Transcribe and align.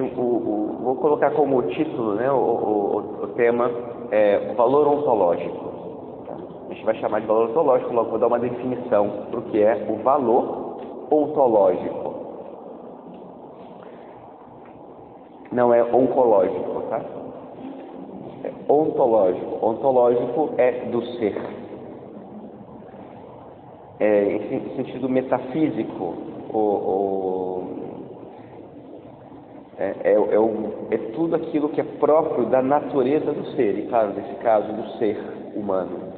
o, 0.00 0.06
o, 0.06 0.78
vou 0.82 0.96
colocar 0.96 1.30
como 1.32 1.62
título, 1.62 2.14
né, 2.14 2.30
o, 2.30 3.18
o, 3.22 3.28
tema 3.36 3.70
é 4.10 4.50
o 4.52 4.54
valor 4.54 4.86
ontológico. 4.88 5.72
A 6.70 6.74
gente 6.74 6.84
vai 6.84 6.94
chamar 6.96 7.20
de 7.20 7.26
valor 7.26 7.50
ontológico, 7.50 7.92
logo 7.92 8.10
vou 8.10 8.18
dar 8.18 8.28
uma 8.28 8.38
definição 8.38 9.26
para 9.30 9.38
o 9.40 9.42
que 9.42 9.62
é 9.62 9.86
o 9.88 10.02
valor 10.02 10.78
ontológico. 11.10 12.12
Não 15.50 15.74
é 15.74 15.82
oncológico, 15.84 16.82
tá? 16.88 17.00
É 18.44 18.72
ontológico. 18.72 19.66
Ontológico 19.66 20.50
é 20.56 20.86
do 20.86 21.04
ser. 21.18 21.36
É, 24.00 24.36
em 24.36 24.76
sentido 24.76 25.08
metafísico, 25.08 26.14
o 26.52 27.51
é, 29.82 29.96
é, 30.04 30.12
é, 30.12 30.38
o, 30.38 30.86
é, 30.92 30.96
tudo 31.12 31.34
aquilo 31.34 31.68
que 31.70 31.80
é 31.80 31.84
próprio 31.98 32.46
da 32.46 32.62
natureza 32.62 33.32
do 33.32 33.44
ser, 33.56 33.76
e 33.80 33.88
claro, 33.88 34.12
nesse 34.12 34.34
caso, 34.36 34.72
do 34.72 34.88
ser 34.98 35.18
humano. 35.56 36.12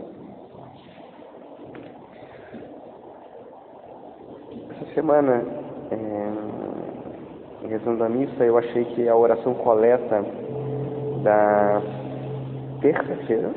Essa 4.70 4.94
semana, 4.94 5.42
é, 5.90 7.68
rezando 7.68 8.04
a 8.04 8.08
missa, 8.10 8.44
eu 8.44 8.58
achei 8.58 8.84
que 8.84 9.08
a 9.08 9.16
oração 9.16 9.54
coleta 9.54 10.22
da 11.22 11.80
terça-feira, 12.82 13.50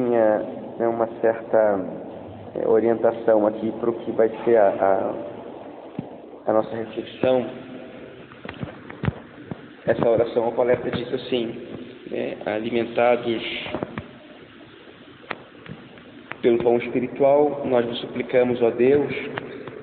tinha 0.00 0.38
né, 0.78 0.88
uma 0.88 1.06
certa 1.20 1.80
é, 2.54 2.66
orientação 2.66 3.46
aqui 3.46 3.70
para 3.72 3.90
o 3.90 3.92
que 3.92 4.10
vai 4.12 4.30
ser 4.44 4.56
a, 4.56 4.68
a, 6.46 6.50
a, 6.50 6.52
nossa 6.52 6.74
reflexão. 6.74 7.46
Essa 9.86 10.08
oração, 10.08 10.48
a 10.48 10.52
coleta 10.52 10.90
diz 10.90 11.12
assim, 11.12 11.54
né, 12.10 12.36
alimentados 12.46 13.42
pelo 16.40 16.58
pão 16.62 16.78
espiritual, 16.78 17.62
nós 17.66 17.84
vos 17.84 18.00
suplicamos, 18.00 18.62
ó 18.62 18.70
Deus, 18.70 19.14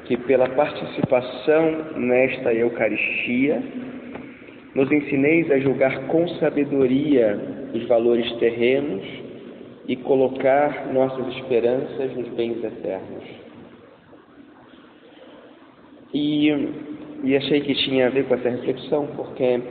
que 0.06 0.17
pela 0.17 0.50
participação 0.50 1.94
nesta 1.95 2.53
Eucaristia, 2.53 3.61
nos 4.73 4.91
ensineis 4.91 5.52
a 5.52 5.59
julgar 5.59 6.08
com 6.08 6.28
sabedoria 6.39 7.39
os 7.73 7.88
valores 7.88 8.31
terrenos 8.34 9.27
e 9.88 9.95
colocar 9.95 10.91
nossas 10.93 11.27
esperanças 11.38 12.16
nos 12.16 12.27
bens 12.30 12.61
eternos. 12.63 13.23
E, 16.13 16.49
e 17.23 17.35
achei 17.35 17.61
que 17.61 17.73
tinha 17.75 18.07
a 18.07 18.09
ver 18.09 18.27
com 18.27 18.35
essa 18.35 18.49
reflexão, 18.49 19.07
porque 19.16 19.61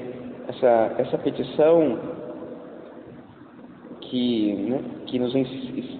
essa, 0.48 0.95
essa 0.98 1.19
petição 1.19 1.98
que, 4.00 4.53
né, 4.53 4.81
que, 5.06 5.19
nos, 5.19 5.33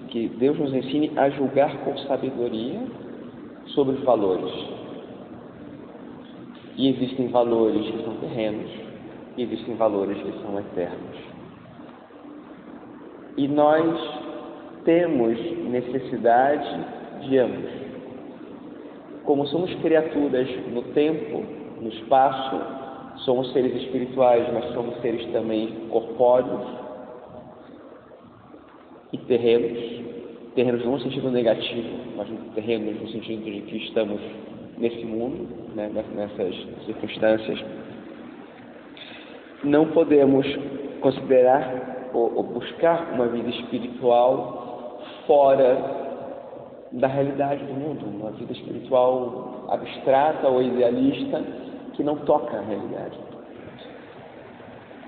que 0.09 0.29
Deus 0.39 0.59
nos 0.59 0.73
ensine 0.73 1.13
a 1.17 1.29
julgar 1.31 1.77
com 1.85 1.97
sabedoria 1.99 2.81
sobre 3.67 3.97
os 3.97 4.05
valores. 4.05 4.53
E 6.77 6.89
existem 6.89 7.29
valores 7.29 7.87
que 7.87 8.03
são 8.03 8.15
terrenos, 8.17 8.71
e 9.37 9.43
existem 9.43 9.75
valores 9.75 10.17
que 10.19 10.33
são 10.43 10.59
eternos. 10.59 11.36
E 13.37 13.47
nós 13.49 13.85
temos 14.85 15.39
necessidade 15.69 16.85
de 17.21 17.39
ambos. 17.39 17.71
Como 19.25 19.47
somos 19.49 19.75
criaturas 19.77 20.49
no 20.73 20.83
tempo, 20.95 21.45
no 21.81 21.89
espaço, 21.89 22.57
somos 23.25 23.53
seres 23.53 23.75
espirituais, 23.83 24.47
mas 24.55 24.73
somos 24.73 24.97
seres 25.03 25.27
também 25.33 25.69
corpóreos 25.91 26.67
e 29.13 29.19
terrenos. 29.19 30.07
Terrenos 30.55 30.85
no 30.87 31.01
sentido 31.01 31.31
negativo, 31.31 31.89
mas 32.17 32.29
terrenos 32.55 32.99
no 33.03 33.09
sentido 33.09 33.45
de 33.45 33.61
que 33.63 33.77
estamos 33.77 34.21
nesse 34.79 35.05
mundo, 35.05 35.47
né, 35.75 35.91
nessas 36.15 36.55
circunstâncias. 36.87 37.63
Não 39.65 39.89
podemos 39.89 40.47
considerar 41.01 41.96
ou, 42.17 42.35
ou 42.35 42.43
buscar 42.43 43.13
uma 43.13 43.27
vida 43.27 43.51
espiritual 43.51 45.03
fora 45.27 46.07
da 46.93 47.07
realidade 47.07 47.63
do 47.63 47.75
mundo, 47.75 48.07
uma 48.07 48.31
vida 48.31 48.53
espiritual 48.55 49.67
abstrata 49.69 50.49
ou 50.49 50.63
idealista 50.63 51.45
que 51.93 52.03
não 52.03 52.17
toca 52.17 52.57
a 52.57 52.63
realidade. 52.63 53.19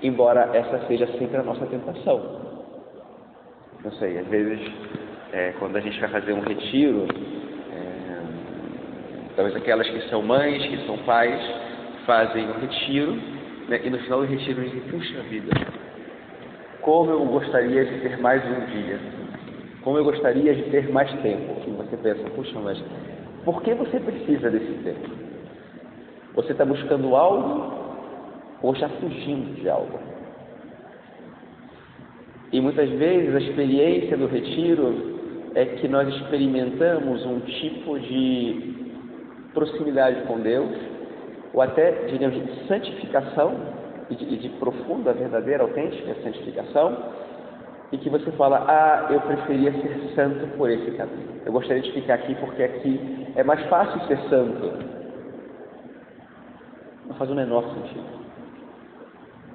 Embora 0.03 0.51
essa 0.53 0.85
seja 0.87 1.07
sempre 1.17 1.37
a 1.37 1.43
nossa 1.43 1.65
tentação. 1.65 2.21
Não 3.83 3.91
sei, 3.93 4.19
às 4.19 4.27
vezes, 4.27 4.59
é, 5.33 5.53
quando 5.57 5.77
a 5.77 5.79
gente 5.79 5.99
vai 5.99 6.09
fazer 6.09 6.33
um 6.33 6.41
retiro, 6.41 7.07
é, 7.73 8.21
talvez 9.35 9.55
aquelas 9.55 9.89
que 9.89 10.01
são 10.09 10.21
mães, 10.21 10.63
que 10.63 10.85
são 10.85 10.97
pais, 10.99 11.41
fazem 12.05 12.47
um 12.49 12.59
retiro, 12.59 13.13
né, 13.67 13.81
e 13.83 13.89
no 13.89 13.97
final 13.99 14.19
do 14.19 14.27
retiro 14.27 14.61
dizem, 14.61 14.81
puxa 14.81 15.21
vida, 15.23 15.78
como 16.89 17.11
eu 17.11 17.23
gostaria 17.25 17.85
de 17.85 17.99
ter 17.99 18.17
mais 18.17 18.43
um 18.43 18.65
dia. 18.65 18.99
Como 19.83 19.99
eu 19.99 20.03
gostaria 20.03 20.55
de 20.55 20.63
ter 20.71 20.89
mais 20.89 21.07
tempo. 21.21 21.53
E 21.67 21.69
você 21.69 21.95
pensa, 21.97 22.27
puxa, 22.31 22.59
mas 22.59 22.83
por 23.45 23.61
que 23.61 23.75
você 23.75 23.99
precisa 23.99 24.49
desse 24.49 24.73
tempo? 24.83 25.07
Você 26.33 26.51
está 26.51 26.65
buscando 26.65 27.15
algo 27.15 27.73
ou 28.63 28.73
está 28.73 28.89
fugindo 28.89 29.53
de 29.61 29.69
algo? 29.69 29.99
E 32.51 32.59
muitas 32.59 32.89
vezes 32.89 33.35
a 33.35 33.39
experiência 33.39 34.17
do 34.17 34.25
retiro 34.25 35.19
é 35.53 35.65
que 35.65 35.87
nós 35.87 36.07
experimentamos 36.07 37.23
um 37.23 37.39
tipo 37.41 37.99
de 37.99 38.73
proximidade 39.53 40.23
com 40.23 40.39
Deus, 40.39 40.75
ou 41.53 41.61
até, 41.61 41.91
digamos, 42.07 42.43
de 42.43 42.67
santificação 42.67 43.78
e 44.09 44.15
de, 44.15 44.37
de 44.37 44.49
profunda, 44.49 45.13
verdadeira, 45.13 45.63
autêntica 45.63 46.15
santificação, 46.23 46.97
e 47.91 47.97
que 47.97 48.09
você 48.09 48.31
fala, 48.33 48.65
ah, 48.67 49.07
eu 49.11 49.19
preferia 49.21 49.71
ser 49.71 50.13
santo 50.15 50.47
por 50.57 50.69
esse 50.69 50.91
caminho. 50.91 51.41
Eu 51.45 51.51
gostaria 51.51 51.81
de 51.81 51.91
ficar 51.91 52.15
aqui 52.15 52.35
porque 52.35 52.63
aqui 52.63 53.27
é 53.35 53.43
mais 53.43 53.61
fácil 53.67 53.99
ser 54.07 54.17
santo. 54.29 54.71
Não 57.07 57.15
faz 57.15 57.29
o 57.31 57.35
menor 57.35 57.63
sentido. 57.73 58.19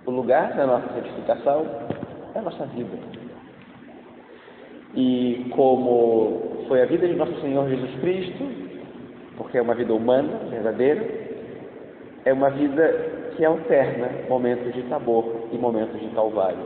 O 0.07 0.11
lugar 0.11 0.53
da 0.55 0.67
nossa 0.67 0.89
santificação 0.95 1.65
é 2.35 2.39
a 2.39 2.43
nossa 2.43 2.67
vida. 2.67 2.99
E 4.97 5.51
como 5.55 6.65
foi 6.69 6.83
a 6.83 6.87
vida 6.87 7.07
de 7.07 7.15
nosso 7.15 7.41
Senhor 7.41 7.69
Jesus 7.69 8.01
Cristo, 8.01 8.45
porque 9.37 9.59
é 9.59 9.63
uma 9.63 9.75
vida 9.75 9.93
humana, 9.95 10.39
verdadeira, 10.51 11.05
é 12.25 12.33
uma 12.33 12.51
vida 12.51 13.24
que 13.37 13.45
alterna 13.45 14.09
momentos 14.29 14.73
de 14.73 14.83
Tabor 14.85 15.25
e 15.53 15.59
momentos 15.59 16.01
de 16.01 16.07
Calvário. 16.09 16.59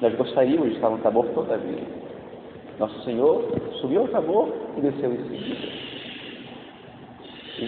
Nós 0.00 0.14
gostaríamos 0.14 0.70
de 0.70 0.74
estar 0.76 0.90
no 0.90 0.98
Tabor 0.98 1.26
toda 1.34 1.54
a 1.54 1.58
vida. 1.58 1.82
Nosso 2.78 3.02
Senhor 3.04 3.44
subiu 3.80 4.02
ao 4.02 4.08
Tabor 4.08 4.48
e 4.76 4.80
desceu 4.80 5.12
em 5.12 5.22
seguida. 5.24 5.90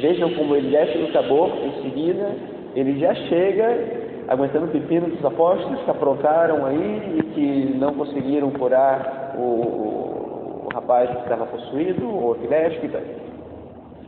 Vejam 0.01 0.33
como 0.35 0.57
ele 0.57 0.71
desce 0.71 0.97
no 0.97 1.13
Tabor, 1.13 1.51
em 1.51 1.83
seguida, 1.83 2.35
ele 2.75 2.99
já 2.99 3.15
chega 3.15 4.03
aguentando 4.29 4.67
o 4.67 4.69
pepino 4.69 5.09
dos 5.09 5.23
apóstolos 5.25 5.83
que 5.83 5.91
aprontaram 5.91 6.65
aí 6.65 7.19
e 7.19 7.23
que 7.35 7.77
não 7.77 7.93
conseguiram 7.93 8.51
curar 8.53 9.35
o, 9.37 9.43
o, 9.43 10.69
rapaz 10.73 11.11
que 11.11 11.23
estava 11.23 11.45
possuído, 11.47 12.07
o 12.09 12.35
epilético. 12.37 12.99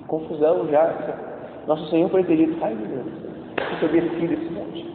Confusão 0.06 0.66
já. 0.69 1.19
Nosso 1.66 1.86
Senhor 1.90 2.08
foi 2.08 2.22
entendido, 2.22 2.56
ai 2.62 2.74
meu 2.74 2.86
Deus, 2.86 3.33
eu 3.84 3.88
desci 3.88 4.26
desse 4.26 4.50
monte? 4.50 4.94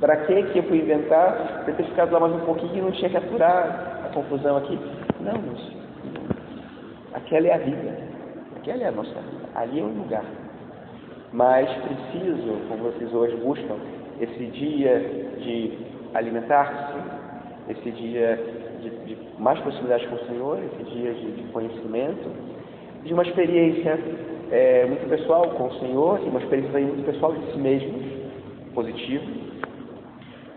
Para 0.00 0.16
que 0.18 0.42
que 0.42 0.58
eu 0.58 0.62
fui 0.64 0.78
inventar? 0.78 1.64
Ter 1.64 1.74
ficado 1.84 2.12
lá 2.12 2.20
mais 2.20 2.34
um 2.34 2.40
pouquinho 2.40 2.76
e 2.76 2.80
não 2.82 2.92
tinha 2.92 3.10
que 3.10 3.16
aturar 3.16 4.02
a 4.04 4.08
confusão 4.12 4.56
aqui. 4.56 4.78
Não, 5.20 5.40
meus 5.40 5.72
Aquela 7.14 7.46
é 7.46 7.54
a 7.54 7.58
vida. 7.58 7.96
Aquela 8.56 8.82
é 8.82 8.88
a 8.88 8.92
nossa 8.92 9.14
vida. 9.14 9.48
Ali 9.54 9.80
é 9.80 9.82
o 9.82 9.86
lugar. 9.86 10.24
Mas 11.32 11.68
preciso, 11.70 12.60
como 12.68 12.84
vocês 12.84 13.12
hoje 13.14 13.36
buscam, 13.36 13.76
esse 14.20 14.46
dia 14.46 15.00
de 15.38 15.78
alimentar-se, 16.14 17.72
esse 17.72 17.90
dia 17.90 18.38
de, 18.80 18.90
de, 18.90 19.18
mais 19.38 19.58
proximidade 19.60 20.06
com 20.08 20.16
o 20.16 20.26
Senhor, 20.26 20.58
esse 20.58 20.90
dia 20.90 21.14
de, 21.14 21.32
de 21.32 21.42
conhecimento, 21.52 22.30
de 23.04 23.12
uma 23.12 23.22
experiência 23.22 23.98
é, 24.50 24.86
muito 24.86 25.08
pessoal 25.08 25.48
com 25.50 25.64
o 25.64 25.74
Senhor 25.74 26.20
e 26.20 26.28
uma 26.28 26.40
experiência 26.40 26.80
muito 26.80 27.04
pessoal 27.04 27.32
de 27.32 27.52
si 27.52 27.58
mesmos, 27.58 28.02
positivo, 28.74 29.24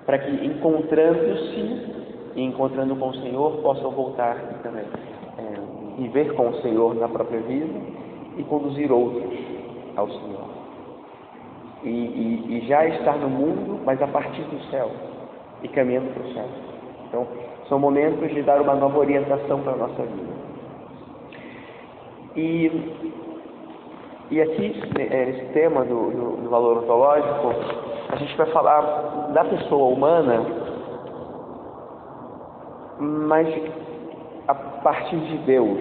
para 0.06 0.20
que 0.20 0.46
encontrando-se 0.46 1.98
e 2.36 2.44
encontrando 2.44 2.96
com 2.96 3.10
o 3.10 3.16
Senhor 3.16 3.58
possam 3.58 3.92
voltar 3.92 4.38
e 4.52 4.64
também 4.64 4.84
é, 4.84 6.02
viver 6.02 6.34
com 6.34 6.50
o 6.50 6.62
Senhor 6.62 6.96
na 6.96 7.08
própria 7.08 7.40
vida 7.42 7.74
e 8.38 8.44
conduzir 8.44 8.92
outros 8.92 9.34
ao 9.96 10.08
Senhor. 10.08 10.48
E, 11.84 11.90
e, 11.90 12.58
e 12.58 12.68
já 12.68 12.88
estar 12.88 13.18
no 13.18 13.30
mundo, 13.30 13.80
mas 13.86 14.02
a 14.02 14.08
partir 14.08 14.42
do 14.44 14.60
céu 14.72 14.92
e 15.64 15.68
caminhando 15.68 16.14
para 16.14 16.24
o 16.24 16.34
céu. 16.34 16.46
Então, 17.08 17.28
são 17.68 17.80
momentos 17.80 18.30
de 18.34 18.42
dar 18.44 18.62
uma 18.62 18.76
nova 18.76 18.98
orientação 19.00 19.62
para 19.62 19.74
a 19.74 19.78
nossa 19.78 20.04
vida. 20.04 20.38
E, 22.36 22.72
e 24.30 24.42
aqui, 24.42 24.82
é, 24.98 25.26
nesse 25.26 25.46
tema 25.54 25.86
do, 25.86 26.12
do, 26.12 26.38
do 26.44 26.50
valor 26.50 26.80
ontológico, 26.80 27.54
a 28.10 28.16
gente 28.18 28.36
vai 28.36 28.48
falar 28.48 29.30
da 29.34 29.46
pessoa 29.46 29.94
humana, 29.94 30.46
mas 33.00 33.48
a 34.48 34.54
partir 34.54 35.18
de 35.18 35.38
Deus, 35.40 35.80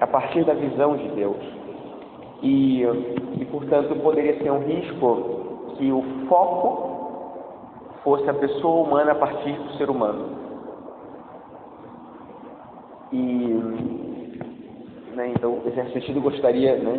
a 0.00 0.06
partir 0.06 0.44
da 0.44 0.54
visão 0.54 0.96
de 0.96 1.08
Deus. 1.10 1.36
E, 2.42 2.82
e 3.38 3.44
portanto, 3.44 3.94
poderia 4.02 4.36
ser 4.42 4.50
um 4.50 4.64
risco 4.64 5.74
que 5.76 5.92
o 5.92 6.02
foco 6.28 6.92
fosse 8.02 8.28
a 8.28 8.34
pessoa 8.34 8.86
humana 8.88 9.12
a 9.12 9.14
partir 9.14 9.52
do 9.52 9.72
ser 9.74 9.88
humano. 9.88 10.30
E, 13.12 14.01
né, 15.14 15.32
então, 15.36 15.60
nesse 15.64 15.92
sentido, 15.92 16.20
gostaria 16.20 16.76
né, 16.76 16.92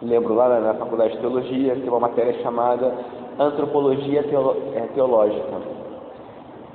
de, 0.00 0.06
lembro 0.06 0.34
lá 0.34 0.60
na, 0.60 0.74
faculdade 0.74 1.14
de 1.14 1.18
teologia, 1.18 1.74
tem 1.74 1.88
uma 1.88 2.00
matéria 2.00 2.34
chamada 2.42 2.94
Antropologia 3.38 4.20
é, 4.74 4.80
Teológica. 4.94 5.78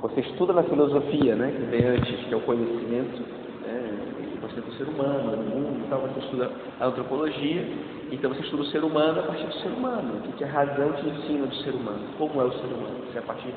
Você 0.02 0.20
estuda 0.20 0.52
na 0.52 0.62
filosofia, 0.64 1.34
né, 1.34 1.52
que 1.56 1.62
vem 1.64 1.84
antes, 1.84 2.26
que 2.26 2.34
é 2.34 2.36
o 2.36 2.40
conhecimento, 2.40 3.22
né, 3.62 4.04
você 4.42 4.58
é 4.58 4.62
do 4.62 4.72
ser 4.74 4.84
humano, 4.84 5.30
do 5.30 5.42
mundo, 5.42 5.84
então 5.86 5.98
você 6.00 6.20
estuda 6.20 6.50
a 6.78 6.86
antropologia, 6.86 7.66
então 8.12 8.32
você 8.34 8.42
estuda 8.42 8.62
o 8.62 8.66
ser 8.66 8.84
humano 8.84 9.20
a 9.20 9.22
partir 9.22 9.46
do 9.46 9.54
ser 9.54 9.68
humano, 9.68 10.20
o 10.28 10.32
que 10.32 10.44
é 10.44 10.46
a 10.46 10.50
razão 10.50 10.90
de 10.92 11.08
ensino 11.08 11.46
do 11.46 11.54
ser 11.56 11.70
humano, 11.70 12.00
como 12.18 12.40
é 12.40 12.44
o 12.44 12.52
ser 12.52 12.66
humano. 12.66 12.96
Você, 13.10 13.18
a 13.18 13.22
partir 13.22 13.54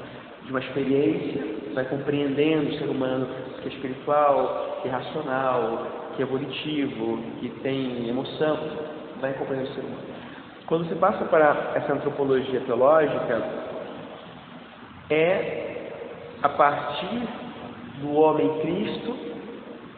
de 0.48 0.52
uma 0.52 0.62
experiência, 0.62 1.44
vai 1.74 1.84
compreendendo 1.86 2.70
o 2.70 2.80
ser 2.80 2.86
humano 2.86 3.28
que 3.62 3.68
é 3.68 3.72
espiritual, 3.72 4.80
que 4.82 4.88
é 4.88 4.92
racional, 4.92 5.88
que 6.16 6.24
é 6.24 6.26
volitivo, 6.26 7.20
que 7.40 7.50
tem 7.62 8.08
emoção, 8.08 8.58
vai 9.20 9.34
compreender 9.34 9.70
o 9.70 9.74
ser 9.74 9.82
humano. 9.82 10.08
Quando 10.66 10.88
você 10.88 10.96
passa 10.96 11.26
para 11.26 11.74
essa 11.76 11.94
antropologia 11.94 12.62
teológica, 12.62 13.42
é 15.10 15.92
a 16.42 16.50
partir 16.50 17.28
do 18.00 18.14
homem 18.14 18.60
Cristo 18.62 19.18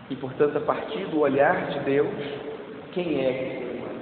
e, 0.09 0.15
portanto, 0.15 0.57
a 0.57 0.61
partir 0.61 1.05
do 1.05 1.19
olhar 1.19 1.67
de 1.67 1.79
Deus, 1.81 2.13
quem 2.91 3.23
é 3.23 3.29
esse 3.29 3.59
ser 3.59 3.77
humano? 3.77 3.99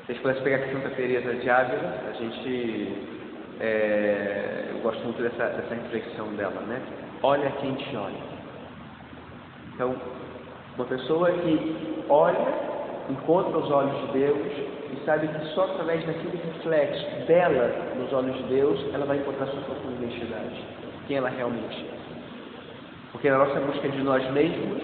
Se 0.00 0.06
vocês 0.06 0.18
pudessem 0.20 0.42
pegar 0.44 0.56
aqui 0.56 0.72
Santa 0.72 0.90
Teresa 0.90 1.34
de 1.34 1.50
Ávila, 1.50 1.94
a 2.08 2.12
gente, 2.12 3.17
é, 3.60 4.68
eu 4.70 4.78
gosto 4.80 5.02
muito 5.04 5.22
dessa, 5.22 5.44
dessa 5.44 5.74
reflexão 5.74 6.28
dela, 6.34 6.60
né? 6.62 6.80
Olha 7.22 7.50
quem 7.60 7.74
te 7.74 7.96
olha. 7.96 8.38
Então, 9.74 9.94
uma 10.76 10.84
pessoa 10.86 11.30
que 11.30 12.04
olha, 12.08 12.38
encontra 13.10 13.58
os 13.58 13.70
olhos 13.70 14.06
de 14.06 14.18
Deus 14.18 14.38
e 14.92 15.04
sabe 15.04 15.28
que 15.28 15.44
só 15.54 15.64
através 15.64 16.04
daquele 16.06 16.36
reflexo 16.36 17.26
dela 17.26 17.70
nos 17.96 18.12
olhos 18.12 18.36
de 18.36 18.42
Deus 18.44 18.94
ela 18.94 19.04
vai 19.06 19.18
encontrar 19.18 19.46
sua 19.46 19.60
própria 19.62 19.90
identidade, 19.90 20.64
quem 21.06 21.16
ela 21.16 21.28
realmente 21.28 21.84
é. 21.84 21.98
Porque 23.12 23.30
na 23.30 23.38
nossa 23.38 23.58
busca 23.60 23.88
de 23.88 24.02
nós 24.02 24.28
mesmos 24.30 24.82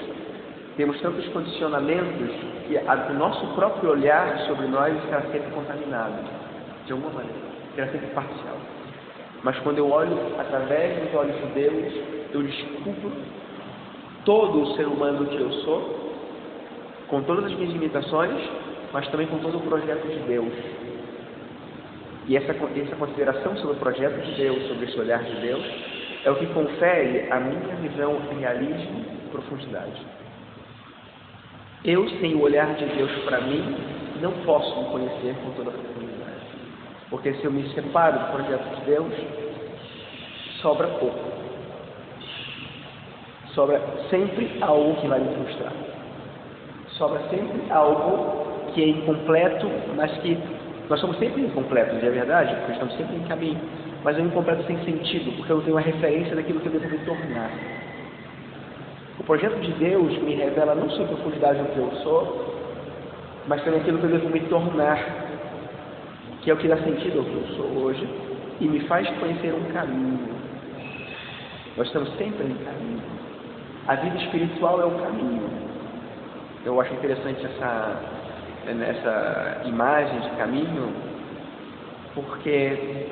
temos 0.76 1.00
tantos 1.00 1.28
condicionamentos 1.28 2.30
que 2.66 2.76
a, 2.76 3.06
o 3.10 3.14
nosso 3.14 3.46
próprio 3.54 3.90
olhar 3.90 4.38
sobre 4.46 4.66
nós 4.66 4.96
está 5.04 5.20
sempre 5.22 5.50
contaminado, 5.52 6.24
de 6.86 6.92
alguma 6.92 7.12
maneira, 7.12 7.53
será 7.74 7.88
sempre 7.88 8.06
parcial. 8.08 8.56
Mas 9.42 9.58
quando 9.60 9.78
eu 9.78 9.90
olho 9.90 10.16
através 10.38 11.02
dos 11.02 11.14
olhos 11.14 11.36
de 11.36 11.46
Deus, 11.54 11.94
eu 12.32 12.42
descubro 12.42 13.12
todo 14.24 14.62
o 14.62 14.76
ser 14.76 14.86
humano 14.86 15.26
que 15.26 15.36
eu 15.36 15.52
sou, 15.64 16.14
com 17.08 17.22
todas 17.22 17.44
as 17.44 17.52
minhas 17.52 17.72
limitações, 17.72 18.40
mas 18.92 19.06
também 19.08 19.26
com 19.26 19.38
todo 19.38 19.58
o 19.58 19.60
projeto 19.60 20.06
de 20.08 20.18
Deus. 20.20 20.52
E 22.26 22.36
essa, 22.36 22.52
essa 22.52 22.96
consideração 22.96 23.56
sobre 23.58 23.76
o 23.76 23.80
projeto 23.80 24.18
de 24.24 24.32
Deus, 24.32 24.66
sobre 24.66 24.86
esse 24.86 24.98
olhar 24.98 25.22
de 25.22 25.34
Deus, 25.40 25.62
é 26.24 26.30
o 26.30 26.36
que 26.36 26.46
confere 26.46 27.30
a 27.30 27.38
minha 27.38 27.76
visão 27.76 28.16
realismo 28.38 29.04
e 29.12 29.28
profundidade. 29.30 30.00
Eu, 31.84 32.08
sem 32.08 32.34
o 32.34 32.40
olhar 32.40 32.74
de 32.76 32.86
Deus 32.86 33.10
para 33.26 33.42
mim, 33.42 33.76
não 34.22 34.32
posso 34.46 34.74
me 34.80 34.84
conhecer 34.86 35.34
com 35.44 35.50
toda 35.50 35.68
a 35.68 35.72
profundidade. 35.72 36.03
Porque 37.10 37.32
se 37.34 37.44
eu 37.44 37.52
me 37.52 37.68
separo 37.74 38.18
do 38.18 38.32
projeto 38.32 38.76
de 38.76 38.84
Deus, 38.86 39.12
sobra 40.60 40.88
pouco. 40.88 41.18
Sobra 43.54 43.80
sempre 44.10 44.56
algo 44.60 44.96
que 45.00 45.06
vai 45.06 45.20
me 45.20 45.34
frustrar. 45.34 45.72
Sobra 46.88 47.20
sempre 47.30 47.70
algo 47.70 48.72
que 48.72 48.82
é 48.82 48.88
incompleto, 48.88 49.70
mas 49.96 50.10
que 50.18 50.38
nós 50.88 51.00
somos 51.00 51.18
sempre 51.18 51.42
incompletos, 51.42 52.02
é 52.02 52.10
verdade, 52.10 52.54
porque 52.56 52.72
estamos 52.72 52.94
sempre 52.96 53.16
em 53.16 53.22
caminho, 53.24 53.60
mas 54.02 54.18
é 54.18 54.20
um 54.20 54.26
incompleto 54.26 54.64
sem 54.64 54.76
sentido, 54.84 55.32
porque 55.36 55.50
eu 55.50 55.60
tenho 55.62 55.76
uma 55.76 55.80
referência 55.80 56.36
daquilo 56.36 56.60
que 56.60 56.66
eu 56.66 56.72
devo 56.72 56.88
me 56.88 56.98
tornar. 56.98 57.50
O 59.18 59.24
projeto 59.24 59.58
de 59.60 59.72
Deus 59.72 60.18
me 60.18 60.34
revela 60.34 60.74
não 60.74 60.90
só 60.90 61.04
a 61.04 61.06
profundidade 61.06 61.58
do 61.58 61.68
que 61.72 61.78
eu 61.78 61.90
sou, 62.02 62.54
mas 63.46 63.62
também 63.64 63.80
aquilo 63.80 63.98
que 63.98 64.04
eu 64.04 64.10
devo 64.10 64.28
me 64.28 64.40
tornar, 64.40 64.98
que 66.44 66.50
é 66.50 66.54
o 66.54 66.58
que 66.58 66.68
dá 66.68 66.76
sentido 66.76 67.20
ao 67.20 67.24
que 67.24 67.34
eu 67.34 67.56
sou 67.56 67.84
hoje, 67.84 68.06
e 68.60 68.68
me 68.68 68.80
faz 68.80 69.08
conhecer 69.18 69.52
um 69.54 69.64
caminho. 69.72 70.28
Nós 71.76 71.86
estamos 71.86 72.10
sempre 72.16 72.44
em 72.44 72.54
caminho. 72.54 73.02
A 73.88 73.94
vida 73.96 74.16
espiritual 74.18 74.80
é 74.80 74.84
o 74.84 74.90
caminho. 74.90 75.48
Eu 76.64 76.78
acho 76.80 76.92
interessante 76.92 77.44
essa 77.44 78.00
nessa 78.72 79.62
imagem 79.66 80.20
de 80.20 80.30
caminho, 80.36 80.92
porque 82.14 83.06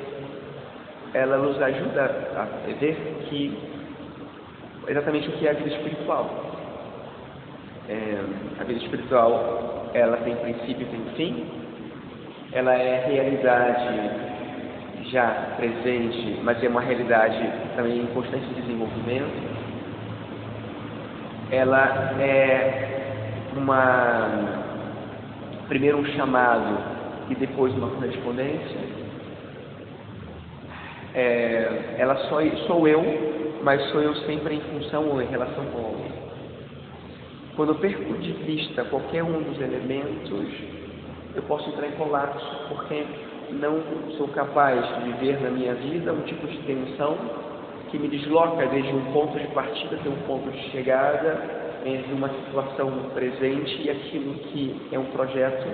ela 1.13 1.37
nos 1.37 1.61
ajuda 1.61 2.03
a 2.35 2.45
ver 2.79 3.25
que 3.29 3.55
exatamente 4.87 5.29
o 5.29 5.31
que 5.33 5.47
é 5.47 5.51
a 5.51 5.53
vida 5.53 5.69
espiritual. 5.69 6.51
É, 7.89 8.23
a 8.59 8.63
vida 8.63 8.79
espiritual, 8.79 9.89
ela 9.93 10.17
tem 10.17 10.35
princípio 10.37 10.83
e 10.83 10.85
tem 10.85 11.01
fim, 11.15 11.62
ela 12.53 12.73
é 12.73 13.05
realidade 13.07 14.33
já 15.09 15.55
presente, 15.57 16.39
mas 16.43 16.63
é 16.63 16.67
uma 16.67 16.81
realidade 16.81 17.41
também 17.75 17.99
em 17.99 18.05
constante 18.07 18.45
desenvolvimento. 18.53 19.63
Ela 21.51 22.15
é 22.19 22.93
uma 23.55 24.63
primeiro 25.67 25.97
um 25.97 26.05
chamado 26.05 26.77
e 27.29 27.35
depois 27.35 27.73
uma 27.73 27.89
correspondência. 27.89 28.93
É, 31.15 31.95
ela 31.97 32.15
só, 32.27 32.41
sou 32.67 32.87
eu, 32.87 33.01
mas 33.63 33.81
sou 33.91 34.01
eu 34.01 34.15
sempre 34.27 34.55
em 34.55 34.61
função 34.61 35.09
ou 35.09 35.21
em 35.21 35.27
relação 35.27 35.63
com 35.65 35.79
o. 35.79 36.03
Quando 37.55 37.69
eu 37.69 37.75
perco 37.75 38.15
de 38.15 38.31
vista 38.31 38.83
qualquer 38.85 39.23
um 39.23 39.43
dos 39.43 39.61
elementos, 39.61 40.47
eu 41.35 41.43
posso 41.43 41.69
entrar 41.69 41.87
em 41.87 41.91
colapso, 41.91 42.45
porque 42.69 43.05
não 43.51 43.81
sou 44.17 44.27
capaz 44.29 44.85
de 44.95 45.11
viver 45.11 45.41
na 45.41 45.49
minha 45.49 45.73
vida 45.75 46.13
um 46.13 46.21
tipo 46.21 46.47
de 46.47 46.57
tensão 46.59 47.17
que 47.89 47.97
me 47.97 48.07
desloca 48.07 48.65
desde 48.67 48.91
um 48.91 49.13
ponto 49.13 49.37
de 49.37 49.47
partida 49.47 49.95
até 49.95 50.09
um 50.09 50.27
ponto 50.27 50.49
de 50.49 50.71
chegada 50.71 51.63
entre 51.85 52.13
uma 52.13 52.29
situação 52.29 52.91
presente 53.13 53.81
e 53.83 53.89
aquilo 53.89 54.33
que 54.35 54.89
é 54.91 54.97
um 54.97 55.05
projeto 55.05 55.67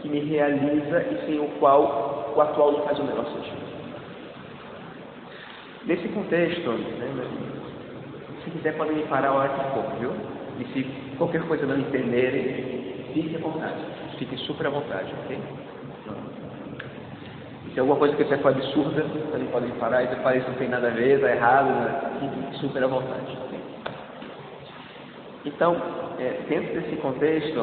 que 0.00 0.08
me 0.08 0.20
realiza 0.20 1.02
e 1.02 1.26
sem 1.26 1.38
o 1.38 1.48
qual 1.58 2.32
o 2.34 2.40
atual 2.40 2.72
não 2.72 2.82
faz 2.82 2.98
o 2.98 3.04
menor 3.04 3.24
sentido. 3.26 3.70
Nesse 5.84 6.08
contexto, 6.08 6.70
né, 6.70 7.26
se 8.44 8.50
quiser 8.50 8.76
podem 8.76 8.96
me 8.96 9.02
parar 9.04 9.28
a 9.28 9.32
hora 9.32 9.48
que 9.48 9.74
for, 9.74 9.84
viu? 9.98 10.12
E 10.58 10.64
se 10.72 10.84
qualquer 11.16 11.42
coisa 11.42 11.66
não 11.66 11.78
entenderem, 11.78 13.04
fique 13.12 13.36
à 13.36 13.38
vontade, 13.38 13.80
fique 14.20 14.36
super 14.46 14.66
à 14.66 14.70
vontade, 14.70 15.12
ok? 15.24 15.38
Se 17.72 17.80
alguma 17.80 17.98
coisa 17.98 18.14
que 18.14 18.24
você 18.24 18.36
for 18.38 18.50
absurda, 18.50 19.02
também 19.32 19.48
podem 19.48 19.70
parar 19.72 20.02
e 20.02 20.08
dizer, 20.08 20.36
isso 20.36 20.50
não 20.50 20.58
tem 20.58 20.68
nada 20.68 20.88
a 20.88 20.90
ver, 20.90 21.16
está 21.16 21.30
errado, 21.30 21.68
né? 21.68 22.20
fique 22.20 22.58
super 22.58 22.84
à 22.84 22.86
vontade. 22.86 23.38
Então, 25.46 25.74
é, 26.18 26.42
dentro 26.48 26.80
desse 26.80 26.96
contexto, 26.96 27.58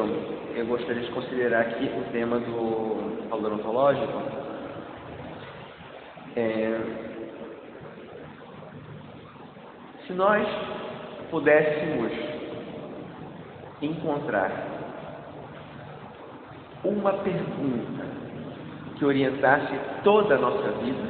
eu 0.56 0.66
gostaria 0.66 1.02
de 1.02 1.10
considerar 1.12 1.60
aqui 1.60 1.84
o 1.84 2.10
tema 2.10 2.40
do 2.40 3.28
valor 3.30 3.52
ontológico. 3.52 4.22
É, 6.34 6.80
Se 10.08 10.14
nós 10.14 10.48
pudéssemos 11.30 12.10
encontrar 13.82 14.77
uma 16.84 17.12
pergunta 17.12 18.06
que 18.96 19.04
orientasse 19.04 19.78
toda 20.02 20.34
a 20.34 20.38
nossa 20.38 20.70
vida 20.82 21.08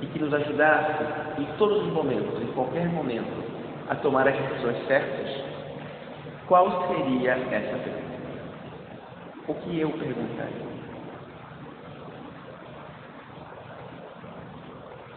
e 0.00 0.06
que 0.06 0.18
nos 0.18 0.32
ajudasse 0.32 1.04
em 1.38 1.46
todos 1.58 1.86
os 1.86 1.92
momentos, 1.92 2.40
em 2.42 2.52
qualquer 2.52 2.88
momento, 2.88 3.44
a 3.88 3.94
tomar 3.96 4.28
as 4.28 4.36
decisões 4.36 4.86
certas, 4.86 5.44
qual 6.46 6.88
seria 6.88 7.32
essa 7.32 7.78
pergunta? 7.78 8.14
O 9.46 9.54
que 9.54 9.80
eu 9.80 9.90
perguntaria? 9.90 10.74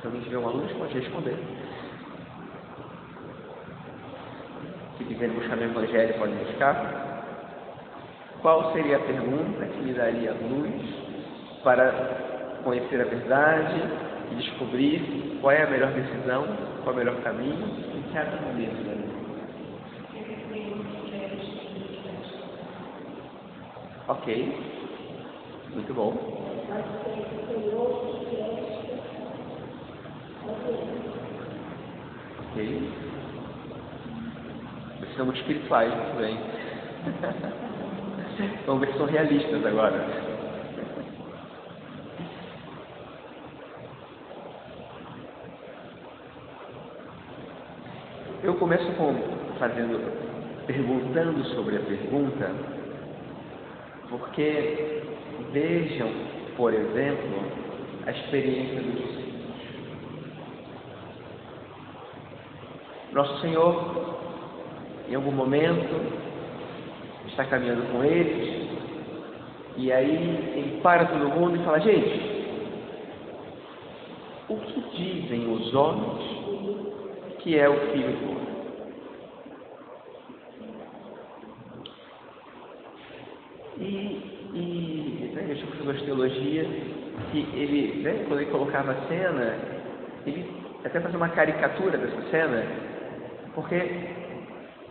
Se 0.01 0.07
alguém 0.07 0.21
tiver 0.21 0.37
uma 0.37 0.51
luz, 0.51 0.71
pode 0.73 0.93
responder. 0.93 1.37
Se 4.97 5.03
quiser 5.03 5.29
buscar 5.29 5.55
no 5.55 5.63
Evangelho, 5.63 6.13
pode 6.19 6.33
buscar. 6.33 7.06
Qual 8.41 8.71
seria 8.73 8.97
a 8.97 8.99
pergunta 8.99 9.65
que 9.65 9.83
lhe 9.83 9.93
daria 9.93 10.31
luz 10.33 10.71
para 11.63 11.91
conhecer 12.63 13.01
a 13.01 13.05
verdade 13.05 13.81
e 14.31 14.35
descobrir 14.35 15.37
qual 15.41 15.51
é 15.51 15.63
a 15.63 15.69
melhor 15.69 15.91
decisão, 15.93 16.45
qual 16.83 16.89
é 16.89 16.91
o 16.91 16.95
melhor 16.95 17.23
caminho 17.23 17.67
em 17.95 18.13
cada 18.13 18.37
momento 18.41 18.83
da 18.85 18.93
vida? 18.93 19.27
Ok. 24.07 24.27
Muito 25.73 25.93
bom. 25.93 26.13
Ok. 32.37 32.57
Muito 35.17 35.37
espirituais, 35.39 35.93
muito 35.93 36.17
bem. 36.17 36.37
Vamos 38.67 38.81
ver 38.81 38.91
se 38.91 38.97
são 38.99 39.07
realistas 39.07 39.65
agora. 39.65 40.05
Eu 48.43 48.53
começo 48.55 48.91
com 48.91 49.15
fazendo, 49.57 49.99
perguntando 50.67 51.43
sobre 51.55 51.77
a 51.77 51.79
pergunta, 51.79 52.51
porque 54.07 55.01
vejam, 55.51 56.11
por 56.55 56.71
exemplo, 56.73 57.43
a 58.05 58.11
experiência 58.11 58.81
dos. 58.81 59.17
Nosso 63.13 63.41
Senhor, 63.41 64.19
em 65.09 65.15
algum 65.15 65.31
momento, 65.31 66.26
está 67.37 67.45
caminhando 67.45 67.83
com 67.91 68.03
eles, 68.03 68.67
e 69.77 69.91
aí 69.91 70.09
ele 70.55 70.81
para 70.81 71.05
todo 71.05 71.29
mundo 71.29 71.55
e 71.55 71.63
fala: 71.63 71.79
Gente, 71.79 72.37
o 74.49 74.57
que 74.57 74.81
dizem 74.97 75.53
os 75.53 75.73
homens 75.75 76.37
que 77.39 77.59
é 77.59 77.69
o 77.69 77.79
filho 77.91 78.17
do 78.17 78.31
homem? 78.31 78.47
E, 83.77 84.49
e 84.55 85.31
né, 85.35 85.45
eu 85.47 85.55
tinha 85.55 85.67
professor 85.67 85.93
de 85.93 86.05
teologia 86.05 86.63
que 87.31 87.39
ele, 87.53 88.01
né, 88.01 88.25
quando 88.27 88.41
ele 88.41 88.49
colocava 88.49 88.93
a 88.93 89.07
cena, 89.07 89.55
ele 90.25 90.49
até 90.83 90.99
fazia 90.99 91.17
uma 91.17 91.29
caricatura 91.29 91.99
dessa 91.99 92.21
cena, 92.31 92.65
porque 93.53 93.75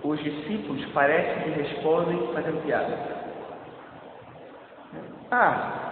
os 0.08 0.22
discípulos 0.22 0.84
parecem 0.86 1.42
que 1.42 1.60
respondem 1.60 2.18
fazendo 2.32 2.62
piada. 2.64 2.98
Ah, 5.30 5.86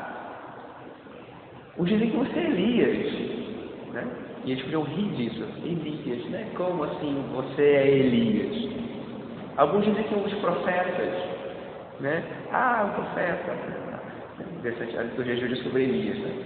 os 1.76 1.88
dizem 1.88 2.10
que 2.10 2.16
você 2.16 2.38
é 2.38 2.46
Elias, 2.46 3.92
né? 3.92 4.06
E 4.44 4.52
eles 4.52 4.62
podiam 4.62 4.82
rir 4.84 5.10
disso. 5.16 5.44
Elias, 5.64 6.24
né? 6.30 6.46
Como 6.56 6.84
assim 6.84 7.24
você 7.34 7.62
é 7.62 7.88
Elias? 7.88 8.74
Alguns 9.56 9.84
dizem 9.84 10.04
que 10.04 10.14
um 10.14 10.22
dos 10.22 10.34
profetas, 10.34 11.14
né? 12.00 12.22
Ah, 12.52 12.90
o 12.90 12.94
profeta. 12.94 13.56
Interessante, 14.58 14.98
a 14.98 15.02
liturgia 15.02 15.36
judia 15.36 15.62
sobre 15.64 15.82
Elias. 15.82 16.18
Né? 16.18 16.44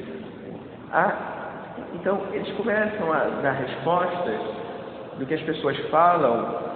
Ah, 0.92 1.16
então 1.94 2.22
eles 2.32 2.50
começam 2.56 3.12
a 3.12 3.24
dar 3.42 3.52
respostas 3.52 4.40
do 5.18 5.26
que 5.26 5.34
as 5.34 5.42
pessoas 5.42 5.76
falam 5.90 6.67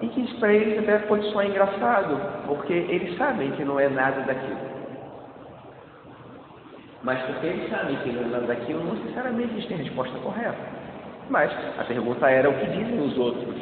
e 0.00 0.08
que 0.08 0.20
isso 0.20 0.38
para 0.38 0.52
eles 0.52 0.78
até 0.78 0.98
pode 1.06 1.24
soar 1.30 1.46
engraçado, 1.46 2.20
porque 2.46 2.72
eles 2.72 3.16
sabem 3.16 3.50
que 3.52 3.64
não 3.64 3.80
é 3.80 3.88
nada 3.88 4.20
daquilo. 4.22 4.58
Mas 7.02 7.22
porque 7.22 7.46
eles 7.46 7.70
sabem 7.70 7.96
que 7.96 8.12
não 8.12 8.22
é 8.22 8.26
nada 8.26 8.46
daquilo, 8.46 8.84
não 8.84 8.94
necessariamente 8.94 9.52
eles 9.54 9.66
têm 9.66 9.78
a 9.78 9.82
resposta 9.82 10.18
correta. 10.18 10.56
Mas 11.30 11.50
a 11.78 11.84
pergunta 11.84 12.28
era 12.30 12.48
o 12.48 12.54
que 12.54 12.66
dizem 12.66 13.00
os 13.00 13.16
outros. 13.16 13.56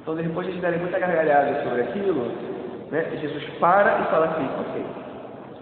Então 0.00 0.16
depois 0.16 0.46
de 0.46 0.52
eles 0.52 0.62
darem 0.62 0.80
muita 0.80 0.98
gargalhada 0.98 1.62
sobre 1.62 1.82
aquilo, 1.82 2.26
né, 2.90 3.16
Jesus 3.20 3.44
para 3.60 4.00
e 4.00 4.04
fala 4.10 4.26
assim, 4.26 4.48
ok, 4.60 4.86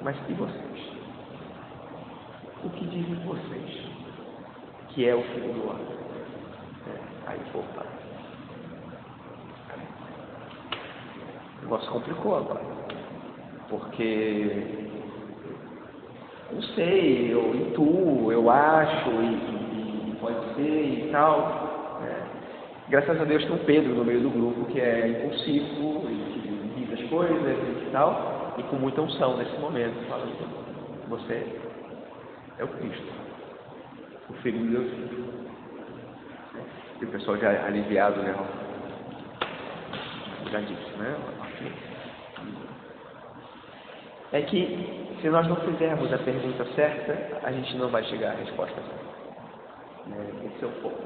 mas 0.02 0.16
e 0.28 0.32
vocês? 0.32 0.70
O 2.64 2.70
que 2.70 2.84
dizem 2.86 3.14
vocês? 3.26 3.90
Que 4.88 5.08
é 5.08 5.14
o 5.14 5.22
filho 5.22 5.52
do 5.52 5.68
homem? 5.68 5.86
É, 6.86 7.30
aí 7.30 7.40
voltar. 7.52 7.86
O 11.59 11.59
negócio 11.70 11.92
complicou 11.92 12.36
agora. 12.36 12.60
Porque 13.68 14.66
não 16.52 16.62
sei, 16.74 17.32
eu 17.32 17.54
intuo, 17.54 18.32
eu 18.32 18.50
acho, 18.50 19.08
e, 19.10 20.10
e, 20.10 20.16
pode 20.20 20.54
ser 20.56 21.06
e 21.06 21.08
tal. 21.12 22.00
Né? 22.00 22.26
Graças 22.88 23.20
a 23.20 23.24
Deus 23.24 23.44
tem 23.44 23.52
um 23.52 23.58
Pedro 23.58 23.94
no 23.94 24.04
meio 24.04 24.20
do 24.20 24.30
grupo 24.30 24.64
que 24.72 24.80
é 24.80 25.06
impulsivo 25.06 26.10
e 26.10 26.32
que 26.32 26.84
diz 26.86 27.00
as 27.00 27.08
coisas 27.08 27.38
e 27.38 27.90
tal, 27.92 28.54
e 28.58 28.64
com 28.64 28.76
muita 28.76 29.02
unção 29.02 29.36
nesse 29.36 29.56
momento, 29.58 29.94
falando, 30.08 31.08
você 31.08 31.46
é 32.58 32.64
o 32.64 32.68
Cristo, 32.68 33.12
o 34.28 34.32
Filho 34.42 34.58
de 34.58 34.68
Deus. 34.70 34.90
E 37.00 37.04
o 37.04 37.08
pessoal 37.08 37.36
já 37.38 37.64
aliviado, 37.64 38.20
né? 38.20 38.34
Já 40.50 40.60
disse, 40.60 40.96
né? 40.98 41.39
É 44.32 44.42
que 44.42 45.16
se 45.20 45.28
nós 45.28 45.46
não 45.48 45.56
fizermos 45.56 46.12
a 46.12 46.18
pergunta 46.18 46.64
certa, 46.74 47.40
a 47.46 47.52
gente 47.52 47.76
não 47.76 47.88
vai 47.88 48.04
chegar 48.04 48.30
à 48.30 48.34
resposta 48.36 48.74
certa. 48.74 49.10
Né? 50.06 50.26
Esse 50.46 50.64
é 50.64 50.68
o 50.68 50.70
foco. 50.82 51.02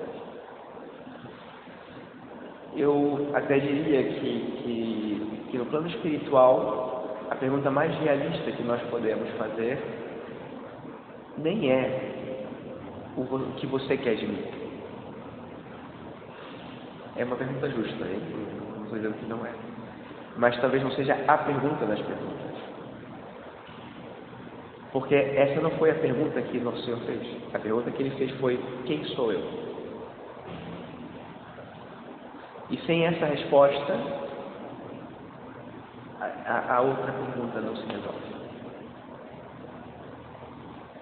Eu 2.76 3.30
até 3.34 3.58
diria 3.58 4.02
que, 4.02 4.40
que, 4.62 5.48
que 5.50 5.58
no 5.58 5.66
plano 5.66 5.88
espiritual, 5.88 7.16
a 7.30 7.36
pergunta 7.36 7.70
mais 7.70 7.94
realista 8.00 8.52
que 8.52 8.62
nós 8.62 8.82
podemos 8.90 9.28
fazer 9.38 9.78
nem 11.38 11.70
é 11.70 12.14
o 13.16 13.54
que 13.56 13.66
você 13.66 13.96
quer 13.96 14.16
de 14.16 14.26
mim. 14.26 14.44
É 17.16 17.24
uma 17.24 17.36
pergunta 17.36 17.70
justa, 17.70 18.04
hein? 18.04 18.20
não 18.76 18.84
estou 18.84 18.98
dizendo 18.98 19.18
que 19.18 19.26
não 19.26 19.46
é. 19.46 19.73
Mas 20.36 20.60
talvez 20.60 20.82
não 20.82 20.90
seja 20.92 21.16
a 21.28 21.38
pergunta 21.38 21.86
das 21.86 22.00
perguntas. 22.00 22.44
Porque 24.92 25.14
essa 25.14 25.60
não 25.60 25.72
foi 25.72 25.90
a 25.90 25.94
pergunta 25.96 26.40
que 26.42 26.58
nosso 26.60 26.82
Senhor 26.84 27.00
fez. 27.00 27.20
A 27.52 27.58
pergunta 27.58 27.90
que 27.90 28.02
ele 28.02 28.16
fez 28.16 28.30
foi: 28.38 28.60
Quem 28.84 29.04
sou 29.06 29.32
eu? 29.32 29.42
E 32.70 32.78
sem 32.86 33.04
essa 33.04 33.26
resposta, 33.26 33.98
a, 36.46 36.76
a 36.76 36.80
outra 36.80 37.12
pergunta 37.12 37.60
não 37.60 37.76
se 37.76 37.86
resolve. 37.86 38.34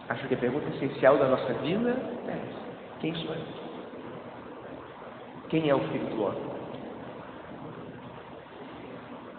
Acho 0.08 0.26
que 0.26 0.34
a 0.34 0.38
pergunta 0.38 0.68
essencial 0.76 1.18
da 1.18 1.28
nossa 1.28 1.52
vida 1.54 1.90
é 2.28 2.32
essa: 2.32 2.98
Quem 3.00 3.14
sou 3.14 3.34
eu? 3.34 3.42
Quem 5.50 5.68
é 5.68 5.74
o 5.74 5.80
Filho 5.88 6.06
do 6.06 6.22
Homem? 6.22 6.51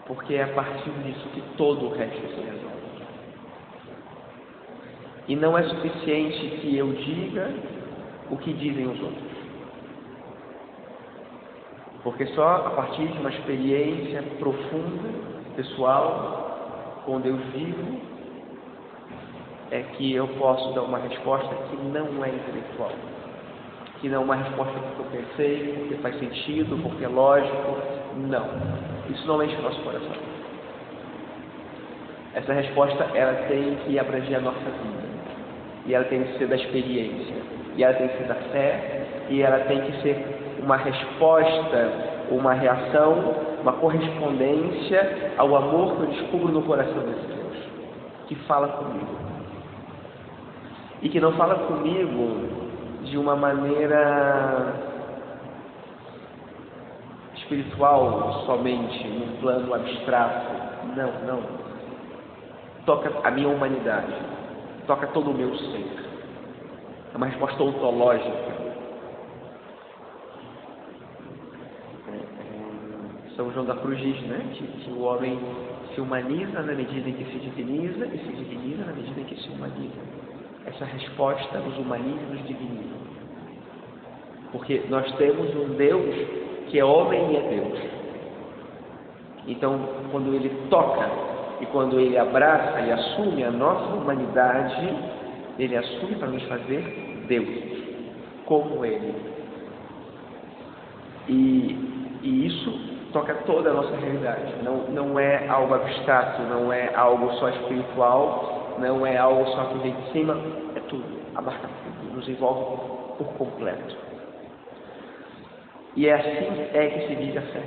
Porque 0.06 0.34
é 0.34 0.44
a 0.44 0.48
partir 0.48 0.90
disso 0.90 1.28
que 1.30 1.40
todo 1.56 1.86
o 1.86 1.94
resto 1.94 2.20
se 2.20 2.40
resolve. 2.40 2.74
E 5.26 5.36
não 5.36 5.56
é 5.56 5.62
suficiente 5.62 6.58
que 6.60 6.76
eu 6.76 6.92
diga 6.92 7.50
o 8.30 8.36
que 8.36 8.52
dizem 8.52 8.86
os 8.86 9.00
outros. 9.00 9.34
Porque 12.02 12.26
só 12.28 12.66
a 12.66 12.70
partir 12.70 13.06
de 13.08 13.18
uma 13.18 13.30
experiência 13.30 14.22
profunda, 14.38 15.08
pessoal, 15.56 17.02
com 17.06 17.18
Deus 17.20 17.40
vivo, 17.54 17.98
é 19.70 19.82
que 19.96 20.14
eu 20.14 20.28
posso 20.28 20.74
dar 20.74 20.82
uma 20.82 20.98
resposta 20.98 21.54
que 21.70 21.76
não 21.76 22.22
é 22.22 22.28
intelectual. 22.28 22.92
que 24.00 24.08
não 24.10 24.20
é 24.20 24.24
uma 24.24 24.36
resposta 24.36 24.78
porque 24.78 25.16
eu 25.16 25.22
pensei, 25.22 25.72
porque 25.78 25.94
faz 26.02 26.18
sentido, 26.18 26.76
porque 26.82 27.04
é 27.04 27.08
lógico. 27.08 27.78
Não. 28.16 28.93
Isso 29.10 29.26
não 29.26 29.42
enche 29.42 29.56
o 29.56 29.62
nosso 29.62 29.80
coração. 29.82 30.12
Essa 32.34 32.52
resposta 32.52 33.06
ela 33.14 33.34
tem 33.48 33.76
que 33.84 33.98
abranger 33.98 34.38
a 34.38 34.40
nossa 34.40 34.58
vida. 34.58 35.04
E 35.86 35.94
ela 35.94 36.04
tem 36.06 36.24
que 36.24 36.38
ser 36.38 36.48
da 36.48 36.56
experiência. 36.56 37.36
E 37.76 37.84
ela 37.84 37.94
tem 37.94 38.08
que 38.08 38.18
ser 38.18 38.24
da 38.24 38.34
fé. 38.34 39.06
E 39.30 39.42
ela 39.42 39.60
tem 39.60 39.80
que 39.82 40.02
ser 40.02 40.58
uma 40.62 40.76
resposta, 40.76 41.92
uma 42.30 42.54
reação, 42.54 43.34
uma 43.60 43.72
correspondência 43.74 45.32
ao 45.36 45.54
amor 45.54 45.96
que 45.96 46.02
eu 46.02 46.06
descubro 46.06 46.52
no 46.52 46.62
coração 46.62 47.02
desse 47.02 47.26
Deus. 47.26 47.56
Que 48.26 48.34
fala 48.46 48.68
comigo. 48.68 49.06
E 51.02 51.08
que 51.08 51.20
não 51.20 51.32
fala 51.32 51.54
comigo 51.66 52.64
de 53.04 53.18
uma 53.18 53.36
maneira 53.36 54.93
espiritual 57.44 58.44
somente, 58.46 59.06
num 59.08 59.36
plano 59.40 59.72
abstrato. 59.74 60.46
Não, 60.96 61.12
não 61.26 61.64
toca 62.86 63.10
a 63.26 63.30
minha 63.30 63.48
humanidade, 63.48 64.14
toca 64.86 65.06
todo 65.08 65.30
o 65.30 65.34
meu 65.34 65.54
ser. 65.56 65.86
É 67.12 67.16
uma 67.16 67.26
resposta 67.26 67.62
ontológica. 67.62 68.54
É, 72.08 72.16
é, 72.16 73.36
São 73.36 73.52
João 73.52 73.64
da 73.64 73.76
Cruz 73.76 73.98
diz 73.98 74.20
né, 74.22 74.44
que, 74.52 74.66
que 74.66 74.90
o 74.90 75.02
homem 75.02 75.38
se 75.94 76.00
humaniza 76.00 76.60
na 76.62 76.72
medida 76.72 77.08
em 77.08 77.12
que 77.12 77.24
se 77.24 77.38
diviniza 77.38 78.06
e 78.06 78.18
se 78.18 78.32
diviniza 78.32 78.84
na 78.84 78.92
medida 78.92 79.20
em 79.20 79.24
que 79.24 79.40
se 79.40 79.48
humaniza. 79.48 80.00
Essa 80.66 80.84
resposta 80.84 81.58
nos 81.58 81.78
humaniza 81.78 82.20
e 82.20 82.34
nos 82.34 82.46
diviniza. 82.46 82.94
Porque 84.50 84.82
nós 84.88 85.10
temos 85.16 85.54
um 85.54 85.74
Deus 85.76 86.14
que 86.74 86.80
é 86.80 86.84
homem 86.84 87.30
e 87.30 87.36
é 87.36 87.40
Deus. 87.40 87.78
Então, 89.46 89.78
quando 90.10 90.34
ele 90.34 90.50
toca 90.68 91.08
e 91.60 91.66
quando 91.66 92.00
ele 92.00 92.18
abraça 92.18 92.80
e 92.80 92.90
assume 92.90 93.44
a 93.44 93.50
nossa 93.52 93.94
humanidade, 93.94 94.92
ele 95.56 95.76
assume 95.76 96.16
para 96.16 96.26
nos 96.26 96.42
fazer 96.48 97.26
Deus, 97.28 97.48
como 98.44 98.84
ele. 98.84 99.14
E, 101.28 102.18
e 102.24 102.46
isso 102.46 102.72
toca 103.12 103.34
toda 103.46 103.70
a 103.70 103.74
nossa 103.74 103.94
realidade. 103.94 104.54
Não, 104.64 104.78
não 104.88 105.16
é 105.16 105.46
algo 105.46 105.74
abstrato, 105.74 106.42
não 106.42 106.72
é 106.72 106.92
algo 106.92 107.34
só 107.34 107.50
espiritual, 107.50 108.74
não 108.80 109.06
é 109.06 109.16
algo 109.16 109.46
só 109.52 109.66
que 109.66 109.78
vem 109.78 109.94
de 109.94 110.10
cima, 110.10 110.36
é 110.74 110.80
tudo, 110.88 111.04
abarca 111.36 111.68
tudo, 111.68 112.16
nos 112.16 112.28
envolve 112.28 112.78
por 113.16 113.28
completo. 113.34 114.13
E 115.96 116.08
é 116.08 116.14
assim 116.14 116.68
é 116.72 116.86
que 116.88 117.06
se 117.06 117.14
vive 117.14 117.38
a 117.38 117.42
fé. 117.42 117.62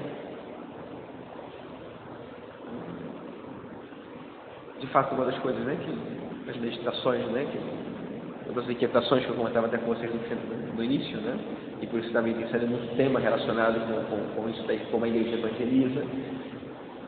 de 4.80 4.88
fato, 4.88 5.14
uma 5.16 5.26
das 5.26 5.38
coisas, 5.40 5.62
né, 5.64 5.78
que 5.84 6.50
as 6.50 6.58
meditações, 6.58 7.26
né, 7.28 7.46
que, 7.52 8.54
das 8.54 8.70
inquietações 8.70 9.24
que 9.24 9.30
eu 9.30 9.36
comentava 9.36 9.68
até 9.68 9.78
com 9.78 9.88
vocês 9.88 10.12
no, 10.12 10.76
no 10.76 10.84
início, 10.84 11.18
né, 11.20 11.38
e 11.82 11.88
por 11.88 12.00
isso 12.00 12.12
também 12.12 12.34
tem 12.34 12.48
sido 12.48 12.68
muito 12.68 12.96
tema 12.96 13.20
relacionado 13.20 13.80
com, 13.86 14.04
com, 14.06 14.42
com 14.42 14.50
isso 14.50 14.64
daí, 14.66 14.80
como 14.92 15.06
a 15.06 15.08
igreja 15.08 15.38
evangeliza, 15.38 16.04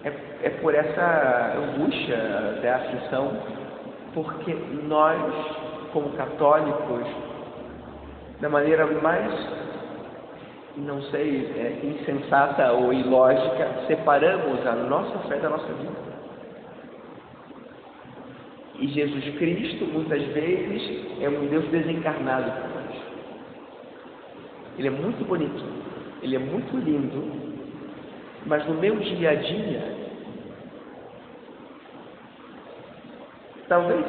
é, 0.03 0.13
é 0.43 0.49
por 0.61 0.75
essa 0.75 1.55
angústia 1.57 2.17
da 2.61 2.75
aflição, 2.75 3.31
porque 4.13 4.53
nós, 4.83 5.19
como 5.93 6.09
católicos, 6.09 7.07
da 8.41 8.49
maneira 8.49 8.85
mais, 9.01 9.33
não 10.77 11.01
sei, 11.03 11.45
é, 11.55 11.85
insensata 11.85 12.71
ou 12.73 12.93
ilógica, 12.93 13.85
separamos 13.87 14.65
a 14.65 14.75
nossa 14.75 15.17
fé 15.27 15.37
da 15.37 15.49
nossa 15.49 15.71
vida. 15.73 16.09
E 18.79 18.87
Jesus 18.87 19.37
Cristo, 19.37 19.85
muitas 19.85 20.21
vezes, 20.27 21.21
é 21.21 21.27
um 21.27 21.47
Deus 21.47 21.65
desencarnado 21.65 22.49
para 22.49 22.67
nós. 22.69 22.95
Ele 24.77 24.87
é 24.87 24.91
muito 24.91 25.25
bonito, 25.25 25.63
ele 26.21 26.35
é 26.37 26.39
muito 26.39 26.77
lindo, 26.77 27.49
mas 28.45 28.65
no 28.65 28.75
meu 28.75 28.95
dia 28.95 29.31
a 29.31 29.35
dia, 29.35 29.95
talvez, 33.67 34.05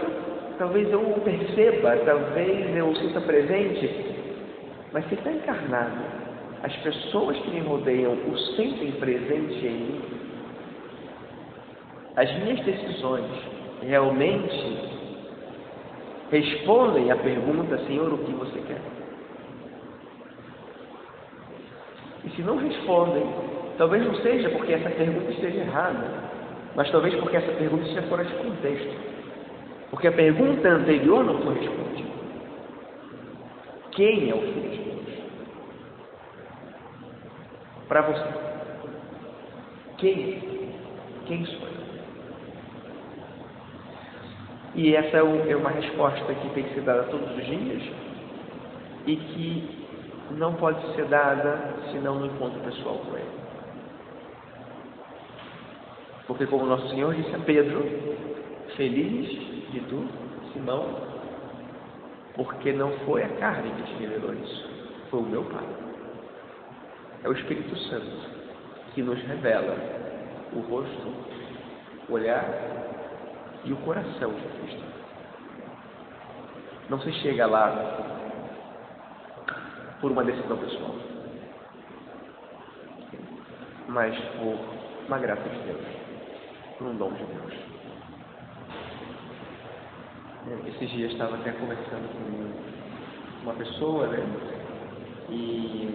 talvez 0.57 0.88
eu 0.92 1.01
o 1.01 1.20
perceba, 1.20 1.96
talvez 2.05 2.77
eu 2.77 2.88
o 2.88 2.96
sinta 2.96 3.20
presente, 3.23 3.90
mas 4.92 5.05
se 5.09 5.14
está 5.14 5.33
encarnado, 5.33 6.19
as 6.62 6.75
pessoas 6.77 7.37
que 7.38 7.51
me 7.51 7.61
rodeiam 7.61 8.12
o 8.12 8.38
sentem 8.57 8.92
presente 8.92 9.66
em 9.66 9.70
mim, 9.70 10.03
as 12.16 12.31
minhas 12.40 12.61
decisões, 12.61 13.27
realmente 13.83 14.90
respondem 16.31 17.11
à 17.11 17.16
pergunta, 17.16 17.79
Senhor, 17.87 18.12
o 18.12 18.18
que 18.18 18.33
você 18.33 18.61
quer? 18.61 18.81
E 22.25 22.31
se 22.31 22.42
não 22.42 22.59
respondem, 22.59 23.25
talvez 23.79 24.05
não 24.05 24.14
seja 24.16 24.51
porque 24.51 24.75
essa 24.75 24.90
pergunta 24.90 25.31
esteja 25.31 25.61
errada, 25.61 26.07
mas 26.77 26.90
talvez 26.90 27.14
porque 27.14 27.37
essa 27.37 27.53
pergunta 27.53 27.85
esteja 27.85 28.07
fora 28.09 28.25
de 28.25 28.35
contexto. 28.35 29.11
Porque 29.90 30.07
a 30.07 30.12
pergunta 30.12 30.68
anterior 30.68 31.25
não 31.25 31.42
foi 31.42 31.55
respondida. 31.55 32.11
Quem 33.92 34.31
é 34.31 34.35
o 34.35 34.40
Filho 34.40 34.70
de 34.70 34.77
Deus? 34.77 34.90
Para 37.90 38.03
você. 38.03 38.24
Quem? 39.98 40.72
Quem 41.26 41.44
sou 41.44 41.66
eu? 41.66 41.81
E 44.76 44.94
essa 44.94 45.16
é, 45.16 45.50
é 45.50 45.57
uma 45.57 45.70
resposta 45.70 46.33
que 46.33 46.48
tem 46.50 46.62
que 46.62 46.74
ser 46.74 46.83
dada 46.83 47.03
todos 47.11 47.29
os 47.37 47.44
dias 47.44 47.83
e 49.09 49.16
que 49.16 49.87
não 50.37 50.55
pode 50.55 50.81
ser 50.94 51.07
dada 51.07 51.74
senão 51.90 52.20
no 52.20 52.26
encontro 52.26 52.61
pessoal 52.61 52.94
com 52.98 53.16
Ele. 53.16 53.40
Porque, 56.29 56.46
como 56.46 56.66
Nosso 56.66 56.90
Senhor 56.90 57.12
disse 57.12 57.35
a 57.35 57.40
Pedro, 57.40 57.85
feliz 58.76 59.29
de 59.72 59.81
tu, 59.88 60.07
Simão, 60.53 60.94
porque 62.35 62.72
não 62.72 62.92
foi 63.00 63.24
a 63.24 63.29
carne 63.31 63.72
que 63.72 63.83
te 63.83 63.94
revelou 63.94 64.33
isso, 64.33 64.70
foi 65.11 65.18
o 65.18 65.24
meu 65.24 65.42
Pai. 65.42 65.89
É 67.22 67.28
o 67.28 67.33
Espírito 67.33 67.76
Santo 67.76 68.40
que 68.94 69.02
nos 69.02 69.20
revela 69.22 69.76
o 70.52 70.61
rosto, 70.61 71.14
o 72.09 72.12
olhar 72.12 72.44
e 73.64 73.72
o 73.72 73.76
coração 73.78 74.33
de 74.33 74.48
Cristo. 74.59 74.85
Não 76.88 77.00
se 77.00 77.12
chega 77.20 77.46
lá 77.46 78.09
por 80.00 80.11
uma 80.11 80.24
decisão 80.24 80.56
pessoal, 80.56 80.94
mas 83.88 84.18
por 84.38 84.59
uma 85.06 85.18
graça 85.18 85.48
de 85.48 85.59
Deus, 85.61 85.85
por 86.78 86.87
um 86.87 86.96
dom 86.96 87.12
de 87.12 87.24
Deus. 87.24 87.70
Esses 90.66 90.90
dias 90.90 91.12
estava 91.12 91.37
até 91.37 91.52
conversando 91.52 92.09
com 92.12 93.42
uma 93.42 93.54
pessoa, 93.54 94.06
né? 94.09 94.18
E, 95.28 95.88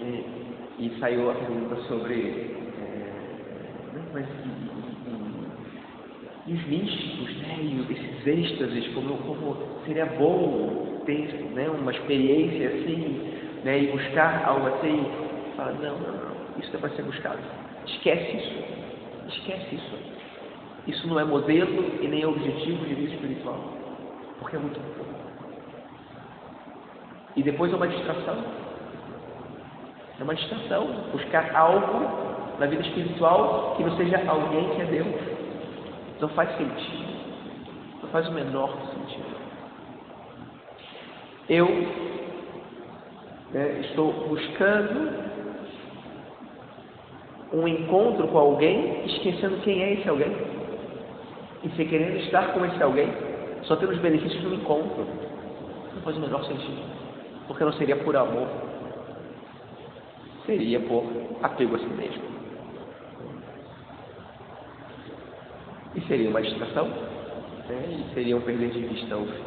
e, 0.00 0.86
e 0.86 0.98
saiu 0.98 1.30
a 1.30 1.34
pergunta 1.34 1.76
sobre 1.88 2.56
é, 2.78 4.00
mas 4.12 4.26
e 6.46 6.52
os 6.54 6.66
místicos, 6.66 7.36
né, 7.36 7.58
e 7.60 7.86
esses 7.92 8.26
êxtases, 8.26 8.88
como, 8.94 9.18
como 9.18 9.56
seria 9.86 10.06
bom 10.06 11.02
ter 11.06 11.32
né, 11.54 11.68
uma 11.68 11.92
experiência 11.92 12.68
assim, 12.68 13.20
né, 13.62 13.84
e 13.84 13.92
buscar 13.92 14.44
algo 14.46 14.66
assim. 14.66 15.06
Fala, 15.56 15.72
não, 15.72 15.98
não, 15.98 16.12
não, 16.12 16.58
isso 16.58 16.70
não 16.72 16.78
é 16.78 16.80
para 16.80 16.90
ser 16.90 17.02
buscado. 17.02 17.38
Esquece 17.86 18.36
isso. 18.36 19.38
Esquece 19.38 19.74
isso. 19.76 19.98
Isso 20.86 21.06
não 21.08 21.20
é 21.20 21.24
modelo 21.24 22.02
e 22.02 22.08
nem 22.08 22.22
é 22.22 22.26
objetivo 22.26 22.84
de 22.86 22.94
vida 22.94 23.14
espiritual. 23.14 23.60
Porque 24.38 24.56
é 24.56 24.58
muito 24.58 24.80
pouco. 24.96 25.10
E 27.36 27.42
depois 27.42 27.72
é 27.72 27.76
uma 27.76 27.86
distração. 27.86 28.69
É 30.20 30.22
uma 30.22 30.34
distração. 30.34 30.86
Buscar 31.12 31.56
algo 31.56 32.58
na 32.58 32.66
vida 32.66 32.82
espiritual 32.82 33.74
que 33.76 33.82
não 33.82 33.96
seja 33.96 34.22
alguém 34.28 34.68
que 34.70 34.82
é 34.82 34.84
Deus. 34.84 35.14
Não 36.20 36.28
faz 36.28 36.54
sentido. 36.58 37.10
Não 38.02 38.10
faz 38.10 38.28
o 38.28 38.32
menor 38.32 38.70
sentido. 38.92 39.40
Eu 41.48 41.66
né, 43.52 43.80
estou 43.80 44.12
buscando 44.28 45.30
um 47.52 47.66
encontro 47.66 48.28
com 48.28 48.38
alguém, 48.38 49.06
esquecendo 49.06 49.56
quem 49.62 49.82
é 49.82 49.94
esse 49.94 50.08
alguém. 50.08 50.36
E 51.64 51.68
se 51.70 51.84
querendo 51.86 52.18
estar 52.18 52.52
com 52.52 52.64
esse 52.66 52.82
alguém, 52.82 53.10
só 53.62 53.74
tendo 53.76 53.92
os 53.92 53.98
benefícios 53.98 54.42
do 54.42 54.54
encontro. 54.54 55.06
Não 55.94 56.02
faz 56.02 56.16
o 56.18 56.20
menor 56.20 56.44
sentido. 56.44 56.82
Porque 57.48 57.64
não 57.64 57.72
seria 57.72 57.96
por 57.96 58.14
amor. 58.16 58.69
Seria 60.50 60.80
por 60.80 61.04
apego 61.44 61.76
a 61.76 61.78
si 61.78 61.86
mesmo. 61.86 62.24
E 65.94 66.00
seria 66.08 66.28
uma 66.28 66.42
distração. 66.42 66.88
Né? 66.88 68.00
E 68.00 68.14
seria 68.14 68.36
um 68.36 68.40
perder 68.40 68.70
de 68.70 68.80
vista 68.80 69.16
o 69.16 69.26
fim. 69.26 69.44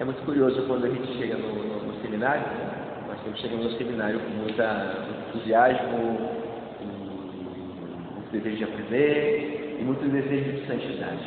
É 0.00 0.04
muito 0.04 0.20
curioso 0.24 0.66
quando 0.66 0.86
a 0.86 0.90
gente 0.90 1.16
chega 1.16 1.36
no, 1.36 1.54
no, 1.54 1.84
no 1.84 2.02
seminário, 2.02 2.42
né? 2.42 3.04
nós 3.06 3.22
sempre 3.22 3.40
chegamos 3.40 3.66
no 3.66 3.78
seminário 3.78 4.18
com 4.18 4.30
muita, 4.30 5.06
muito 5.06 5.28
entusiasmo, 5.28 6.18
e 6.80 6.84
muito 8.14 8.32
desejo 8.32 8.56
de 8.56 8.64
aprender 8.64 9.76
e 9.78 9.84
muito 9.84 10.10
desejo 10.10 10.60
de 10.60 10.66
santidade. 10.66 11.24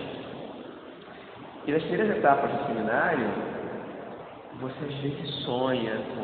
E 1.65 1.71
nas 1.71 1.84
primeiras 1.84 2.17
etapas 2.17 2.52
do 2.52 2.67
seminário, 2.67 3.30
você 4.60 4.84
às 4.84 4.95
vezes 4.95 5.36
sonha 5.45 6.02
com, 6.13 6.23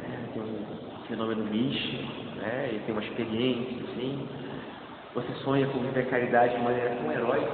né, 0.00 0.73
fenômeno 1.08 1.44
místico, 1.44 2.02
né, 2.36 2.70
e 2.72 2.78
tem 2.80 2.94
uma 2.94 3.02
experiência, 3.02 3.84
assim. 3.90 4.28
Você 5.14 5.32
sonha 5.44 5.66
com 5.68 5.78
viver 5.78 6.00
a 6.00 6.06
caridade 6.06 6.56
de 6.56 6.62
maneira 6.62 6.96
tão 6.96 7.12
heróica 7.12 7.52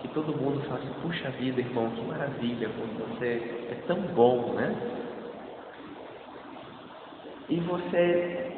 que 0.00 0.08
todo 0.08 0.36
mundo 0.36 0.60
fala 0.68 0.80
assim, 0.80 0.92
puxa 1.02 1.30
vida, 1.30 1.60
irmão, 1.60 1.90
que 1.90 2.02
maravilha, 2.02 2.68
como 2.70 3.08
você 3.08 3.66
é 3.70 3.74
tão 3.86 4.00
bom, 4.14 4.52
né? 4.54 4.74
E 7.48 7.60
você 7.60 8.52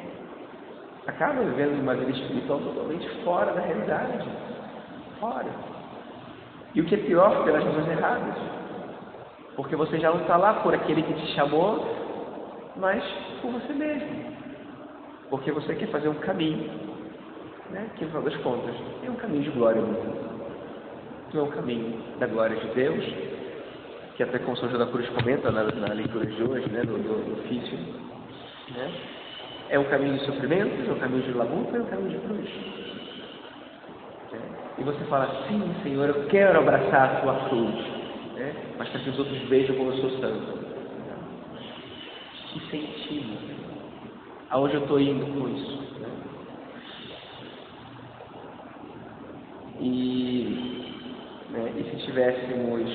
acaba 1.07 1.41
vivendo 1.43 1.79
uma 1.79 1.95
vida 1.95 2.11
espiritual 2.11 2.59
totalmente 2.59 3.07
fora 3.23 3.53
da 3.53 3.61
realidade. 3.61 4.27
Fora. 5.19 5.47
E 6.73 6.81
o 6.81 6.85
que 6.85 6.95
é 6.95 6.97
pior, 6.97 7.43
pelas 7.43 7.63
razões 7.63 7.87
erradas. 7.87 8.35
Porque 9.55 9.75
você 9.75 9.99
já 9.99 10.09
não 10.09 10.21
está 10.21 10.37
lá 10.37 10.55
por 10.55 10.73
aquele 10.73 11.03
que 11.03 11.13
te 11.13 11.27
chamou, 11.33 11.85
mas 12.75 13.03
por 13.41 13.51
você 13.51 13.73
mesmo. 13.73 14.07
Porque 15.29 15.51
você 15.51 15.75
quer 15.75 15.87
fazer 15.87 16.09
um 16.09 16.15
caminho, 16.15 16.69
né? 17.69 17.89
que 17.95 18.03
no 18.05 18.11
final 18.11 18.23
das 18.23 18.37
contas 18.37 18.75
é 19.03 19.09
um 19.09 19.15
caminho 19.15 19.43
de 19.43 19.49
glória 19.51 19.81
mesmo 19.81 20.31
que 21.31 21.37
é 21.37 21.41
o 21.41 21.47
caminho 21.47 21.97
da 22.19 22.27
glória 22.27 22.57
de 22.57 22.67
Deus, 22.75 23.03
que 24.15 24.23
até 24.23 24.37
como 24.39 24.57
São 24.57 24.69
João 24.69 24.85
da 24.85 24.91
Cruz 24.91 25.07
comenta 25.09 25.49
na, 25.49 25.63
na 25.63 25.93
leitura 25.93 26.25
de 26.25 26.43
hoje, 26.43 26.69
né, 26.69 26.81
do, 26.81 26.97
do, 26.97 27.39
ofício, 27.39 27.77
né, 28.75 28.91
é 29.69 29.79
um 29.79 29.85
caminho 29.85 30.17
de 30.17 30.25
sofrimento, 30.25 30.89
é 30.89 30.91
um 30.91 30.99
caminho 30.99 31.23
de 31.23 31.31
labuta, 31.31 31.77
é 31.77 31.79
um 31.79 31.85
caminho 31.85 32.19
de 32.19 32.27
cruz. 32.27 32.49
É. 34.33 34.81
E 34.81 34.83
você 34.83 35.03
fala, 35.05 35.45
sim, 35.47 35.73
Senhor, 35.83 36.09
eu 36.09 36.27
quero 36.27 36.59
abraçar 36.59 37.15
a 37.15 37.21
tua 37.21 37.35
cruz, 37.47 37.75
né, 38.35 38.53
mas 38.77 38.89
para 38.89 38.99
que 38.99 39.09
os 39.09 39.19
outros 39.19 39.39
vejam 39.47 39.75
como 39.77 39.91
eu 39.91 39.97
sou 39.97 40.09
santo. 40.19 40.70
Que 42.51 42.59
sentido? 42.69 43.37
Aonde 44.49 44.75
eu 44.75 44.81
estou 44.81 44.99
indo 44.99 45.25
com 45.25 45.47
isso? 45.49 45.99
Né? 45.99 46.09
E 49.79 50.71
né? 51.51 51.73
E 51.77 51.83
se 51.83 51.97
estivéssemos 51.97 52.89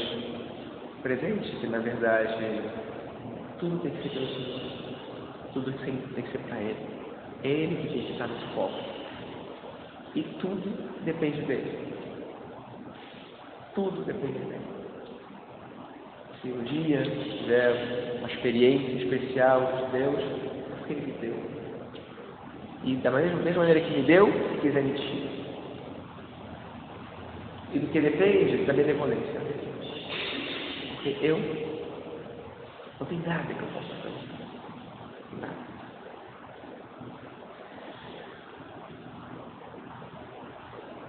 presentes, 1.03 1.59
que 1.61 1.67
na 1.67 1.79
verdade 1.79 2.63
tudo 3.59 3.79
tem 3.81 3.93
que 3.93 4.03
ser 4.03 4.09
pelo 4.11 4.27
Senhor, 4.29 4.61
tudo 5.53 5.73
tem, 5.85 5.97
que 5.97 6.33
ser 6.33 6.39
para 6.39 6.61
Ele. 6.61 6.77
Ele 7.43 7.77
que 7.77 7.89
tem 7.89 8.07
que 8.07 8.13
estar 8.13 8.29
foco. 8.55 8.81
E 10.15 10.23
tudo 10.41 11.05
depende 11.05 11.43
dele. 11.43 11.95
Tudo 13.75 14.03
depende 14.05 14.39
dele. 14.39 14.76
Se 16.47 16.53
um 16.53 16.63
dia 16.63 17.03
tiver 17.03 18.19
uma 18.21 18.29
experiência 18.29 19.03
especial 19.03 19.91
de 19.91 19.99
Deus, 19.99 20.23
porque 20.79 20.93
Ele 20.93 21.07
me 21.07 21.13
deu. 21.21 21.35
E 22.85 22.95
da 22.97 23.11
mesma, 23.11 23.43
mesma 23.43 23.65
maneira 23.65 23.81
que 23.81 23.97
me 23.97 24.03
deu, 24.05 24.27
se 24.27 24.61
quiser 24.61 24.85
me 24.85 24.93
tira 24.93 25.37
e 27.73 27.79
do 27.81 27.89
que 27.89 28.01
depende 28.01 28.65
da 28.65 28.73
benevolência 28.73 29.41
Porque 30.95 31.17
eu 31.21 31.37
não 33.01 33.07
tenho 33.07 33.27
nada 33.27 33.53
que 33.53 33.61
eu 33.61 33.69
possa 33.69 33.95
fazer. 34.03 35.41
Nada. 35.41 35.55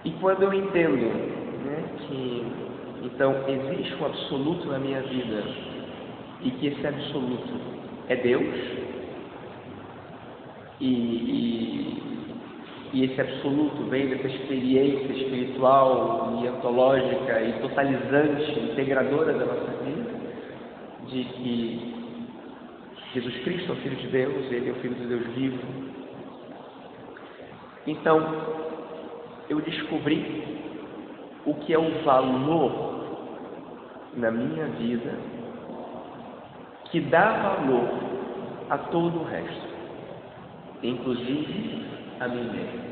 E 0.04 0.10
quando 0.20 0.42
eu 0.42 0.52
entendo 0.52 1.06
né, 1.64 1.84
que 1.98 2.77
então 3.02 3.34
existe 3.48 3.94
um 3.94 4.06
absoluto 4.06 4.66
na 4.68 4.78
minha 4.78 5.00
vida 5.02 5.44
e 6.42 6.50
que 6.52 6.66
esse 6.68 6.86
absoluto 6.86 7.60
é 8.08 8.16
Deus, 8.16 8.54
e, 10.80 10.86
e 10.86 11.68
e 12.92 13.04
esse 13.04 13.20
absoluto 13.20 13.82
vem 13.90 14.08
dessa 14.08 14.28
experiência 14.28 15.12
espiritual 15.12 16.40
e 16.42 16.46
antológica 16.46 17.40
e 17.42 17.60
totalizante, 17.60 18.58
integradora 18.60 19.34
da 19.34 19.44
nossa 19.44 19.72
vida, 19.84 20.10
de 21.08 21.24
que 21.24 21.94
Jesus 23.12 23.36
Cristo 23.44 23.72
é 23.72 23.74
o 23.74 23.78
Filho 23.78 23.96
de 23.96 24.06
Deus, 24.06 24.52
Ele 24.52 24.68
é 24.70 24.72
o 24.72 24.76
Filho 24.76 24.94
de 24.94 25.06
Deus 25.06 25.26
vivo. 25.34 25.58
Então, 27.86 28.42
eu 29.50 29.60
descobri 29.60 30.67
o 31.46 31.54
que 31.54 31.72
é 31.72 31.78
o 31.78 32.02
valor 32.04 32.98
na 34.14 34.30
minha 34.30 34.66
vida 34.66 35.12
que 36.90 37.00
dá 37.00 37.30
valor 37.30 37.88
a 38.70 38.78
todo 38.78 39.20
o 39.20 39.24
resto, 39.24 39.68
inclusive 40.82 41.84
a 42.20 42.28
mim 42.28 42.50
mesmo. 42.50 42.88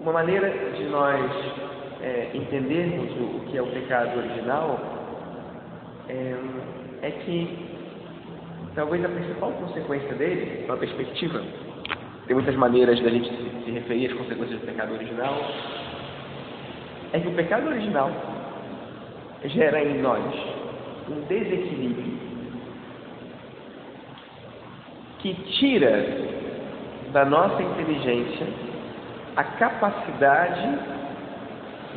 Uma 0.00 0.12
maneira 0.12 0.48
de 0.76 0.84
nós 0.84 1.30
é, 2.00 2.30
entendermos 2.34 3.10
o, 3.12 3.36
o, 3.36 3.40
que 3.50 3.58
é 3.58 3.62
o 3.62 3.66
pecado 3.66 4.18
original 4.18 4.80
é, 6.08 6.34
é 7.02 7.10
que 7.10 7.70
talvez 8.74 9.04
a 9.04 9.08
principal 9.08 9.52
consequência 9.52 10.14
dele, 10.14 10.64
uma 10.64 10.76
perspectiva, 10.76 11.42
tem 12.30 12.36
muitas 12.36 12.54
maneiras 12.54 13.00
da 13.00 13.10
gente 13.10 13.28
se, 13.28 13.64
se 13.64 13.70
referir 13.72 14.06
às 14.06 14.12
consequências 14.12 14.60
do 14.60 14.64
pecado 14.64 14.94
original, 14.94 15.34
é 17.12 17.18
que 17.18 17.26
o 17.26 17.32
pecado 17.32 17.66
original 17.66 18.08
gera 19.46 19.82
em 19.82 20.00
nós 20.00 20.32
um 21.08 21.22
desequilíbrio 21.22 22.20
que 25.18 25.34
tira 25.58 26.06
da 27.12 27.24
nossa 27.24 27.60
inteligência 27.64 28.46
a 29.34 29.42
capacidade 29.42 30.78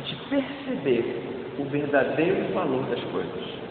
de 0.04 0.16
perceber 0.28 1.54
o 1.60 1.64
verdadeiro 1.66 2.52
valor 2.52 2.82
das 2.86 3.04
coisas. 3.04 3.63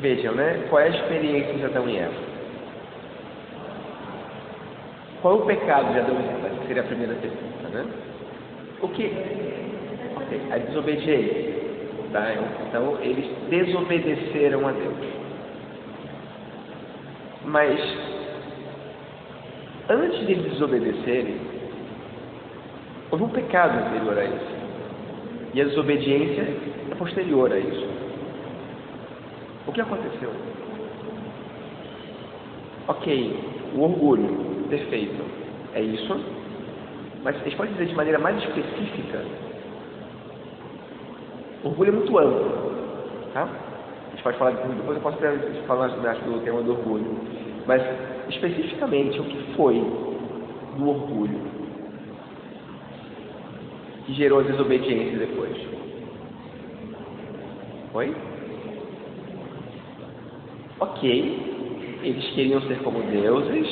Vejam, 0.00 0.34
né? 0.34 0.66
Qual 0.70 0.80
é 0.80 0.86
a 0.86 0.88
experiência 0.90 1.54
de 1.54 1.64
Adão 1.64 1.88
e 1.88 1.96
Eva? 1.98 2.14
Qual 5.20 5.34
é 5.34 5.42
o 5.42 5.46
pecado 5.46 5.92
de 5.92 5.98
Adão 5.98 6.16
e 6.20 6.28
Eva? 6.28 6.66
Seria 6.66 6.82
a 6.82 6.86
primeira 6.86 7.14
pergunta, 7.14 7.68
né? 7.72 7.86
O 8.80 8.88
que? 8.88 9.12
A 10.52 10.58
desobediência. 10.58 11.58
Tá? 12.12 12.32
Então, 12.68 12.98
eles 13.02 13.26
desobedeceram 13.50 14.66
a 14.68 14.72
Deus. 14.72 14.96
Mas, 17.44 17.80
antes 19.88 20.26
de 20.26 20.32
eles 20.32 20.52
desobedecerem, 20.52 21.36
houve 23.10 23.24
um 23.24 23.28
pecado 23.30 23.78
anterior 23.78 24.18
a 24.18 24.24
isso. 24.24 24.58
E 25.54 25.60
a 25.60 25.64
desobediência 25.64 26.46
é 26.90 26.94
posterior 26.94 27.52
a 27.52 27.58
isso. 27.58 27.87
O 29.68 29.72
que 29.72 29.80
aconteceu? 29.80 30.32
Ok, 32.88 33.44
o 33.76 33.82
orgulho, 33.82 34.64
perfeito, 34.68 35.22
é 35.74 35.82
isso. 35.82 36.18
Mas 37.22 37.36
a 37.36 37.44
gente 37.44 37.56
pode 37.56 37.72
dizer 37.72 37.86
de 37.86 37.94
maneira 37.94 38.18
mais 38.18 38.38
específica 38.38 39.22
Orgulho 41.64 41.88
é 41.88 41.92
muito 41.92 42.18
amplo, 42.18 43.30
tá? 43.34 43.42
A 43.42 44.10
gente 44.10 44.22
pode 44.22 44.38
falar, 44.38 44.52
depois 44.52 44.96
eu 44.96 45.02
posso 45.02 45.18
falar 45.66 45.88
do 45.88 46.40
tema 46.44 46.62
do 46.62 46.70
orgulho, 46.70 47.18
mas 47.66 47.82
especificamente 48.28 49.18
o 49.18 49.24
que 49.24 49.54
foi 49.54 49.74
do 50.78 50.88
orgulho 50.88 51.40
que 54.06 54.14
gerou 54.14 54.40
a 54.40 54.42
desobediência 54.44 55.18
depois? 55.18 55.56
Foi? 57.92 58.14
Ok, 60.80 61.02
eles 62.04 62.24
queriam 62.34 62.60
ser 62.62 62.78
como 62.84 63.02
deuses, 63.02 63.66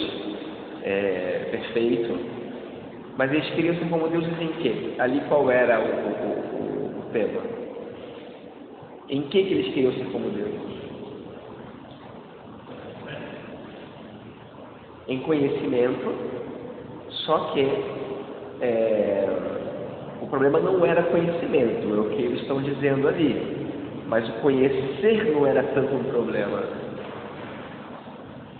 é, 0.82 1.48
perfeito, 1.52 2.18
Mas 3.16 3.32
eles 3.32 3.48
queriam 3.50 3.74
ser 3.76 3.88
como 3.88 4.08
deuses 4.08 4.40
em 4.40 4.48
quê? 4.60 4.94
Ali 4.98 5.20
qual 5.28 5.50
era 5.50 5.78
o, 5.80 5.84
o, 5.84 6.96
o, 6.96 6.98
o 6.98 7.02
tema? 7.12 7.40
Em 9.08 9.22
que, 9.22 9.42
que 9.44 9.54
eles 9.54 9.72
queriam 9.72 9.92
ser 9.92 10.04
como 10.06 10.28
deuses? 10.30 10.76
Em 15.08 15.20
conhecimento, 15.20 16.12
só 17.24 17.52
que 17.52 17.60
é, 18.60 19.28
o 20.20 20.26
problema 20.26 20.58
não 20.58 20.84
era 20.84 21.04
conhecimento, 21.04 21.94
é 21.94 22.00
o 22.00 22.10
que 22.10 22.22
eles 22.22 22.40
estão 22.40 22.60
dizendo 22.60 23.06
ali. 23.06 23.64
Mas 24.08 24.28
o 24.28 24.32
conhecer 24.40 25.24
não 25.32 25.46
era 25.46 25.62
tanto 25.62 25.94
um 25.94 26.04
problema. 26.04 26.85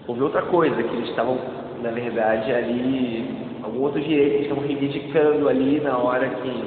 Houve 0.06 0.22
outra 0.22 0.42
coisa 0.42 0.82
que 0.82 0.96
eles 0.96 1.08
estavam, 1.08 1.38
na 1.82 1.90
verdade, 1.90 2.52
ali 2.52 3.46
algum 3.62 3.82
outro 3.82 4.00
direito 4.00 4.36
que 4.36 4.42
estavam 4.42 4.64
reivindicando 4.64 5.48
ali 5.48 5.80
na 5.80 5.98
hora 5.98 6.28
que 6.28 6.64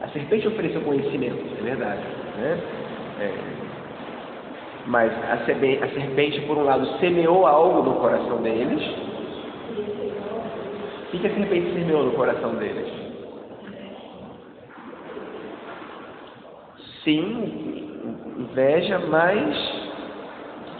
a 0.00 0.08
serpente 0.08 0.48
ofereceu 0.48 0.80
conhecimento, 0.80 1.38
é 1.58 1.62
verdade. 1.62 2.00
Né? 2.36 2.60
É. 3.20 3.32
Mas 4.86 5.12
a 5.30 5.38
serpente, 5.44 6.40
por 6.42 6.58
um 6.58 6.64
lado, 6.64 6.86
semeou 6.98 7.46
algo 7.46 7.82
no 7.82 7.96
coração 7.96 8.42
deles. 8.42 8.82
O 11.12 11.18
que 11.18 11.26
a 11.26 11.34
serpente 11.34 11.72
semeou 11.72 12.04
no 12.04 12.12
coração 12.12 12.54
deles? 12.56 12.92
Sim, 17.04 17.88
inveja, 18.38 18.98
mas 18.98 19.75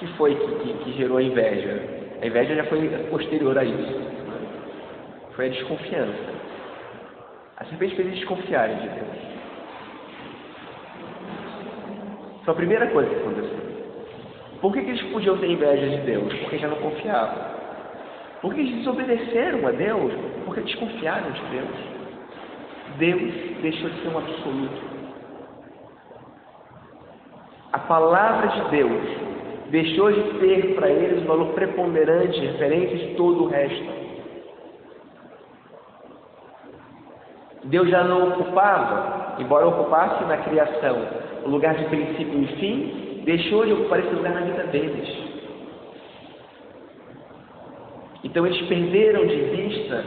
que 0.06 0.16
foi 0.16 0.34
que, 0.34 0.54
que, 0.54 0.72
que 0.84 0.92
gerou 0.92 1.18
a 1.18 1.22
inveja? 1.22 1.82
A 2.22 2.26
inveja 2.26 2.54
já 2.54 2.64
foi 2.64 2.88
posterior 3.10 3.58
a 3.58 3.64
isso. 3.64 4.00
Foi 5.34 5.46
a 5.46 5.50
desconfiança. 5.50 6.36
A 7.58 7.64
serpente 7.64 7.96
fez 7.96 8.06
eles 8.06 8.20
desconfiarem 8.20 8.76
de 8.76 8.88
Deus. 8.88 9.16
Foi 12.44 12.52
a 12.52 12.56
primeira 12.56 12.86
coisa 12.88 13.10
que 13.10 13.16
aconteceu. 13.16 13.66
Por 14.60 14.72
que, 14.72 14.82
que 14.82 14.90
eles 14.90 15.02
podiam 15.12 15.36
ter 15.38 15.50
inveja 15.50 15.88
de 15.88 15.98
Deus? 15.98 16.32
Porque 16.34 16.58
já 16.58 16.68
não 16.68 16.76
confiavam. 16.76 17.56
Por 18.40 18.54
que 18.54 18.60
eles 18.60 18.76
desobedeceram 18.76 19.66
a 19.66 19.72
Deus? 19.72 20.12
Porque 20.44 20.60
desconfiaram 20.60 21.30
de 21.30 21.40
Deus. 21.46 21.96
Deus 22.98 23.60
deixou 23.62 23.90
de 23.90 24.00
ser 24.00 24.08
um 24.08 24.18
absoluto. 24.18 24.96
A 27.72 27.78
palavra 27.80 28.48
de 28.48 28.70
Deus 28.70 29.35
deixou 29.70 30.12
de 30.12 30.22
ter 30.38 30.74
para 30.74 30.88
eles 30.88 31.22
um 31.22 31.26
valor 31.26 31.48
preponderante, 31.54 32.40
referente 32.40 32.96
de 32.96 33.14
todo 33.14 33.44
o 33.44 33.48
resto. 33.48 34.06
Deus 37.64 37.88
já 37.88 38.04
não 38.04 38.28
ocupava, 38.28 39.36
embora 39.40 39.66
ocupasse 39.66 40.24
na 40.24 40.36
criação 40.38 40.96
o 41.44 41.48
lugar 41.48 41.74
de 41.74 41.84
princípio 41.86 42.42
e 42.42 42.46
fim, 42.58 43.22
deixou 43.24 43.66
de 43.66 43.72
ocupar 43.72 44.00
esse 44.00 44.14
lugar 44.14 44.34
na 44.34 44.40
vida 44.42 44.64
deles. 44.64 45.08
Então 48.22 48.46
eles 48.46 48.60
perderam 48.68 49.26
de 49.26 49.36
vista 49.36 50.04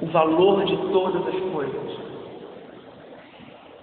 o 0.00 0.06
valor 0.06 0.64
de 0.64 0.76
todas 0.90 1.26
as 1.28 1.40
coisas. 1.52 2.01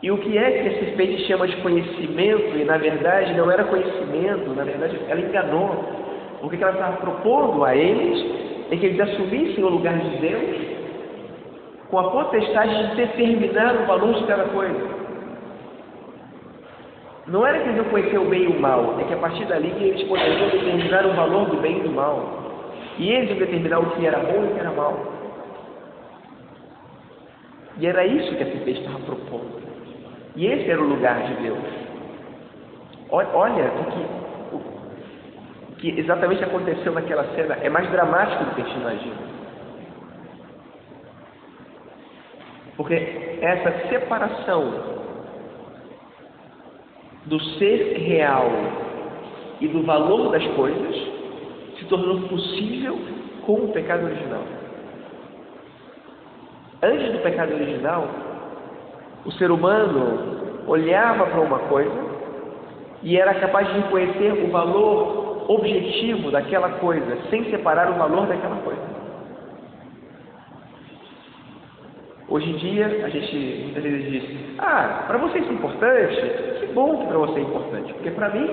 E 0.02 0.10
o 0.12 0.18
que 0.18 0.38
é 0.38 0.52
que 0.52 0.68
esse 0.68 0.96
peixe 0.96 1.26
chama 1.26 1.48
de 1.48 1.58
conhecimento, 1.58 2.58
e 2.58 2.64
na 2.64 2.78
verdade 2.78 3.34
não 3.34 3.52
era 3.52 3.66
conhecimento, 3.66 4.50
na 4.56 4.64
verdade 4.64 4.98
ela 5.10 5.20
enganou. 5.20 5.84
O 6.42 6.50
que 6.50 6.56
ela 6.56 6.72
estava 6.72 6.98
propondo 6.98 7.66
a 7.66 7.76
eles 7.76 8.26
é 8.72 8.78
que 8.78 8.86
eles 8.86 9.00
assumissem 9.00 9.62
o 9.62 9.70
lugar 9.70 9.98
de 9.98 10.18
Deus 10.18 10.70
com 11.90 12.00
a 12.00 12.12
potestade 12.12 12.90
de 12.90 12.96
determinar 12.96 13.76
o 13.76 13.86
valor 13.88 14.14
de 14.14 14.24
cada 14.26 14.44
coisa. 14.46 15.00
Não 17.28 17.46
era 17.46 17.60
que 17.60 17.66
eles 17.66 17.78
iam 17.78 17.86
conhecer 17.86 18.18
o 18.18 18.26
bem 18.26 18.44
e 18.44 18.48
o 18.48 18.60
mal, 18.60 18.96
é 19.00 19.04
que 19.04 19.14
a 19.14 19.18
partir 19.18 19.46
dali 19.46 19.74
eles 19.80 20.04
poderiam 20.04 20.50
determinar 20.50 21.06
o 21.06 21.14
valor 21.14 21.50
do 21.50 21.58
bem 21.58 21.80
e 21.80 21.82
do 21.82 21.92
mal. 21.92 22.72
E 22.98 23.12
eles 23.12 23.30
iam 23.32 23.40
determinar 23.40 23.80
o 23.80 23.92
que 23.92 24.06
era 24.06 24.20
bom 24.20 24.44
e 24.44 24.48
o 24.48 24.54
que 24.54 24.60
era 24.60 24.72
mal. 24.72 24.98
E 27.78 27.86
era 27.86 28.06
isso 28.06 28.36
que 28.36 28.44
a 28.44 28.46
CP 28.46 28.72
estava 28.72 29.00
propondo. 29.00 29.59
E 30.40 30.48
esse 30.48 30.72
era 30.72 30.82
o 30.82 30.88
lugar 30.88 31.22
de 31.24 31.34
Deus. 31.44 31.60
Olha 33.12 33.66
o 33.74 33.86
que, 33.92 34.56
o 34.56 35.76
que 35.76 36.00
exatamente 36.00 36.42
aconteceu 36.42 36.94
naquela 36.94 37.26
cena. 37.36 37.58
É 37.62 37.68
mais 37.68 37.92
dramático 37.92 38.46
do 38.46 38.56
que 38.56 38.62
a 38.62 38.64
gente 38.64 38.80
imagina. 38.80 39.16
Porque 42.78 43.38
essa 43.42 43.90
separação 43.90 44.74
do 47.26 47.38
ser 47.58 47.98
real 47.98 48.50
e 49.60 49.68
do 49.68 49.84
valor 49.84 50.32
das 50.32 50.48
coisas 50.56 50.96
se 51.78 51.84
tornou 51.90 52.30
possível 52.30 52.98
com 53.46 53.56
o 53.56 53.74
pecado 53.74 54.06
original. 54.06 54.44
Antes 56.82 57.12
do 57.12 57.20
pecado 57.20 57.54
original, 57.56 58.08
o 59.26 59.32
ser 59.34 59.52
humano 59.52 60.64
olhava 60.68 61.26
para 61.26 61.42
uma 61.42 61.60
coisa 61.60 62.10
e 63.02 63.18
era 63.18 63.34
capaz 63.36 63.68
de 63.68 63.74
reconhecer 63.80 64.34
o 64.44 64.52
valor 64.52 65.46
objetivo 65.48 66.32
daquela 66.32 66.70
coisa, 66.70 67.18
sem 67.30 67.50
separar 67.50 67.90
o 67.90 67.96
valor 67.96 68.28
daquela 68.28 68.58
coisa. 68.58 69.00
Hoje 72.28 72.52
em 72.52 72.58
dia, 72.58 72.86
a 73.04 73.10
gente 73.10 73.62
muitas 73.64 73.84
vezes 73.84 74.12
diz: 74.12 74.24
Ah, 74.60 75.06
para 75.08 75.18
você 75.18 75.40
isso 75.40 75.50
é 75.50 75.54
importante? 75.54 76.22
Que 76.60 76.68
bom 76.74 76.98
que 76.98 77.08
para 77.08 77.18
você 77.18 77.40
é 77.40 77.42
importante, 77.42 77.94
porque 77.94 78.12
para 78.12 78.30
mim, 78.30 78.46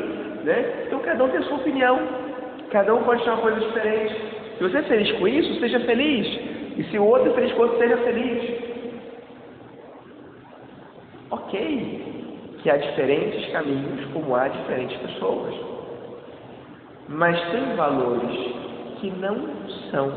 né? 0.45 0.85
Então 0.87 0.99
cada 1.01 1.23
um 1.23 1.29
tem 1.29 1.41
a 1.41 1.43
sua 1.43 1.59
opinião, 1.59 2.01
cada 2.71 2.95
um 2.95 3.03
pode 3.03 3.23
ter 3.23 3.31
uma 3.31 3.43
coisa 3.43 3.61
diferente. 3.61 4.15
Se 4.57 4.63
você 4.63 4.79
é 4.79 4.83
feliz 4.85 5.13
com 5.19 5.29
isso, 5.29 5.61
seja 5.61 5.79
feliz. 5.81 6.27
E 6.79 6.85
se 6.85 6.99
o 6.99 7.05
outro 7.05 7.31
é 7.31 7.35
feliz 7.35 7.53
com 7.53 7.67
isso, 7.67 7.77
seja 7.77 7.97
feliz. 7.99 8.66
Ok, 11.47 12.59
que 12.61 12.69
há 12.69 12.77
diferentes 12.77 13.53
caminhos, 13.53 14.05
como 14.13 14.35
há 14.35 14.49
diferentes 14.49 14.97
pessoas. 14.99 15.55
Mas 17.09 17.41
tem 17.53 17.77
valores 17.77 18.37
que 19.01 19.11
não 19.13 19.37
são. 19.93 20.13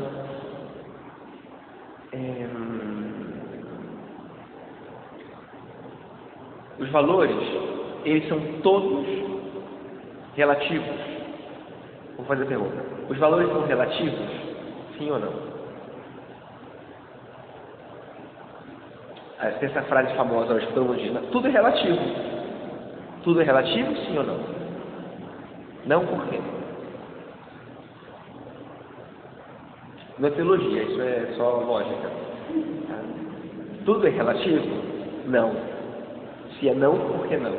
É, 2.12 2.46
Os 6.80 6.90
valores, 6.90 7.36
eles 8.04 8.26
são 8.28 8.40
todos 8.62 9.06
relativos. 10.34 10.88
Vou 12.16 12.26
fazer 12.26 12.42
a 12.42 12.46
pergunta. 12.46 12.84
Os 13.08 13.18
valores 13.18 13.48
são 13.50 13.66
relativos? 13.66 14.18
Sim 14.98 15.12
ou 15.12 15.20
não? 15.20 15.50
Ah, 19.28 19.29
tem 19.40 19.70
essa 19.70 19.82
frase 19.84 20.14
famosa 20.14 20.52
hoje 20.52 20.66
que 20.66 20.74
todo 20.74 20.86
mundo 20.86 20.98
diz, 20.98 21.30
tudo 21.30 21.48
é 21.48 21.50
relativo. 21.50 21.98
Tudo 23.22 23.40
é 23.40 23.44
relativo, 23.44 23.96
sim 23.96 24.18
ou 24.18 24.24
não? 24.24 24.38
Não 25.86 26.06
por 26.06 26.26
quê? 26.26 26.38
Não 30.18 30.28
é 30.28 30.30
teologia, 30.32 30.82
isso 30.82 31.00
é 31.00 31.32
só 31.36 31.60
lógica. 31.60 32.10
Tudo 33.86 34.06
é 34.06 34.10
relativo? 34.10 34.66
Não. 35.26 35.56
Se 36.58 36.68
é 36.68 36.74
não, 36.74 36.98
por 36.98 37.26
que 37.26 37.36
não? 37.38 37.56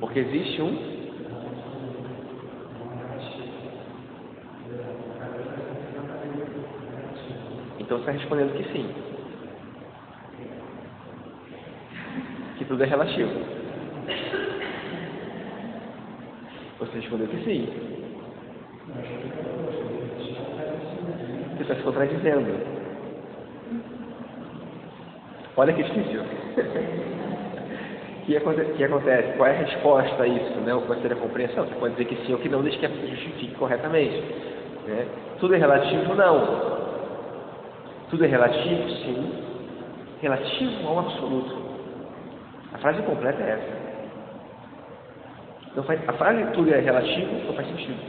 Porque 0.00 0.18
existe 0.18 0.60
um 0.60 0.89
Então 7.90 7.98
você 7.98 8.10
está 8.10 8.22
respondendo 8.22 8.56
que 8.56 8.72
sim. 8.72 8.88
Que 12.56 12.64
tudo 12.64 12.84
é 12.84 12.86
relativo. 12.86 13.32
Você 16.78 16.98
respondeu 17.00 17.26
que 17.26 17.42
sim. 17.42 17.68
está 21.60 21.74
se 21.74 21.82
contradizendo. 21.82 22.46
Olha 25.56 25.72
que 25.72 25.82
difícil. 25.82 26.22
Que, 28.26 28.38
que, 28.76 28.84
acontece? 28.84 29.36
Qual 29.36 29.48
é 29.48 29.52
a 29.52 29.58
resposta 29.58 30.22
a 30.22 30.26
isso? 30.28 30.60
Né? 30.60 30.70
Qual 30.70 30.82
vai 30.82 31.00
ser 31.00 31.12
a 31.12 31.16
compreensão? 31.16 31.66
Você 31.66 31.74
pode 31.74 31.94
dizer 31.94 32.04
que 32.04 32.26
sim 32.26 32.32
ou 32.32 32.38
que 32.38 32.48
não, 32.48 32.62
desde 32.62 32.78
que 32.78 32.86
a 32.86 32.88
justifique 32.88 33.56
corretamente. 33.56 34.22
Né? 34.86 35.06
Tudo 35.40 35.56
é 35.56 35.58
relativo? 35.58 36.14
Não. 36.14 36.79
Tudo 38.10 38.24
é 38.24 38.28
relativo? 38.28 38.88
Sim. 38.90 39.32
Relativo 40.20 40.88
ao 40.88 40.98
absoluto. 40.98 41.70
A 42.74 42.78
frase 42.78 43.02
completa 43.02 43.42
é 43.42 43.50
essa. 43.50 43.90
Faz, 45.82 46.08
a 46.08 46.12
frase 46.14 46.44
tudo 46.52 46.74
é 46.74 46.80
relativo 46.80 47.46
não 47.46 47.54
faz 47.54 47.68
sentido. 47.68 48.00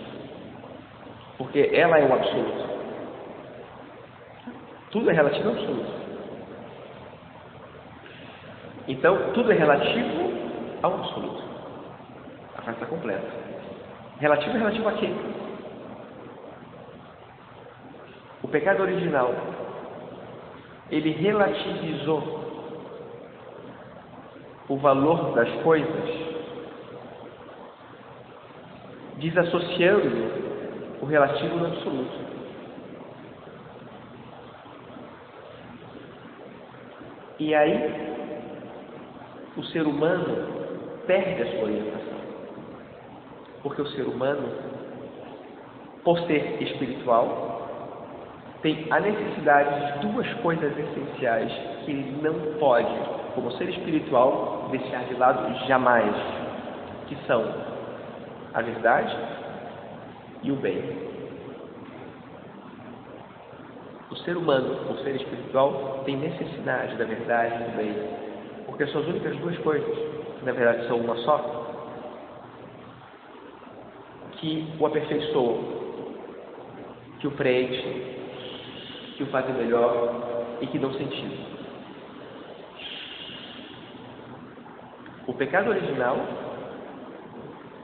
Porque 1.37 1.69
ela 1.73 1.99
é 1.99 2.03
o 2.03 2.13
absoluto. 2.13 2.69
Tudo 4.89 5.09
é 5.09 5.13
relativo 5.13 5.49
ao 5.49 5.55
absoluto. 5.55 5.91
Então, 8.87 9.31
tudo 9.33 9.51
é 9.51 9.55
relativo 9.55 10.33
ao 10.81 10.95
absoluto. 10.95 11.43
A 12.57 12.61
frase 12.61 12.77
está 12.81 12.85
completa. 12.87 13.27
Relativo 14.19 14.55
é 14.55 14.59
relativo 14.59 14.89
a 14.89 14.93
quê? 14.93 15.09
O 18.43 18.47
pecado 18.47 18.81
original, 18.81 19.33
ele 20.91 21.11
relativizou 21.11 22.41
o 24.67 24.77
valor 24.77 25.33
das 25.33 25.49
coisas, 25.63 26.09
desassociando 29.17 30.09
o 31.01 31.05
relativo 31.05 31.59
do 31.59 31.65
absoluto. 31.65 32.21
E 37.39 37.55
aí, 37.55 38.11
o 39.57 39.63
ser 39.63 39.87
humano 39.87 40.47
perde 41.07 41.41
a 41.41 41.51
sua 41.51 41.63
orientação. 41.63 42.21
Porque 43.63 43.81
o 43.81 43.87
ser 43.87 44.03
humano, 44.03 44.47
por 46.03 46.19
ser 46.27 46.61
espiritual, 46.61 47.50
tem 48.61 48.85
a 48.91 48.99
necessidade 48.99 49.93
de 49.93 50.07
duas 50.07 50.31
coisas 50.35 50.71
essenciais 50.77 51.51
que 51.83 51.91
ele 51.91 52.21
não 52.21 52.59
pode, 52.59 52.93
como 53.33 53.51
ser 53.53 53.69
espiritual, 53.69 54.67
deixar 54.69 55.03
de 55.05 55.15
lado 55.15 55.67
jamais, 55.67 56.15
que 57.07 57.15
são 57.25 57.43
a 58.53 58.61
verdade 58.61 59.17
e 60.43 60.51
o 60.51 60.55
bem. 60.55 61.11
O 64.11 64.15
ser 64.17 64.37
humano, 64.37 64.85
por 64.85 64.99
ser 64.99 65.15
espiritual, 65.15 66.03
tem 66.05 66.17
necessidade 66.17 66.95
da 66.97 67.05
verdade 67.05 67.55
e 67.55 67.71
do 67.71 67.77
bem. 67.77 67.95
Porque 68.67 68.85
são 68.87 69.01
as 69.01 69.07
únicas 69.07 69.35
duas 69.37 69.57
coisas, 69.59 69.97
que 70.37 70.45
na 70.45 70.51
verdade 70.51 70.87
são 70.87 70.97
uma 70.97 71.15
só, 71.17 71.71
que 74.33 74.67
o 74.79 74.85
aperfeiçoam, 74.85 75.81
que 77.19 77.27
o 77.27 77.31
preenchem, 77.31 78.20
que 79.21 79.23
o 79.23 79.27
fazem 79.27 79.53
melhor 79.53 80.57
e 80.61 80.67
que 80.67 80.79
dão 80.79 80.91
sentido. 80.93 81.51
O 85.27 85.33
pecado 85.33 85.69
original, 85.69 86.17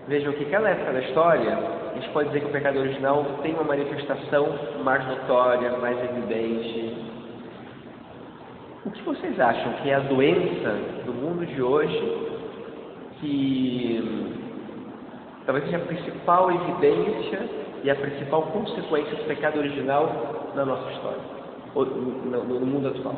vejam 0.08 0.34
que 0.34 0.46
cada 0.46 0.70
época 0.70 0.94
da 0.94 1.02
história, 1.02 1.58
a 1.92 1.96
gente 1.96 2.10
pode 2.10 2.30
dizer 2.30 2.42
que 2.42 2.48
o 2.48 2.52
pecado 2.52 2.80
original 2.80 3.24
tem 3.44 3.54
uma 3.54 3.64
manifestação 3.64 4.48
mais 4.84 5.06
notória, 5.08 5.78
mais 5.78 5.98
evidente, 6.04 7.06
o 8.84 8.90
que 8.90 9.04
vocês 9.04 9.40
acham 9.40 9.74
que 9.74 9.90
é 9.90 9.96
a 9.96 10.00
doença 10.00 10.72
do 11.06 11.14
mundo 11.14 11.46
de 11.46 11.62
hoje 11.62 12.28
que 13.20 14.34
talvez 15.46 15.66
seja 15.66 15.78
a 15.78 15.82
principal 15.82 16.50
evidência 16.52 17.67
e 17.84 17.90
a 17.90 17.96
principal 17.96 18.44
consequência 18.44 19.16
do 19.16 19.26
pecado 19.26 19.60
original 19.60 20.52
na 20.56 20.66
nossa 20.66 20.92
história, 20.92 21.22
no, 21.76 21.86
no, 21.86 22.60
no 22.60 22.66
mundo 22.66 22.88
atual? 22.90 23.16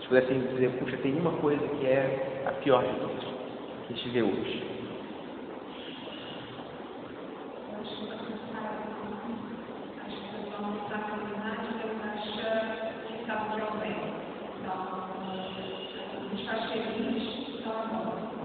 Se 0.00 0.08
pudessem 0.08 0.40
dizer, 0.40 0.70
puxa, 0.78 0.96
tem 0.98 1.14
uma 1.18 1.32
coisa 1.32 1.66
que 1.66 1.86
é 1.86 2.44
a 2.46 2.52
pior 2.52 2.82
de 2.82 3.00
todas, 3.00 3.24
que 3.86 3.92
a 3.92 3.96
gente 3.96 4.08
vê 4.10 4.22
hoje. 4.22 4.74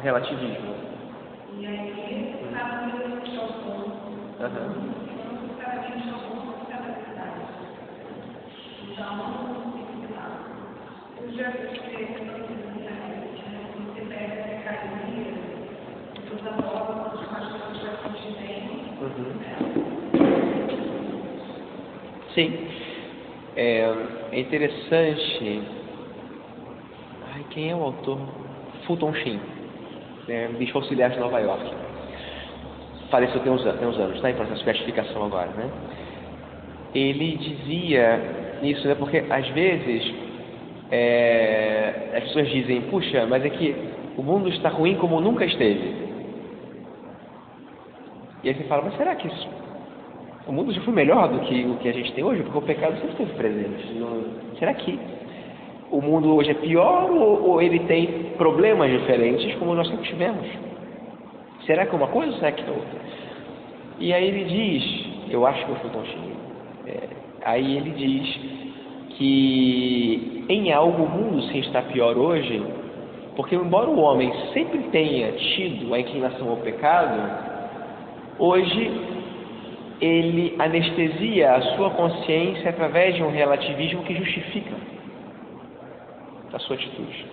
relativismo. 0.02 0.76
E 1.58 1.66
aí. 1.66 1.90
Uhum. 4.40 4.90
Cada 5.60 5.82
vez 5.82 6.08
é 6.08 6.12
o 6.12 6.20
bom, 6.30 6.66
cada 6.70 6.88
verdade. 6.88 7.42
Então, 8.84 8.96
eu 8.96 8.96
já 8.96 8.99
vi 8.99 8.99
você 8.99 8.99
pega 8.99 8.99
a 8.99 8.99
academia, 8.99 8.99
toda 8.99 8.99
a 8.99 8.99
forma, 8.99 8.99
os 8.99 8.99
pastores 8.99 8.99
já 8.99 8.99
continem. 8.99 8.99
Sim. 22.34 22.68
É, 23.56 23.94
é 24.32 24.40
interessante. 24.40 25.62
Ai, 27.34 27.46
quem 27.50 27.72
é 27.72 27.76
o 27.76 27.84
autor? 27.84 28.20
Fulton 28.86 29.14
Sheen 29.14 29.60
é, 30.30 30.48
bispo 30.48 30.78
auxiliar 30.78 31.10
de 31.10 31.20
Nova 31.20 31.40
York. 31.40 31.64
Faleceu 33.10 33.40
tem 33.42 33.52
uns, 33.52 33.64
tem 33.64 33.88
uns 33.88 33.98
anos, 33.98 34.16
está 34.16 34.30
em 34.30 34.36
processo 34.36 34.60
de 34.60 34.66
beatificação 34.66 35.26
agora, 35.26 35.50
né? 35.52 35.70
Ele 36.94 37.36
dizia 37.38 38.49
isso, 38.62 38.88
né? 38.88 38.96
Porque 38.96 39.24
às 39.30 39.48
vezes 39.50 40.14
é, 40.92 42.12
as 42.16 42.24
pessoas 42.24 42.50
dizem, 42.50 42.82
puxa, 42.84 43.26
mas 43.28 43.46
é 43.46 43.50
que 43.50 43.76
o 44.18 44.24
mundo 44.24 44.50
está 44.50 44.70
ruim 44.70 44.96
como 44.96 45.22
nunca 45.22 45.46
esteve. 45.46 46.10
E 48.44 48.50
aí 48.50 48.56
você 48.56 48.64
fala, 48.64 48.84
mas 48.84 48.96
será 48.98 49.16
que 49.16 49.28
isso, 49.28 49.48
o 50.48 50.52
mundo 50.52 50.74
já 50.74 50.82
foi 50.82 50.94
melhor 50.94 51.28
do 51.30 51.40
que 51.42 51.66
o 51.66 51.76
que 51.76 51.90
a 51.90 51.94
gente 51.94 52.12
tem 52.14 52.24
hoje? 52.24 52.42
Porque 52.42 52.58
o 52.58 52.62
pecado 52.62 52.96
sempre 52.96 53.12
esteve 53.12 53.34
presente. 53.34 53.86
será 54.58 54.74
que 54.74 55.00
o 55.92 56.02
mundo 56.02 56.36
hoje 56.36 56.52
é 56.52 56.56
pior 56.56 57.12
ou, 57.12 57.50
ou, 57.50 57.62
ele 57.62 57.80
tem 57.80 58.34
problemas 58.38 58.90
diferentes 58.92 59.54
como 59.56 59.76
nós 59.76 59.88
sempre 59.88 60.08
tivemos? 60.08 60.48
Será 61.66 61.86
que 61.86 61.94
é 61.94 61.98
uma 61.98 62.08
coisa 62.08 62.32
ou 62.32 62.38
será 62.40 62.52
que 62.52 62.64
é 62.64 62.70
outra? 62.70 63.00
E 64.00 64.14
aí 64.14 64.28
ele 64.28 64.46
diz, 64.46 65.32
eu 65.32 65.46
acho 65.46 65.66
que 65.66 65.72
eu 65.72 65.76
fui 65.76 66.06
cheio, 66.06 66.36
é, 66.88 67.19
aí 67.44 67.78
ele 67.78 67.92
diz 67.92 68.40
que 69.18 70.46
em 70.50 70.72
algo 70.72 71.04
o 71.04 71.10
mundo 71.10 71.44
sim 71.44 71.60
está 71.60 71.82
pior 71.82 72.18
hoje, 72.18 72.62
porque 73.36 73.56
embora 73.56 73.90
o 73.90 74.00
homem 74.00 74.32
sempre 74.54 74.80
tenha 74.92 75.32
tido 75.34 75.94
a 75.94 76.00
inclinação 76.00 76.50
ao 76.50 76.58
pecado, 76.58 77.20
hoje 78.38 78.92
ele 80.02 80.56
anestesia 80.58 81.56
a 81.56 81.62
sua 81.76 81.90
consciência 81.92 82.70
através 82.70 83.16
de 83.16 83.24
um 83.24 83.30
relativismo 83.30 84.04
que 84.04 84.16
justifica 84.16 84.76
da 86.52 86.60
sua 86.60 86.76
atitude. 86.76 87.26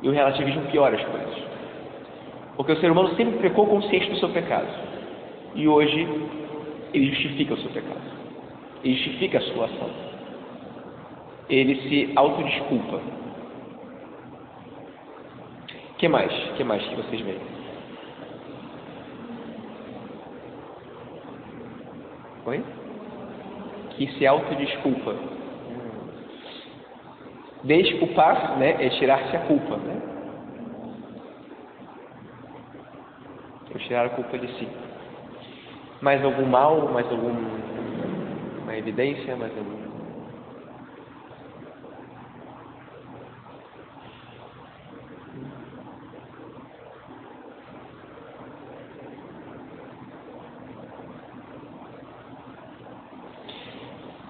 E 0.00 0.08
o 0.08 0.12
relativismo 0.12 0.62
piora 0.70 0.96
as 0.96 1.04
coisas. 1.04 1.34
Porque 2.56 2.72
o 2.72 2.76
ser 2.80 2.90
humano 2.90 3.14
sempre 3.16 3.38
pecou 3.38 3.66
consciente 3.66 4.10
do 4.10 4.16
seu 4.18 4.28
pecado. 4.28 4.68
E 5.54 5.66
hoje 5.66 6.08
ele 6.92 7.10
justifica 7.10 7.54
o 7.54 7.58
seu 7.58 7.70
pecado. 7.70 8.00
Ele 8.82 8.94
justifica 8.94 9.38
a 9.38 9.42
sua 9.42 9.66
ação. 9.66 9.90
Ele 11.48 11.76
se 11.88 12.12
autodesculpa. 12.16 13.00
Que 15.98 16.08
mais? 16.08 16.32
O 16.50 16.54
que 16.54 16.64
mais 16.64 16.86
que 16.86 16.94
vocês 16.94 17.20
veem? 17.22 17.40
Oi? 22.46 22.64
Que 23.90 24.06
se 24.12 24.26
autodesculpa. 24.26 25.14
Desculpar 27.64 28.58
né, 28.58 28.76
é 28.78 28.88
tirar-se 28.90 29.36
a 29.36 29.40
culpa. 29.40 29.76
Né? 29.76 30.02
É 33.74 33.78
tirar 33.78 34.06
a 34.06 34.10
culpa 34.10 34.38
de 34.38 34.46
si. 34.54 34.68
Mais 36.00 36.24
algum 36.24 36.46
mal, 36.46 36.88
mais 36.92 37.06
alguma 37.10 38.76
evidência, 38.76 39.36
mais 39.36 39.52
algum. 39.56 39.78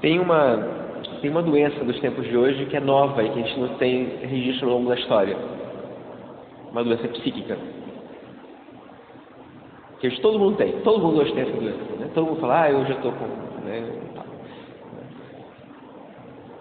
Tem 0.00 0.18
uma 0.18 0.78
tem 1.20 1.30
uma 1.30 1.42
doença 1.42 1.84
dos 1.84 1.98
tempos 2.00 2.24
de 2.26 2.36
hoje 2.36 2.64
que 2.66 2.76
é 2.76 2.80
nova 2.80 3.22
e 3.22 3.30
que 3.30 3.40
a 3.40 3.42
gente 3.42 3.58
não 3.58 3.68
tem 3.76 4.06
registro 4.22 4.68
ao 4.68 4.78
longo 4.78 4.88
da 4.88 4.94
história. 4.94 5.36
Uma 6.70 6.84
doença 6.84 7.08
psíquica. 7.08 7.58
Que 10.00 10.06
hoje 10.06 10.20
todo 10.20 10.38
mundo 10.38 10.56
tem. 10.56 10.72
Todo 10.80 11.02
mundo 11.02 11.20
hoje 11.20 11.32
tem 11.32 11.42
essa 11.42 11.52
doença. 11.52 11.78
Né? 11.98 12.10
Todo 12.14 12.26
mundo 12.26 12.40
fala, 12.40 12.62
ah, 12.62 12.70
eu 12.70 12.84
já 12.86 12.94
estou 12.94 13.12
com. 13.12 13.26
Né? 13.64 13.92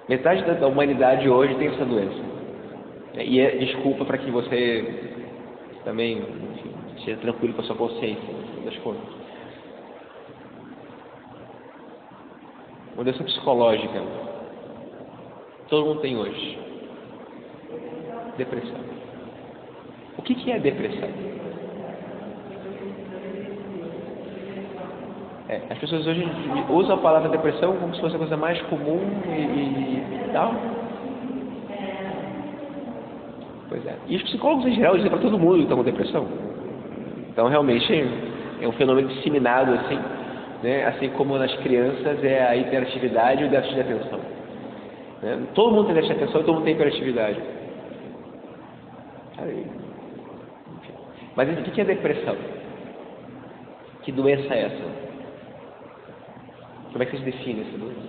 Metade 0.10 0.44
da 0.44 0.68
humanidade 0.68 1.30
hoje 1.30 1.56
tem 1.56 1.68
essa 1.68 1.86
doença. 1.86 2.28
E 3.16 3.40
é 3.40 3.58
desculpa 3.58 4.06
para 4.06 4.18
que 4.18 4.32
você 4.32 5.14
também 5.84 6.24
seja 7.04 7.18
tranquilo 7.18 7.54
com 7.54 7.62
a 7.62 7.66
sua 7.66 7.76
consciência 7.76 8.34
das 8.64 8.76
coisas. 8.78 9.18
uma 12.98 13.04
doença 13.04 13.24
psicológica. 13.24 14.02
Todo 15.70 15.86
mundo 15.86 16.02
tem 16.02 16.18
hoje. 16.18 16.58
Depressão. 18.38 18.80
O 20.18 20.24
que, 20.24 20.34
que 20.34 20.52
é 20.52 20.60
depressão? 20.60 21.10
É, 25.50 25.62
as 25.70 25.78
pessoas 25.78 26.06
hoje 26.06 26.28
usam 26.70 26.96
a 26.96 27.00
palavra 27.00 27.30
depressão 27.30 27.78
como 27.78 27.96
se 27.96 28.02
fosse 28.02 28.16
a 28.16 28.20
coisa 28.20 28.36
mais 28.36 28.62
comum 28.64 29.00
e, 29.26 29.30
e, 29.30 30.26
e 30.28 30.30
tal. 30.34 30.54
Pois 33.70 33.86
é. 33.86 33.96
E 34.08 34.18
os 34.18 34.24
psicólogos 34.24 34.66
em 34.66 34.76
geral 34.76 34.96
dizem 34.96 35.10
para 35.10 35.22
todo 35.22 35.40
mundo 35.40 35.58
que 35.58 35.64
está 35.64 35.76
com 35.76 35.84
depressão. 35.84 36.28
Então 37.30 37.48
realmente 37.48 37.94
é 38.62 38.68
um 38.68 38.74
fenômeno 38.74 39.08
disseminado 39.08 39.74
assim, 39.74 40.00
né? 40.64 40.86
assim 40.86 41.10
como 41.12 41.38
nas 41.38 41.54
crianças 41.58 42.22
é 42.26 42.46
a 42.46 42.56
hiperatividade 42.58 43.44
e 43.44 43.48
o 43.48 43.50
déficit 43.50 43.76
de 43.76 43.82
atenção. 43.82 44.20
Né? 45.22 45.44
Todo 45.54 45.74
mundo 45.74 45.86
tem 45.86 45.96
déficit 45.96 46.18
de 46.18 46.24
atenção 46.24 46.42
e 46.42 46.44
todo 46.44 46.56
mundo 46.56 46.66
tem 46.66 46.74
hiperatividade. 46.74 47.42
Mas 51.38 51.50
o 51.50 51.72
que 51.72 51.80
é 51.80 51.86
depressão? 51.86 52.36
Que 54.02 54.12
doença 54.12 54.54
é 54.54 54.64
essa? 54.64 55.07
Como 56.98 57.04
é 57.04 57.12
que 57.12 57.16
vocês 57.16 57.36
definem 57.36 57.62
essa 57.62 57.78
doença? 57.78 58.02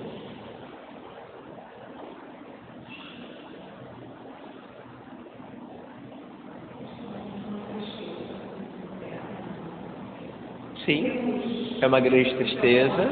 Sim, 10.87 11.79
é 11.83 11.87
uma 11.87 12.01
grande 12.01 12.35
tristeza, 12.35 13.11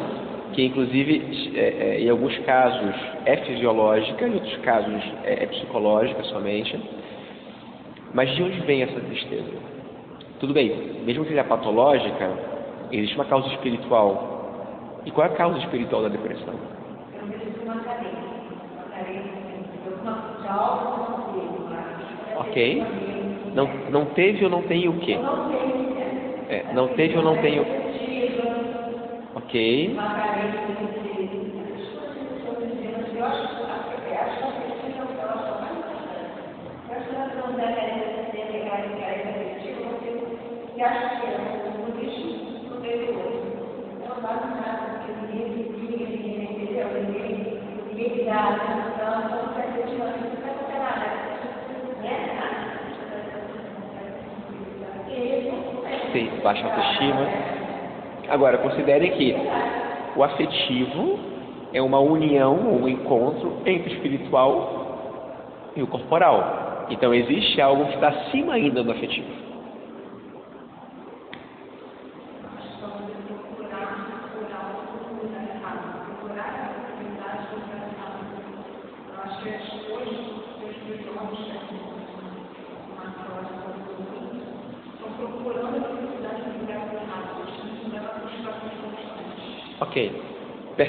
que 0.55 0.65
inclusive 0.65 1.53
é, 1.55 1.61
é, 1.61 2.01
em 2.01 2.09
alguns 2.09 2.39
casos 2.39 2.95
é 3.27 3.37
fisiológica, 3.37 4.27
em 4.27 4.33
outros 4.33 4.57
casos 4.63 5.05
é, 5.25 5.43
é 5.43 5.47
psicológica 5.47 6.23
somente. 6.25 6.75
Mas 8.15 8.35
de 8.35 8.43
onde 8.43 8.61
vem 8.61 8.83
essa 8.83 8.99
tristeza? 8.99 9.53
Tudo 10.41 10.55
bem, 10.55 10.75
mesmo 11.05 11.25
que 11.25 11.29
seja 11.29 11.45
patológica, 11.45 12.33
existe 12.91 13.15
uma 13.15 13.27
causa 13.27 13.49
espiritual 13.49 14.36
e 15.07 15.13
qual 15.13 15.27
é 15.27 15.31
a 15.31 15.35
causa 15.35 15.59
espiritual 15.59 16.03
da 16.03 16.11
depressão? 16.11 16.67
Ok. 22.35 22.57
Não, 23.53 23.85
não 23.89 24.13
teve 24.15 24.45
ou 24.45 24.51
não 24.51 24.65
tem 24.67 24.89
o 24.89 24.99
quê? 24.99 25.33
É, 26.49 26.69
não 26.73 26.95
teve 26.95 27.17
ou 27.19 27.25
não 27.25 27.39
tem 27.41 27.61
o 27.61 27.67
Ok. 29.35 30.09
E 40.75 40.83
acho 40.83 41.21
que 41.21 41.27
é 41.27 41.39
um 41.41 41.79
budismo 41.79 42.61
superior. 42.69 43.57
Então, 43.91 44.21
basicamente, 44.23 44.97
Sim, 56.13 56.36
baixa 56.47 56.65
autoestima. 56.65 57.29
Agora, 58.29 58.59
considere 58.59 59.11
que 59.11 59.37
o 60.15 60.23
afetivo 60.23 61.19
é 61.73 61.83
uma 61.83 61.99
união, 61.99 62.55
um 62.55 62.89
encontro 62.89 63.63
entre 63.67 63.91
o 63.91 63.95
espiritual 63.95 65.73
e 65.75 65.83
o 65.83 65.89
corporal. 65.89 66.87
Então, 66.89 67.13
existe 67.13 67.61
algo 67.61 67.87
que 67.87 67.95
está 67.95 68.09
acima 68.09 68.55
ainda 68.55 68.83
do 68.85 68.93
afetivo. 68.93 69.46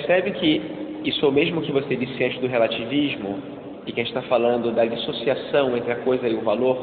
Percebe 0.08 0.32
que 0.32 0.62
isso 1.04 1.26
é 1.26 1.28
o 1.28 1.32
mesmo 1.34 1.62
que 1.62 1.70
você 1.70 1.94
disse 1.98 2.24
antes 2.24 2.40
do 2.40 2.48
relativismo 2.48 3.40
e 3.86 3.92
que 3.92 4.00
a 4.00 4.04
gente 4.06 4.16
está 4.16 4.22
falando 4.30 4.72
da 4.72 4.86
dissociação 4.86 5.76
entre 5.76 5.92
a 5.92 5.98
coisa 5.98 6.30
e 6.30 6.34
o 6.34 6.42
valor? 6.44 6.78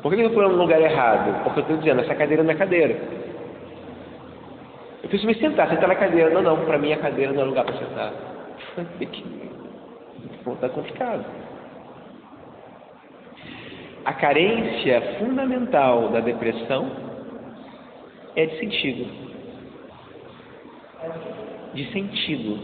Por 0.00 0.14
que 0.14 0.20
eu 0.20 0.28
estou 0.28 0.40
falando 0.40 0.56
no 0.56 0.62
lugar 0.62 0.80
errado? 0.80 1.42
Porque 1.42 1.58
eu 1.58 1.62
estou 1.62 1.76
dizendo, 1.78 2.02
essa 2.02 2.14
cadeira 2.14 2.44
não 2.44 2.52
é 2.52 2.54
cadeira. 2.54 2.96
Eu 5.02 5.08
preciso 5.08 5.26
me 5.26 5.34
sentar, 5.34 5.68
sentar 5.68 5.88
na 5.88 5.96
cadeira. 5.96 6.30
Não, 6.30 6.40
não, 6.40 6.64
para 6.64 6.78
mim 6.78 6.92
a 6.92 6.98
cadeira 6.98 7.32
não 7.32 7.42
é 7.42 7.44
lugar 7.46 7.64
para 7.64 7.78
sentar. 7.78 8.12
Está 10.54 10.68
complicado. 10.68 11.24
A 14.04 14.12
carência 14.12 15.16
fundamental 15.18 16.10
da 16.10 16.20
depressão 16.20 16.92
é 18.36 18.46
de 18.46 18.58
sentido 18.60 19.24
de 21.74 21.84
sentido. 21.92 22.58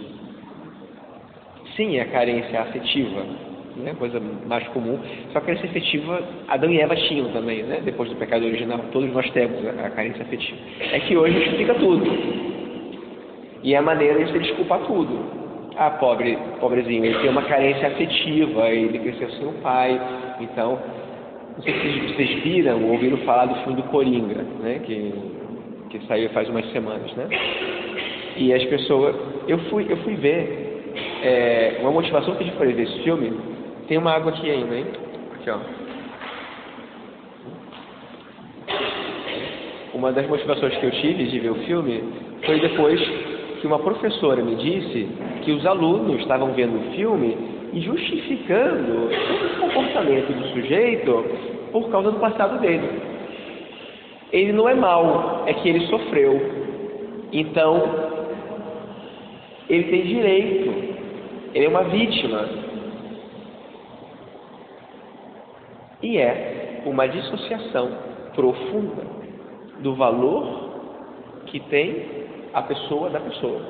Sim, 1.77 1.97
é 1.97 2.03
a 2.03 2.07
carência 2.07 2.61
afetiva, 2.61 3.25
né? 3.77 3.95
coisa 3.99 4.21
mais 4.47 4.67
comum. 4.69 4.99
Só 5.33 5.41
que 5.41 5.51
a 5.51 5.55
carência 5.55 5.69
afetiva, 5.69 6.23
Adão 6.49 6.71
e 6.71 6.81
Eva 6.81 6.97
tinham 6.97 7.29
também, 7.33 7.63
né? 7.63 7.81
depois 7.85 8.09
do 8.11 8.17
pecado 8.17 8.45
original, 8.45 8.79
todos 8.93 9.13
nós 9.13 9.29
temos 9.31 9.59
a 9.67 9.91
carência 9.91 10.23
afetiva. 10.23 10.59
É 10.93 11.01
que 11.01 11.17
hoje 11.17 11.39
justifica 11.39 11.75
tudo. 11.75 12.05
E 13.63 13.75
é 13.75 13.77
a 13.77 13.83
maneira 13.83 14.25
de 14.25 14.33
se 14.33 14.39
desculpar 14.39 14.81
tudo. 14.81 15.41
Ah, 15.77 15.91
pobre, 15.91 16.37
pobrezinho, 16.59 17.05
ele 17.05 17.19
tem 17.21 17.31
uma 17.31 17.43
carência 17.43 17.89
afetiva, 17.89 18.69
ele 18.69 18.99
cresceu 18.99 19.31
sem 19.31 19.47
o 19.47 19.53
pai, 19.63 19.99
então, 20.41 20.79
não 21.57 21.63
sei 21.63 21.73
se 21.73 22.13
vocês 22.13 22.43
viram 22.43 22.85
ou 22.85 22.93
ouviram 22.93 23.17
falar 23.19 23.47
do 23.47 23.55
filme 23.63 23.81
do 23.81 23.89
Coringa, 23.89 24.43
né, 24.61 24.81
que, 24.85 25.15
que 25.91 26.07
saiu 26.07 26.29
faz 26.31 26.49
umas 26.49 26.71
semanas, 26.73 27.15
né? 27.15 27.29
E 28.41 28.55
as 28.55 28.64
pessoas. 28.64 29.14
Eu 29.47 29.59
fui, 29.70 29.86
eu 29.88 29.99
fui 29.99 30.14
ver. 30.14 30.68
É, 31.22 31.76
uma 31.82 31.91
motivação 31.91 32.34
que 32.34 32.43
a 32.43 32.47
gente 32.47 32.57
foi 32.57 32.72
ver 32.72 32.84
esse 32.84 33.01
filme. 33.01 33.32
Tem 33.86 33.99
uma 33.99 34.12
água 34.12 34.32
aqui 34.32 34.51
ainda, 34.51 34.74
hein? 34.74 34.86
Aqui, 35.34 35.51
ó. 35.51 35.59
Uma 39.93 40.11
das 40.12 40.26
motivações 40.26 40.74
que 40.78 40.86
eu 40.86 40.91
tive 40.91 41.26
de 41.26 41.38
ver 41.38 41.51
o 41.51 41.57
filme 41.66 42.03
foi 42.47 42.59
depois 42.61 42.99
que 43.61 43.66
uma 43.66 43.78
professora 43.78 44.43
me 44.43 44.57
disse 44.57 45.09
que 45.43 45.53
os 45.53 45.66
alunos 45.66 46.20
estavam 46.20 46.53
vendo 46.55 46.78
o 46.78 46.95
filme 46.95 47.36
e 47.74 47.80
justificando 47.82 49.11
todo 49.11 49.61
comportamento 49.61 50.32
do 50.32 50.49
sujeito 50.49 51.24
por 51.72 51.91
causa 51.91 52.11
do 52.11 52.18
passado 52.18 52.59
dele. 52.59 52.88
Ele 54.32 54.53
não 54.53 54.66
é 54.66 54.74
mal, 54.74 55.45
é 55.47 55.53
que 55.53 55.68
ele 55.68 55.86
sofreu. 55.88 56.41
Então, 57.32 58.10
ele 59.71 59.85
tem 59.85 60.03
direito, 60.03 60.68
ele 61.55 61.64
é 61.64 61.68
uma 61.68 61.85
vítima. 61.85 62.49
E 66.03 66.18
é 66.18 66.83
uma 66.85 67.07
dissociação 67.07 67.91
profunda 68.35 69.07
do 69.79 69.95
valor 69.95 70.71
que 71.47 71.61
tem 71.61 72.05
a 72.53 72.62
pessoa 72.62 73.11
da 73.11 73.21
pessoa. 73.21 73.61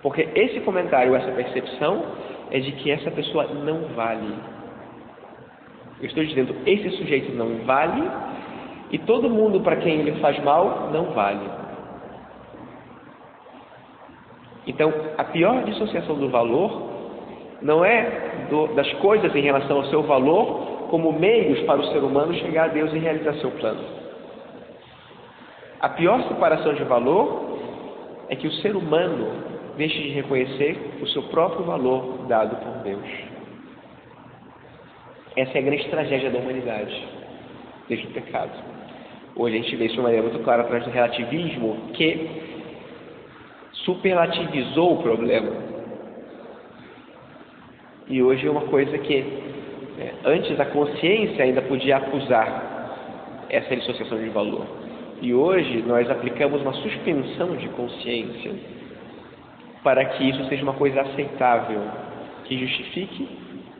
Porque 0.00 0.26
esse 0.34 0.60
comentário, 0.60 1.14
essa 1.14 1.32
percepção, 1.32 2.02
é 2.50 2.60
de 2.60 2.72
que 2.72 2.90
essa 2.90 3.10
pessoa 3.10 3.44
não 3.44 3.88
vale. 3.94 4.32
Eu 6.00 6.06
estou 6.06 6.24
dizendo, 6.24 6.54
esse 6.64 6.90
sujeito 6.96 7.32
não 7.32 7.66
vale 7.66 8.08
e 8.90 8.98
todo 8.98 9.28
mundo 9.28 9.60
para 9.60 9.76
quem 9.76 10.00
ele 10.00 10.12
faz 10.20 10.42
mal 10.42 10.88
não 10.92 11.12
vale. 11.12 11.67
Então, 14.68 14.92
a 15.16 15.24
pior 15.24 15.64
dissociação 15.64 16.16
do 16.16 16.28
valor 16.28 16.82
não 17.62 17.82
é 17.82 18.46
do, 18.50 18.66
das 18.74 18.92
coisas 18.94 19.34
em 19.34 19.40
relação 19.40 19.78
ao 19.78 19.84
seu 19.86 20.02
valor 20.02 20.86
como 20.90 21.10
meios 21.10 21.60
para 21.60 21.80
o 21.80 21.86
ser 21.86 21.98
humano 21.98 22.34
chegar 22.34 22.64
a 22.64 22.68
Deus 22.68 22.92
e 22.92 22.98
realizar 22.98 23.32
seu 23.34 23.50
plano. 23.52 23.80
A 25.80 25.88
pior 25.88 26.22
separação 26.28 26.74
de 26.74 26.84
valor 26.84 27.58
é 28.28 28.36
que 28.36 28.46
o 28.46 28.52
ser 28.52 28.76
humano 28.76 29.28
deixe 29.76 29.98
de 30.02 30.10
reconhecer 30.10 30.76
o 31.00 31.06
seu 31.08 31.22
próprio 31.24 31.64
valor 31.64 32.26
dado 32.28 32.56
por 32.56 32.82
Deus. 32.82 33.08
Essa 35.34 35.56
é 35.56 35.58
a 35.60 35.64
grande 35.64 35.88
tragédia 35.88 36.30
da 36.30 36.38
humanidade, 36.38 37.06
desde 37.88 38.06
o 38.06 38.10
pecado. 38.10 38.52
Hoje 39.36 39.56
a 39.56 39.62
gente 39.62 39.76
vê 39.76 39.86
isso 39.86 39.94
de 39.94 40.00
uma 40.00 40.08
maneira 40.08 40.28
muito 40.28 40.42
clara 40.42 40.62
através 40.62 40.84
do 40.84 40.90
relativismo 40.90 41.76
que 41.94 42.47
superlativizou 43.88 44.98
o 44.98 45.02
problema. 45.02 45.50
E 48.06 48.22
hoje 48.22 48.46
é 48.46 48.50
uma 48.50 48.66
coisa 48.66 48.98
que 48.98 49.16
é, 49.98 50.12
antes 50.26 50.60
a 50.60 50.66
consciência 50.66 51.42
ainda 51.42 51.62
podia 51.62 51.96
acusar 51.96 53.46
essa 53.48 53.74
dissociação 53.74 54.18
de 54.18 54.28
valor. 54.28 54.66
E 55.22 55.32
hoje 55.32 55.82
nós 55.86 56.08
aplicamos 56.10 56.60
uma 56.60 56.74
suspensão 56.74 57.56
de 57.56 57.66
consciência 57.70 58.52
para 59.82 60.04
que 60.04 60.28
isso 60.28 60.44
seja 60.48 60.62
uma 60.62 60.74
coisa 60.74 61.00
aceitável, 61.00 61.80
que 62.44 62.58
justifique 62.58 63.26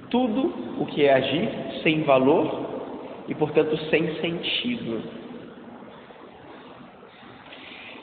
tudo 0.08 0.54
o 0.80 0.86
que 0.86 1.04
é 1.04 1.12
agir 1.12 1.50
sem 1.82 2.02
valor 2.02 2.66
e, 3.28 3.34
portanto, 3.34 3.76
sem 3.90 4.14
sentido. 4.22 5.17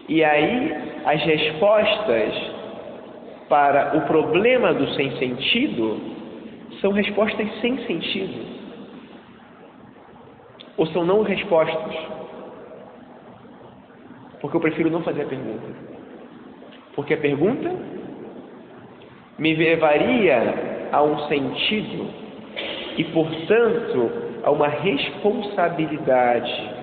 E 0.07 0.23
aí, 0.23 0.71
as 1.05 1.21
respostas 1.23 2.33
para 3.49 3.97
o 3.97 4.01
problema 4.01 4.71
do 4.73 4.87
sem 4.93 5.17
sentido 5.17 5.99
são 6.81 6.91
respostas 6.91 7.47
sem 7.61 7.77
sentido. 7.85 8.55
Ou 10.77 10.85
são 10.87 11.05
não 11.05 11.21
respostas. 11.23 11.95
Porque 14.41 14.57
eu 14.57 14.61
prefiro 14.61 14.91
não 14.91 15.01
fazer 15.01 15.21
a 15.23 15.27
pergunta. 15.27 15.73
Porque 16.95 17.13
a 17.13 17.17
pergunta 17.17 17.73
me 19.39 19.55
levaria 19.55 20.89
a 20.91 21.01
um 21.01 21.17
sentido 21.27 22.09
e, 22.97 23.03
portanto, 23.05 24.11
a 24.43 24.51
uma 24.51 24.67
responsabilidade 24.67 26.74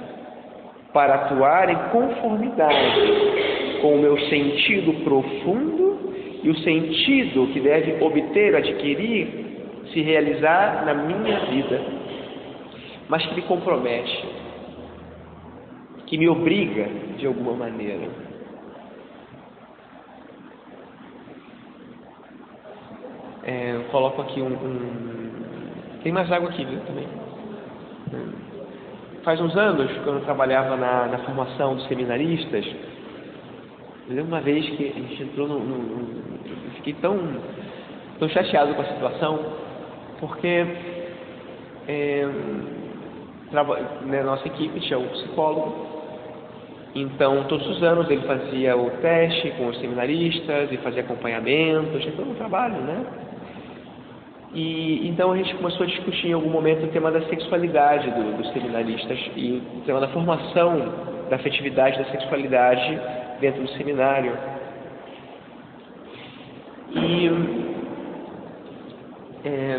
para 0.92 1.14
atuar 1.14 1.70
em 1.70 1.90
conformidade 1.90 3.80
com 3.80 3.96
o 3.96 3.98
meu 4.00 4.18
sentido 4.28 4.92
profundo 5.04 6.12
e 6.42 6.50
o 6.50 6.58
sentido 6.58 7.48
que 7.52 7.60
deve 7.60 8.02
obter, 8.02 8.54
adquirir, 8.54 9.28
se 9.92 10.00
realizar 10.02 10.84
na 10.84 10.94
minha 10.94 11.40
vida, 11.46 11.80
mas 13.08 13.24
que 13.26 13.34
me 13.34 13.42
compromete, 13.42 14.24
que 16.06 16.18
me 16.18 16.28
obriga 16.28 16.88
de 17.16 17.26
alguma 17.26 17.52
maneira. 17.54 18.08
É, 23.44 23.72
eu 23.74 23.84
coloco 23.90 24.22
aqui 24.22 24.40
um, 24.40 24.52
um, 24.52 26.00
Tem 26.02 26.12
mais 26.12 26.30
água 26.30 26.48
aqui, 26.48 26.64
viu, 26.64 26.78
também. 26.80 27.08
Faz 29.24 29.40
uns 29.40 29.56
anos, 29.56 29.88
quando 30.02 30.16
eu 30.16 30.24
trabalhava 30.24 30.76
na, 30.76 31.06
na 31.06 31.18
formação 31.18 31.76
dos 31.76 31.86
seminaristas, 31.86 32.66
eu 34.08 34.16
lembro 34.16 34.32
uma 34.32 34.40
vez 34.40 34.68
que 34.70 34.88
a 34.88 35.00
gente 35.00 35.22
entrou 35.22 35.46
no. 35.46 36.72
fiquei 36.74 36.94
tão, 36.94 37.16
tão 38.18 38.28
chateado 38.30 38.74
com 38.74 38.82
a 38.82 38.84
situação, 38.84 39.38
porque 40.18 40.66
é, 41.86 42.26
né, 44.06 44.22
nossa 44.24 44.48
equipe 44.48 44.80
tinha 44.80 44.98
um 44.98 45.06
psicólogo, 45.06 45.86
então 46.92 47.44
todos 47.44 47.68
os 47.68 47.80
anos 47.80 48.10
ele 48.10 48.22
fazia 48.22 48.76
o 48.76 48.90
teste 49.02 49.52
com 49.52 49.68
os 49.68 49.78
seminaristas 49.78 50.72
e 50.72 50.76
fazia 50.78 51.02
acompanhamento, 51.02 51.96
tinha 52.00 52.12
todo 52.16 52.28
um 52.28 52.34
trabalho, 52.34 52.74
né? 52.74 53.06
E 54.54 55.08
então 55.08 55.32
a 55.32 55.36
gente 55.36 55.54
começou 55.54 55.84
a 55.84 55.88
discutir 55.88 56.28
em 56.28 56.32
algum 56.32 56.50
momento 56.50 56.84
o 56.84 56.88
tema 56.88 57.10
da 57.10 57.22
sexualidade 57.22 58.10
do, 58.10 58.36
dos 58.36 58.52
seminaristas 58.52 59.18
e 59.34 59.62
o 59.76 59.80
tema 59.86 60.00
da 60.00 60.08
formação 60.08 61.12
da 61.30 61.36
afetividade 61.36 61.98
da 61.98 62.04
sexualidade 62.06 63.00
dentro 63.40 63.62
do 63.62 63.68
seminário. 63.70 64.36
E 66.94 67.30
é, 69.44 69.78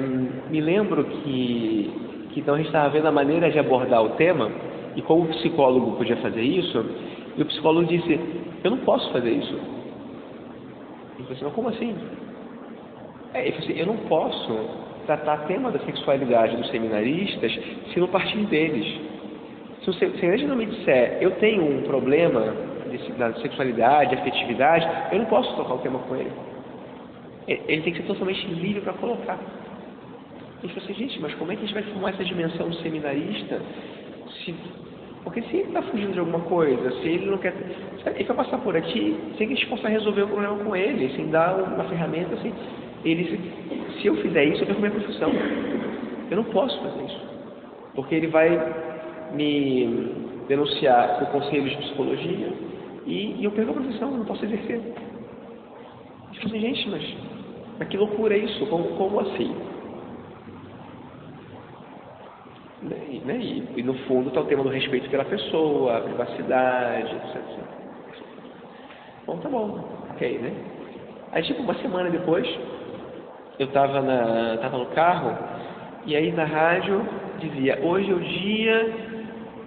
me 0.49 0.59
lembro 0.59 1.03
que, 1.05 1.91
que 2.31 2.39
então 2.39 2.55
a 2.55 2.57
gente 2.57 2.67
estava 2.67 2.89
vendo 2.89 3.07
a 3.07 3.11
maneira 3.11 3.51
de 3.51 3.59
abordar 3.59 4.03
o 4.03 4.09
tema 4.09 4.49
e 4.95 5.01
como 5.01 5.23
o 5.23 5.27
psicólogo 5.27 5.91
podia 5.97 6.17
fazer 6.17 6.41
isso, 6.41 6.85
e 7.37 7.41
o 7.41 7.45
psicólogo 7.45 7.87
disse, 7.87 8.19
eu 8.63 8.71
não 8.71 8.77
posso 8.79 9.11
fazer 9.11 9.31
isso. 9.31 9.53
E 11.17 11.21
eu 11.21 11.25
falei 11.25 11.41
assim, 11.41 11.49
como 11.51 11.69
assim? 11.69 11.95
É, 13.33 13.49
assim, 13.49 13.73
eu 13.77 13.87
não 13.87 13.97
posso 13.97 14.53
tratar 15.05 15.45
tema 15.47 15.71
da 15.71 15.79
sexualidade 15.79 16.55
dos 16.55 16.69
seminaristas 16.69 17.51
se 17.91 17.99
não 17.99 18.07
partir 18.07 18.37
deles. 18.45 19.01
Se 19.83 19.89
o 19.89 19.93
seminarista 19.93 20.47
não 20.47 20.55
me 20.55 20.65
disser, 20.67 21.17
eu 21.19 21.31
tenho 21.31 21.63
um 21.63 21.83
problema 21.83 22.55
de, 22.89 23.11
da 23.13 23.33
sexualidade, 23.33 24.15
afetividade, 24.15 24.87
eu 25.11 25.19
não 25.19 25.25
posso 25.25 25.53
tocar 25.55 25.73
o 25.73 25.77
tema 25.79 25.99
com 25.99 26.15
ele. 26.15 26.31
Ele 27.47 27.81
tem 27.81 27.91
que 27.91 28.01
ser 28.01 28.07
totalmente 28.07 28.45
livre 28.47 28.81
para 28.81 28.93
colocar. 28.93 29.37
Gente 30.61 30.75
falou 30.75 30.89
assim, 30.89 30.93
gente, 30.93 31.19
mas 31.19 31.33
como 31.35 31.51
é 31.51 31.55
que 31.55 31.63
a 31.63 31.67
gente 31.67 31.73
vai 31.73 31.83
formar 31.83 32.09
essa 32.11 32.23
dimensão 32.23 32.69
do 32.69 32.75
seminarista? 32.75 33.59
Se, 34.45 34.55
porque 35.25 35.41
se 35.41 35.57
ele 35.57 35.67
está 35.67 35.81
fugindo 35.81 36.13
de 36.13 36.19
alguma 36.19 36.39
coisa, 36.41 36.89
se 37.01 37.07
ele 37.07 37.25
não 37.25 37.37
quer. 37.39 37.53
Ele 38.15 38.23
vai 38.23 38.37
passar 38.37 38.59
por 38.59 38.77
aqui 38.77 39.19
sem 39.37 39.47
que 39.47 39.53
a 39.53 39.55
gente 39.57 39.67
possa 39.67 39.89
resolver 39.89 40.21
o 40.21 40.27
problema 40.27 40.55
com 40.63 40.73
ele, 40.73 41.13
sem 41.15 41.29
dar 41.29 41.55
uma 41.55 41.83
ferramenta 41.83 42.35
assim 42.35 42.53
ele 43.03 43.53
se 44.01 44.07
eu 44.07 44.15
fizer 44.17 44.43
isso, 44.45 44.63
eu 44.63 44.67
perco 44.67 44.81
minha 44.81 44.91
profissão. 44.91 45.31
Eu 46.29 46.37
não 46.37 46.43
posso 46.45 46.77
fazer 46.81 47.03
isso. 47.03 47.21
Porque 47.95 48.15
ele 48.15 48.27
vai 48.27 48.49
me 49.33 50.13
denunciar 50.47 51.23
o 51.23 51.27
conselho 51.27 51.69
de 51.69 51.77
psicologia 51.77 52.53
e, 53.05 53.35
e 53.39 53.43
eu 53.43 53.51
perco 53.51 53.71
a 53.71 53.75
profissão, 53.75 54.11
eu 54.11 54.17
não 54.17 54.25
posso 54.25 54.45
exercer. 54.45 54.75
Eu 54.77 56.35
falo 56.35 56.47
assim, 56.47 56.59
gente, 56.59 56.89
mas, 56.89 57.15
mas 57.79 57.87
que 57.87 57.97
loucura 57.97 58.35
é 58.35 58.39
isso? 58.39 58.65
Como, 58.67 58.83
como 58.97 59.19
assim? 59.19 59.55
E, 62.83 63.19
né? 63.25 63.37
e, 63.39 63.79
e 63.79 63.83
no 63.83 63.93
fundo 63.99 64.29
está 64.29 64.41
o 64.41 64.45
tema 64.45 64.63
do 64.63 64.69
respeito 64.69 65.09
pela 65.09 65.23
pessoa, 65.25 65.97
a 65.97 66.01
privacidade, 66.01 67.15
etc. 67.15 67.41
Bom, 69.25 69.37
tá 69.37 69.47
bom, 69.47 69.83
ok, 70.11 70.39
né? 70.39 70.53
Aí 71.31 71.43
tipo 71.43 71.61
uma 71.61 71.75
semana 71.75 72.09
depois, 72.09 72.45
eu 73.59 73.67
estava 73.67 74.01
tava 74.61 74.77
no 74.77 74.85
carro 74.87 75.37
e 76.05 76.15
aí 76.15 76.31
na 76.31 76.45
rádio 76.45 77.01
dizia 77.39 77.79
hoje 77.81 78.11
é 78.11 78.13
o 78.13 78.19
dia 78.19 78.93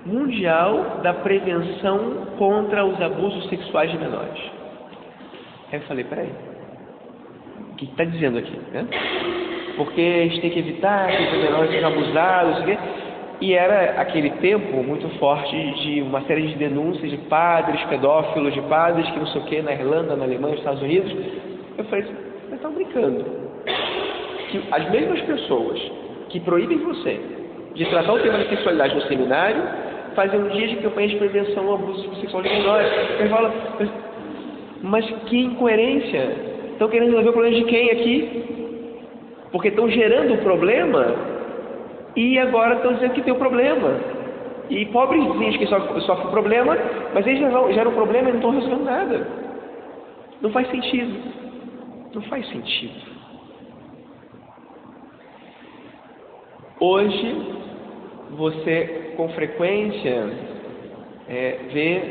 mundial 0.04 1.00
da 1.02 1.12
prevenção 1.14 2.26
contra 2.38 2.84
os 2.84 3.00
abusos 3.00 3.48
sexuais 3.48 3.90
de 3.90 3.98
menores. 3.98 4.40
Aí 5.72 5.78
eu 5.78 5.80
falei, 5.82 6.04
peraí, 6.04 6.30
o 7.72 7.74
que 7.74 7.86
está 7.86 8.04
dizendo 8.04 8.38
aqui? 8.38 8.56
Né? 8.72 8.86
Porque 9.76 10.00
a 10.00 10.28
gente 10.28 10.40
tem 10.40 10.50
que 10.50 10.58
evitar 10.60 11.08
que 11.08 11.22
os 11.22 11.42
menores 11.42 11.70
sejam 11.70 11.90
abusados, 11.90 12.64
e 13.40 13.52
era 13.52 14.00
aquele 14.00 14.30
tempo 14.30 14.82
muito 14.82 15.08
forte 15.18 15.54
de 15.82 16.00
uma 16.00 16.22
série 16.22 16.46
de 16.46 16.54
denúncias 16.54 17.10
de 17.10 17.18
padres 17.18 17.82
pedófilos, 17.84 18.54
de 18.54 18.62
padres 18.62 19.10
que 19.10 19.18
não 19.18 19.26
sei 19.26 19.40
o 19.42 19.44
que, 19.44 19.62
na 19.62 19.72
Irlanda, 19.72 20.16
na 20.16 20.24
Alemanha, 20.24 20.52
nos 20.52 20.60
Estados 20.60 20.82
Unidos. 20.82 21.12
Eu 21.76 21.84
falei, 21.84 22.04
vocês 22.04 22.54
estão 22.54 22.72
brincando 22.72 23.45
que 24.50 24.62
as 24.70 24.90
mesmas 24.90 25.20
pessoas 25.22 25.80
que 26.28 26.40
proíbem 26.40 26.78
você 26.78 27.20
de 27.74 27.84
tratar 27.86 28.12
o 28.12 28.18
tema 28.20 28.38
da 28.38 28.48
sexualidade 28.48 28.94
no 28.94 29.02
seminário 29.02 29.62
fazem 30.14 30.40
um 30.40 30.48
dia 30.48 30.68
de 30.68 30.76
campanha 30.76 31.08
de 31.08 31.16
prevenção 31.16 31.68
ao 31.68 31.74
abuso 31.74 32.14
sexual 32.16 32.42
de 32.42 32.48
menores. 32.48 32.88
Você 33.18 33.28
fala, 33.28 33.52
mas 34.82 35.04
que 35.26 35.38
incoerência! 35.38 36.56
Estão 36.72 36.88
querendo 36.88 37.08
resolver 37.08 37.30
o 37.30 37.32
problema 37.32 37.56
de 37.56 37.64
quem 37.64 37.90
aqui? 37.90 38.44
Porque 39.52 39.68
estão 39.68 39.88
gerando 39.88 40.34
o 40.34 40.38
problema 40.38 41.14
e 42.14 42.38
agora 42.38 42.76
estão 42.76 42.94
dizendo 42.94 43.12
que 43.12 43.22
tem 43.22 43.32
o 43.32 43.38
problema. 43.38 44.16
E 44.68 44.84
pobrezinhos 44.86 45.56
que 45.58 45.66
sofrem 45.66 46.00
sofre 46.00 46.26
o 46.26 46.30
problema, 46.30 46.76
mas 47.14 47.26
eles 47.26 47.38
geram 47.38 47.90
o 47.90 47.94
problema 47.94 48.28
e 48.28 48.32
não 48.32 48.38
estão 48.38 48.50
resolvendo 48.50 48.84
nada. 48.84 49.28
Não 50.42 50.50
faz 50.50 50.68
sentido. 50.70 51.14
Não 52.14 52.22
faz 52.22 52.48
sentido. 52.48 53.15
Hoje, 56.78 57.34
você 58.36 59.14
com 59.16 59.30
frequência 59.30 60.28
é, 61.26 61.58
vê 61.72 62.02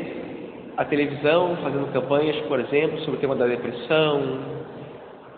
a 0.76 0.84
televisão 0.84 1.56
fazendo 1.62 1.92
campanhas, 1.92 2.36
por 2.48 2.58
exemplo, 2.58 2.98
sobre 3.00 3.18
o 3.18 3.20
tema 3.20 3.36
da 3.36 3.46
depressão, 3.46 4.40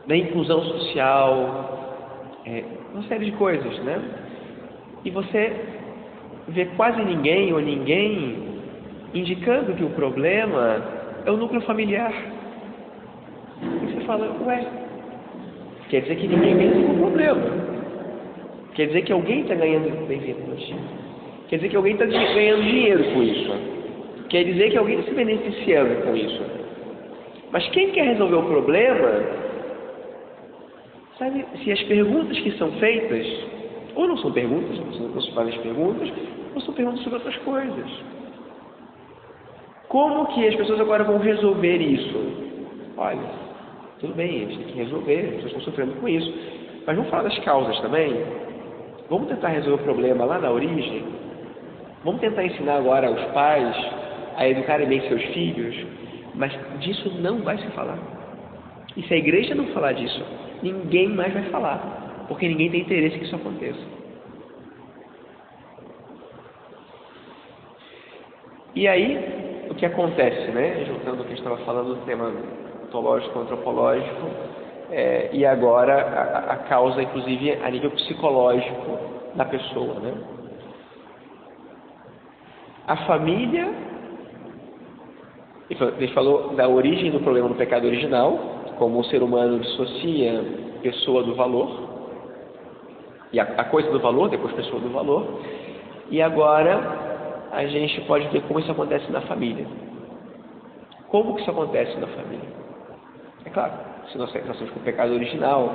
da 0.07 0.17
inclusão 0.17 0.63
social, 0.63 2.41
é, 2.47 2.65
uma 2.95 3.03
série 3.03 3.27
de 3.27 3.33
coisas, 3.33 3.79
né? 3.81 4.01
E 5.05 5.11
você 5.11 5.53
vê 6.49 6.65
quase 6.77 7.03
ninguém 7.03 7.53
ou 7.53 7.61
ninguém 7.61 8.63
indicando 9.13 9.75
que 9.75 9.85
o 9.85 9.91
problema 9.91 10.83
é 11.27 11.31
o 11.31 11.37
núcleo 11.37 11.61
familiar. 11.61 12.15
E 13.61 13.93
você 13.93 14.01
fala, 14.07 14.35
ué, 14.47 14.67
quer 15.91 16.01
dizer 16.01 16.17
que 16.17 16.29
ninguém 16.29 16.57
pensa 16.57 16.79
no 16.79 16.99
problema. 16.99 17.78
Quer 18.79 18.87
dizer 18.87 19.03
que 19.03 19.13
alguém 19.13 19.41
está 19.41 19.57
ganhando 19.57 20.07
bem-vindo 20.07 20.39
Quer 21.49 21.57
dizer 21.57 21.69
que 21.69 21.77
alguém 21.77 21.95
está 21.95 22.07
ganhando 22.07 22.63
dinheiro 22.63 23.03
com 23.13 23.23
isso. 23.25 23.53
Quer 24.29 24.45
dizer 24.45 24.71
que 24.71 24.79
alguém 24.79 25.01
está 25.01 25.11
se 25.11 25.17
beneficiando 25.17 26.01
com 26.05 26.15
isso. 26.15 26.41
Mas 27.51 27.69
quem 27.71 27.91
quer 27.91 28.05
resolver 28.05 28.37
o 28.37 28.45
problema, 28.45 29.25
sabe, 31.19 31.45
se 31.65 31.73
as 31.73 31.83
perguntas 31.83 32.39
que 32.39 32.53
são 32.53 32.71
feitas, 32.75 33.27
ou 33.97 34.07
não 34.07 34.17
são 34.19 34.31
perguntas, 34.31 34.79
não 34.79 35.23
se 35.23 35.35
fazem 35.35 35.55
as 35.55 35.61
perguntas, 35.61 36.13
ou 36.55 36.61
são 36.61 36.73
perguntas 36.73 37.01
sobre 37.01 37.19
outras 37.19 37.37
coisas. 37.39 37.91
Como 39.89 40.25
que 40.27 40.47
as 40.47 40.55
pessoas 40.55 40.81
agora 40.81 41.03
vão 41.03 41.19
resolver 41.19 41.79
isso? 41.79 42.17
Olha, 42.97 43.29
tudo 43.99 44.15
bem, 44.15 44.37
a 44.37 44.39
gente 44.47 44.59
tem 44.59 44.67
que 44.69 44.79
resolver, 44.79 45.19
as 45.19 45.31
pessoas 45.31 45.47
estão 45.47 45.63
sofrendo 45.63 46.01
com 46.01 46.09
isso. 46.09 46.33
Mas 46.87 46.95
vamos 46.95 47.11
falar 47.11 47.25
das 47.25 47.39
causas 47.41 47.77
também? 47.81 48.15
Vamos 49.09 49.29
tentar 49.29 49.49
resolver 49.49 49.83
o 49.83 49.85
problema 49.85 50.25
lá 50.25 50.39
na 50.39 50.51
origem? 50.51 51.05
Vamos 52.05 52.21
tentar 52.21 52.45
ensinar 52.45 52.77
agora 52.77 53.09
aos 53.09 53.25
pais 53.33 53.75
a 54.37 54.49
educarem 54.49 54.87
bem 54.87 55.01
seus 55.09 55.23
filhos? 55.27 55.75
Mas 56.35 56.53
disso 56.81 57.11
não 57.21 57.39
vai 57.39 57.57
se 57.59 57.67
falar. 57.69 57.99
E 58.97 59.03
se 59.03 59.15
a 59.15 59.17
igreja 59.17 59.55
não 59.55 59.67
falar 59.69 59.93
disso, 59.93 60.23
ninguém 60.63 61.09
mais 61.09 61.33
vai 61.33 61.45
falar. 61.45 62.27
Porque 62.29 62.47
ninguém 62.47 62.71
tem 62.71 62.83
interesse 62.83 63.19
que 63.19 63.25
isso 63.25 63.37
aconteça. 63.37 63.81
E 68.75 68.87
aí, 68.87 69.67
o 69.71 69.75
que 69.75 69.87
acontece, 69.87 70.51
né? 70.53 70.85
Juntando 70.85 71.23
o 71.23 71.25
que 71.25 71.33
a 71.33 71.37
gente 71.37 71.39
estava 71.39 71.57
falando 71.65 71.95
do 71.95 72.05
tema 72.05 72.33
ontológico, 72.85 73.39
antropológico, 73.39 74.31
é, 74.91 75.31
e 75.33 75.45
agora 75.45 75.95
a, 75.95 76.53
a, 76.55 76.57
causa, 76.69 77.03
inclusive, 77.03 77.53
a 77.53 77.71
nível 77.71 77.91
psicológico 77.91 78.99
da 79.35 79.45
pessoa, 79.45 79.95
né? 80.01 80.15
A 82.87 82.97
família, 83.05 83.71
ele 85.69 86.09
falou 86.09 86.55
da 86.55 86.67
origem 86.67 87.11
do 87.11 87.21
problema 87.21 87.49
do 87.49 87.55
pecado 87.55 87.87
original, 87.87 88.39
como 88.79 88.99
o 88.99 89.05
ser 89.05 89.23
humano 89.23 89.59
dissocia 89.61 90.43
pessoa 90.83 91.23
do 91.23 91.35
valor, 91.35 91.89
e 93.31 93.39
a, 93.39 93.43
a 93.43 93.65
coisa 93.65 93.91
do 93.91 94.01
valor, 94.01 94.31
depois 94.31 94.55
pessoa 94.55 94.81
do 94.81 94.89
valor, 94.89 95.41
e 96.11 96.23
agora 96.23 97.09
a 97.53 97.67
gente 97.67 98.01
pode 98.03 98.27
ver 98.29 98.43
como 98.43 98.61
isso 98.61 98.71
acontece 98.71 99.11
na 99.13 99.21
família. 99.23 99.67
Como 101.09 101.35
que 101.35 101.43
isso 101.43 101.51
acontece 101.51 101.95
na 101.99 102.07
família? 102.07 102.49
É 103.45 103.51
claro, 103.51 103.73
se 104.11 104.19
nós 104.19 104.33
nascemos 104.33 104.71
com 104.71 104.81
o 104.81 104.83
pecado 104.83 105.13
original 105.13 105.71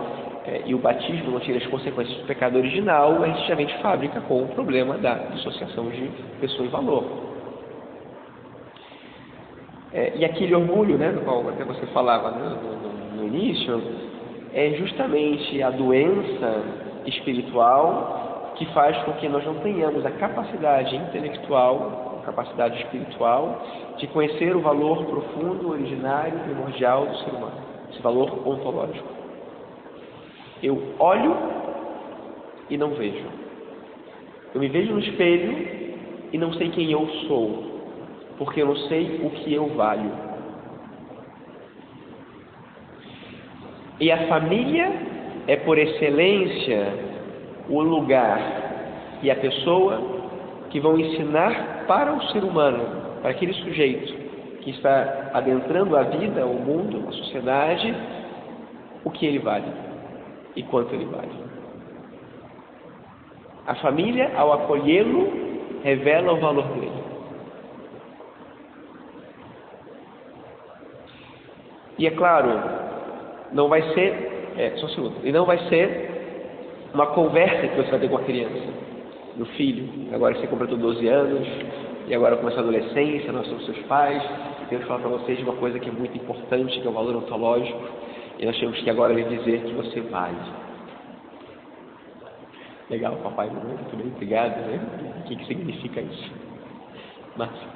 é, 0.45 0.63
e 0.65 0.73
o 0.73 0.77
batismo 0.77 1.31
não 1.31 1.39
tira 1.39 1.57
as 1.57 1.65
consequências 1.67 2.17
do 2.17 2.25
pecado 2.25 2.57
original, 2.57 3.21
a 3.23 3.27
gente 3.27 3.65
de 3.65 3.77
fábrica 3.81 4.21
com 4.21 4.43
o 4.43 4.47
problema 4.49 4.97
da 4.97 5.13
dissociação 5.13 5.89
de 5.89 6.09
pessoa 6.39 6.65
e 6.65 6.69
valor. 6.69 7.05
É, 9.93 10.13
e 10.15 10.25
aquele 10.25 10.55
orgulho, 10.55 10.97
né, 10.97 11.11
do 11.11 11.21
qual 11.21 11.47
até 11.49 11.63
você 11.63 11.85
falava 11.87 12.31
né, 12.31 12.57
no, 12.61 13.17
no 13.17 13.27
início, 13.27 13.81
é 14.53 14.71
justamente 14.71 15.61
a 15.61 15.69
doença 15.69 16.63
espiritual 17.05 18.53
que 18.55 18.65
faz 18.73 18.97
com 19.03 19.13
que 19.13 19.27
nós 19.27 19.45
não 19.45 19.55
tenhamos 19.55 20.05
a 20.05 20.11
capacidade 20.11 20.95
intelectual, 20.95 22.21
capacidade 22.25 22.81
espiritual 22.81 23.61
de 23.97 24.07
conhecer 24.07 24.55
o 24.55 24.61
valor 24.61 25.05
profundo, 25.05 25.71
originário, 25.71 26.39
primordial 26.39 27.05
do 27.05 27.17
ser 27.17 27.31
humano, 27.31 27.72
esse 27.93 28.01
valor 28.01 28.47
ontológico. 28.47 29.07
Eu 30.61 30.81
olho 30.99 31.35
e 32.69 32.77
não 32.77 32.89
vejo. 32.91 33.25
Eu 34.53 34.61
me 34.61 34.67
vejo 34.67 34.93
no 34.93 34.99
espelho 34.99 35.55
e 36.31 36.37
não 36.37 36.53
sei 36.53 36.69
quem 36.69 36.91
eu 36.91 37.07
sou, 37.27 37.63
porque 38.37 38.61
eu 38.61 38.67
não 38.67 38.75
sei 38.75 39.21
o 39.23 39.29
que 39.29 39.53
eu 39.53 39.67
valho. 39.69 40.11
E 43.99 44.11
a 44.11 44.27
família 44.27 44.91
é, 45.47 45.55
por 45.57 45.77
excelência, 45.77 46.93
o 47.69 47.81
lugar 47.81 49.19
e 49.21 49.29
a 49.29 49.35
pessoa 49.35 50.01
que 50.69 50.79
vão 50.79 50.99
ensinar 50.99 51.85
para 51.87 52.13
o 52.13 52.21
ser 52.29 52.43
humano 52.43 53.03
para 53.21 53.31
aquele 53.31 53.53
sujeito 53.53 54.22
que 54.63 54.71
está 54.71 55.31
adentrando 55.33 55.97
a 55.97 56.03
vida, 56.03 56.45
o 56.45 56.53
mundo, 56.53 57.05
a 57.09 57.11
sociedade, 57.11 57.93
o 59.03 59.11
que 59.11 59.25
ele 59.25 59.39
vale 59.39 59.67
e 60.55 60.63
quanto 60.63 60.93
ele 60.93 61.05
vale. 61.05 61.31
A 63.67 63.75
família, 63.75 64.31
ao 64.35 64.53
acolhê-lo, 64.53 65.31
revela 65.83 66.33
o 66.33 66.39
valor 66.39 66.67
dele. 66.69 67.03
E 71.97 72.07
é 72.07 72.11
claro, 72.11 72.49
não 73.51 73.67
vai 73.67 73.81
ser, 73.93 74.53
é, 74.57 74.71
só 74.77 74.85
um 74.85 74.89
segundo, 74.89 75.15
e 75.23 75.31
não 75.31 75.45
vai 75.45 75.57
ser 75.69 76.89
uma 76.93 77.07
conversa 77.07 77.67
que 77.67 77.75
você 77.75 77.91
vai 77.91 77.99
ter 77.99 78.09
com 78.09 78.17
a 78.17 78.23
criança, 78.23 78.73
no 79.37 79.45
filho, 79.45 80.13
agora 80.13 80.35
você 80.35 80.47
completou 80.47 80.77
12 80.77 81.07
anos, 81.07 81.47
e 82.07 82.13
agora 82.13 82.35
começa 82.35 82.57
a 82.57 82.61
adolescência, 82.61 83.31
nós 83.31 83.47
somos 83.47 83.65
seus 83.65 83.79
pais, 83.83 84.21
e 84.63 84.67
temos 84.67 84.83
que 84.83 84.87
falar 84.87 85.01
para 85.01 85.09
vocês 85.09 85.37
de 85.37 85.43
uma 85.43 85.55
coisa 85.55 85.79
que 85.79 85.89
é 85.89 85.91
muito 85.91 86.17
importante, 86.17 86.79
que 86.79 86.87
é 86.87 86.89
o 86.89 86.93
valor 86.93 87.15
ontológico, 87.15 87.81
e 88.39 88.45
nós 88.45 88.57
temos 88.59 88.79
que 88.81 88.89
agora 88.89 89.13
lhe 89.13 89.23
dizer 89.23 89.63
que 89.63 89.73
você 89.73 90.01
vale. 90.01 90.37
Legal, 92.89 93.15
papai, 93.17 93.49
muito 93.49 93.95
bem, 93.95 94.07
obrigado, 94.07 94.57
né? 94.67 94.79
O 95.19 95.23
que, 95.23 95.35
que 95.35 95.45
significa 95.45 96.01
isso? 96.01 96.31
Márcio. 97.37 97.67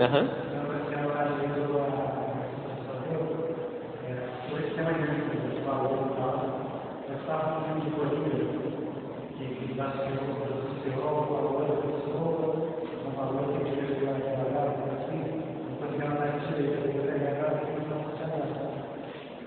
Aham. 0.00 0.22
Uhum. 0.22 0.49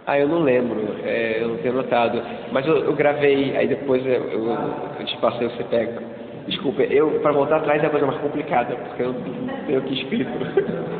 Ah, 0.05 0.19
eu 0.19 0.27
não 0.27 0.39
lembro, 0.43 0.97
é, 1.01 1.41
eu 1.41 1.47
não 1.49 1.57
tenho 1.59 1.75
notado. 1.75 2.21
Mas 2.51 2.67
eu, 2.67 2.75
eu 2.77 2.93
gravei, 2.93 3.55
aí 3.55 3.67
depois 3.67 4.05
eu, 4.05 4.11
eu, 4.31 4.51
eu 4.99 5.05
te 5.05 5.17
passei, 5.17 5.47
você 5.47 5.63
pega. 5.63 6.01
Desculpa, 6.45 6.81
eu, 6.83 7.21
para 7.21 7.31
voltar 7.31 7.57
atrás 7.57 7.81
é 7.81 7.87
a 7.87 7.89
coisa 7.89 8.05
mais 8.05 8.19
complicada, 8.19 8.75
porque 8.75 9.01
eu 9.01 9.13
não 9.13 9.65
tenho 9.65 9.79
aqui 9.79 9.93
escrito. 9.93 10.29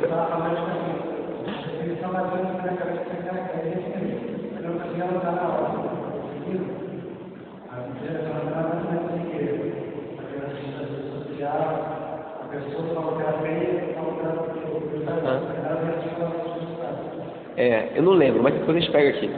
É, 17.56 17.92
eu 17.96 18.04
não 18.04 18.14
lembro, 18.14 18.42
mas 18.42 18.54
depois 18.54 18.78
a 18.78 18.80
gente 18.80 18.92
pega 18.92 19.10
aqui. 19.10 19.30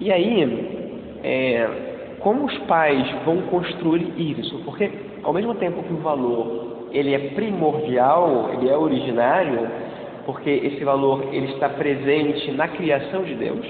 E 0.00 0.12
aí, 0.12 1.18
é, 1.24 1.68
como 2.20 2.44
os 2.44 2.58
pais 2.60 3.06
vão 3.24 3.42
construir 3.42 4.12
isso? 4.16 4.58
Porque 4.64 4.90
ao 5.22 5.32
mesmo 5.32 5.54
tempo 5.54 5.82
que 5.82 5.92
o 5.92 5.98
valor 5.98 6.88
ele 6.92 7.14
é 7.14 7.18
primordial, 7.30 8.50
ele 8.52 8.68
é 8.68 8.76
originário, 8.76 9.68
porque 10.24 10.50
esse 10.50 10.84
valor 10.84 11.32
ele 11.32 11.52
está 11.52 11.68
presente 11.68 12.50
na 12.52 12.68
criação 12.68 13.24
de 13.24 13.34
Deus. 13.34 13.66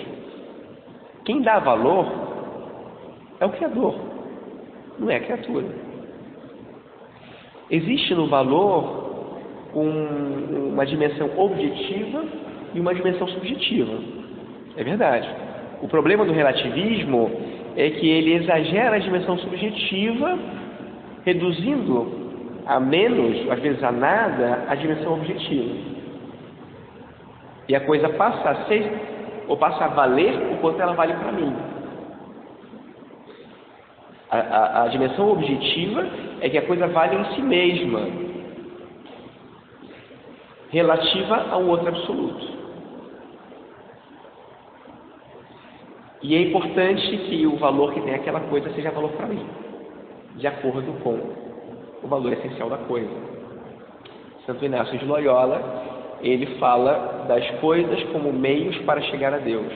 Quem 1.25 1.43
dá 1.43 1.59
valor 1.59 2.07
é 3.41 3.47
o 3.47 3.51
Criador, 3.51 3.95
não 4.99 5.11
é 5.11 5.17
a 5.17 5.21
criatura. 5.21 5.67
Existe 7.71 8.15
no 8.15 8.29
valor 8.29 9.08
um, 9.81 10.71
uma 10.73 10.85
dimensão 10.87 11.31
objetiva 11.37 12.25
e 12.75 12.81
uma 12.81 12.95
dimensão 12.95 13.27
subjetiva. 13.29 13.99
É 14.77 14.85
verdade. 14.85 15.29
O 15.83 15.89
problema 15.89 16.25
do 16.25 16.33
relativismo 16.33 17.31
é 17.77 17.91
que 17.91 18.09
ele 18.09 18.35
exagera 18.35 18.97
a 18.97 18.99
dimensão 18.99 19.39
subjetiva, 19.39 20.39
reduzindo 21.25 22.29
a 22.67 22.79
menos, 22.79 23.51
às 23.51 23.61
vezes 23.61 23.83
a 23.83 23.91
nada, 23.91 24.65
a 24.69 24.75
dimensão 24.75 25.15
objetiva. 25.15 25.75
E 27.69 27.75
a 27.75 27.81
coisa 27.81 28.09
passa 28.11 28.51
a 28.51 28.65
ser, 28.67 28.91
ou 29.47 29.57
passa 29.57 29.85
a 29.85 29.89
valer 29.89 30.35
o 30.53 30.57
quanto 30.59 30.81
ela 30.81 30.93
vale 30.93 31.15
para 31.15 31.33
mim. 31.33 31.55
A, 34.31 34.39
a, 34.39 34.83
a 34.85 34.89
dimensão 34.89 35.31
objetiva 35.31 36.07
é 36.41 36.49
que 36.49 36.59
a 36.59 36.63
coisa 36.63 36.87
vale 36.89 37.17
em 37.17 37.35
si 37.35 37.43
mesma, 37.43 38.28
relativa 40.71 41.47
a 41.51 41.59
um 41.59 41.69
outro 41.69 41.89
absoluto. 41.89 42.59
E 46.23 46.35
é 46.35 46.43
importante 46.43 47.17
que 47.17 47.47
o 47.47 47.57
valor 47.57 47.95
que 47.95 48.01
tem 48.01 48.15
aquela 48.15 48.41
coisa 48.41 48.73
seja 48.75 48.91
valor 48.91 49.13
para 49.13 49.27
mim, 49.27 49.47
de 50.37 50.47
acordo 50.47 50.93
com 51.03 51.19
o 52.03 52.09
valor 52.09 52.33
essencial 52.33 52.69
da 52.69 52.79
coisa. 52.79 53.11
Santo 54.45 54.65
Inácio 54.65 54.99
de 54.99 55.05
Loyola, 55.05 55.61
ele 56.21 56.59
fala 56.59 57.25
das 57.29 57.49
coisas 57.61 58.03
como 58.13 58.33
meios 58.33 58.77
para 58.79 59.01
chegar 59.03 59.33
a 59.33 59.39
Deus. 59.39 59.73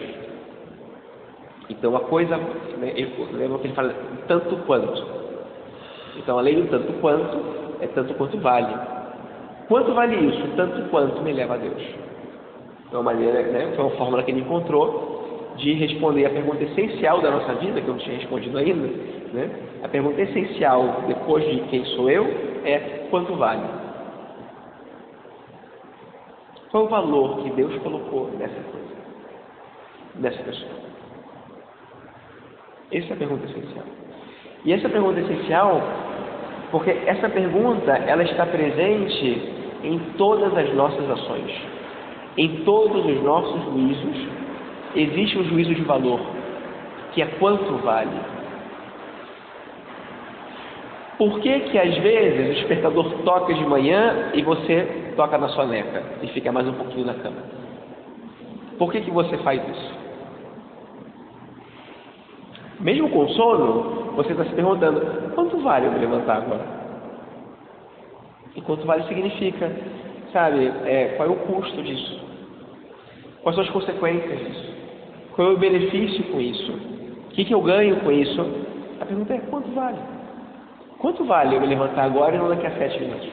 Então 1.68 1.97
a 1.97 2.01
coisa, 2.01 2.36
né, 2.36 2.93
lembra 3.32 3.59
que 3.59 3.68
ele 3.68 3.74
fala 3.74 3.95
tanto 4.26 4.57
quanto. 4.66 5.07
Então 6.16 6.38
a 6.38 6.43
lei 6.43 6.57
do 6.57 6.68
tanto 6.68 6.93
quanto 6.95 7.38
é 7.80 7.86
tanto 7.86 8.14
quanto 8.14 8.38
vale. 8.38 8.74
Quanto 9.72 9.94
vale 9.94 10.16
isso? 10.16 10.48
Tanto 10.54 10.86
quanto 10.90 11.22
me 11.22 11.32
leva 11.32 11.54
a 11.54 11.56
Deus. 11.56 11.82
É 12.92 12.94
uma 12.94 13.04
maneira, 13.04 13.42
né, 13.44 13.72
foi 13.74 13.86
uma 13.86 13.96
fórmula 13.96 14.22
que 14.22 14.30
ele 14.30 14.42
encontrou 14.42 15.54
de 15.56 15.72
responder 15.72 16.26
a 16.26 16.30
pergunta 16.30 16.62
essencial 16.62 17.22
da 17.22 17.30
nossa 17.30 17.54
vida, 17.54 17.80
que 17.80 17.88
eu 17.88 17.94
não 17.94 17.98
tinha 17.98 18.18
respondido 18.18 18.58
ainda. 18.58 18.86
Né? 19.32 19.50
A 19.82 19.88
pergunta 19.88 20.20
essencial, 20.20 21.04
depois 21.06 21.42
de 21.48 21.60
quem 21.70 21.86
sou 21.86 22.10
eu, 22.10 22.22
é 22.66 23.06
quanto 23.08 23.34
vale. 23.34 23.62
Qual 26.70 26.82
é 26.82 26.86
o 26.86 26.90
valor 26.90 27.42
que 27.42 27.50
Deus 27.52 27.74
colocou 27.78 28.30
nessa 28.38 28.60
coisa, 28.70 28.94
nessa 30.16 30.42
pessoa? 30.42 30.72
Essa 32.92 33.08
é 33.08 33.12
a 33.14 33.16
pergunta 33.16 33.46
essencial. 33.46 33.86
E 34.66 34.72
essa 34.74 34.88
pergunta 34.90 35.18
essencial, 35.18 35.80
porque 36.70 36.90
essa 37.06 37.30
pergunta 37.30 37.92
ela 37.92 38.22
está 38.22 38.44
presente 38.44 39.61
em 39.83 39.99
todas 40.16 40.57
as 40.57 40.72
nossas 40.74 41.11
ações, 41.11 41.53
em 42.37 42.64
todos 42.64 43.05
os 43.05 43.22
nossos 43.22 43.62
juízos, 43.64 44.28
existe 44.95 45.39
um 45.39 45.45
juízo 45.45 45.74
de 45.74 45.83
valor, 45.83 46.20
que 47.12 47.22
é 47.22 47.26
quanto 47.39 47.76
vale. 47.78 48.33
Por 51.18 51.41
que 51.41 51.61
que 51.61 51.78
às 51.78 51.97
vezes 51.99 52.51
o 52.51 52.55
despertador 52.55 53.11
toca 53.24 53.55
de 53.55 53.64
manhã 53.64 54.30
e 54.35 54.43
você 54.43 55.03
toca 55.16 55.39
na 55.39 55.49
soneca 55.49 56.03
e 56.22 56.26
fica 56.28 56.51
mais 56.51 56.66
um 56.66 56.72
pouquinho 56.72 57.07
na 57.07 57.14
cama. 57.14 57.37
Por 58.78 58.91
que, 58.91 59.01
que 59.01 59.11
você 59.11 59.37
faz 59.39 59.62
isso? 59.68 59.95
Mesmo 62.80 63.11
com 63.11 63.28
sono, 63.28 64.12
você 64.16 64.33
está 64.33 64.45
se 64.45 64.55
perguntando: 64.55 65.01
quanto 65.35 65.59
vale 65.59 65.87
eu 65.87 65.93
me 65.93 65.99
levantar 65.99 66.39
agora? 66.39 66.82
E 68.55 68.61
quanto 68.61 68.86
vale 68.86 69.05
significa, 69.05 69.70
sabe, 70.32 70.72
é, 70.84 71.14
qual 71.16 71.28
é 71.28 71.32
o 71.32 71.36
custo 71.36 71.82
disso? 71.82 72.20
Quais 73.42 73.57
são 73.57 73.64
as 73.64 73.70
consequências 73.70 74.38
disso? 74.38 74.72
Qual 75.34 75.48
é 75.48 75.55
o 75.55 75.59
benefício 75.59 76.24
com 76.24 76.40
isso? 76.40 76.72
O 76.72 77.34
que, 77.34 77.44
que 77.44 77.55
eu 77.55 77.62
ganho 77.62 77.96
com 78.00 78.12
isso? 78.12 78.40
A 79.00 79.07
pergunta 79.07 79.34
é: 79.34 79.38
quanto 79.38 79.70
vale? 79.72 79.98
Quanto 80.98 81.24
vale 81.24 81.57
eu 81.57 81.61
me 81.61 81.66
levantar 81.66 82.05
agora 82.05 82.36
e 82.36 82.38
não 82.38 82.48
daqui 82.48 82.66
a 82.66 82.70
sete 82.72 83.00
minutos? 83.00 83.28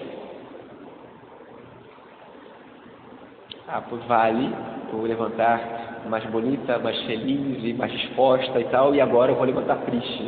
Ah, 3.67 3.83
pois 3.87 4.03
vale, 4.05 4.49
vou 4.91 5.03
levantar 5.03 5.99
mais 6.09 6.25
bonita, 6.25 6.79
mais 6.79 6.99
feliz 7.03 7.63
e 7.63 7.73
mais 7.73 7.91
disposta 7.91 8.59
e 8.59 8.63
tal, 8.65 8.95
e 8.95 9.01
agora 9.01 9.31
eu 9.31 9.35
vou 9.35 9.45
levantar 9.45 9.75
triste. 9.85 10.25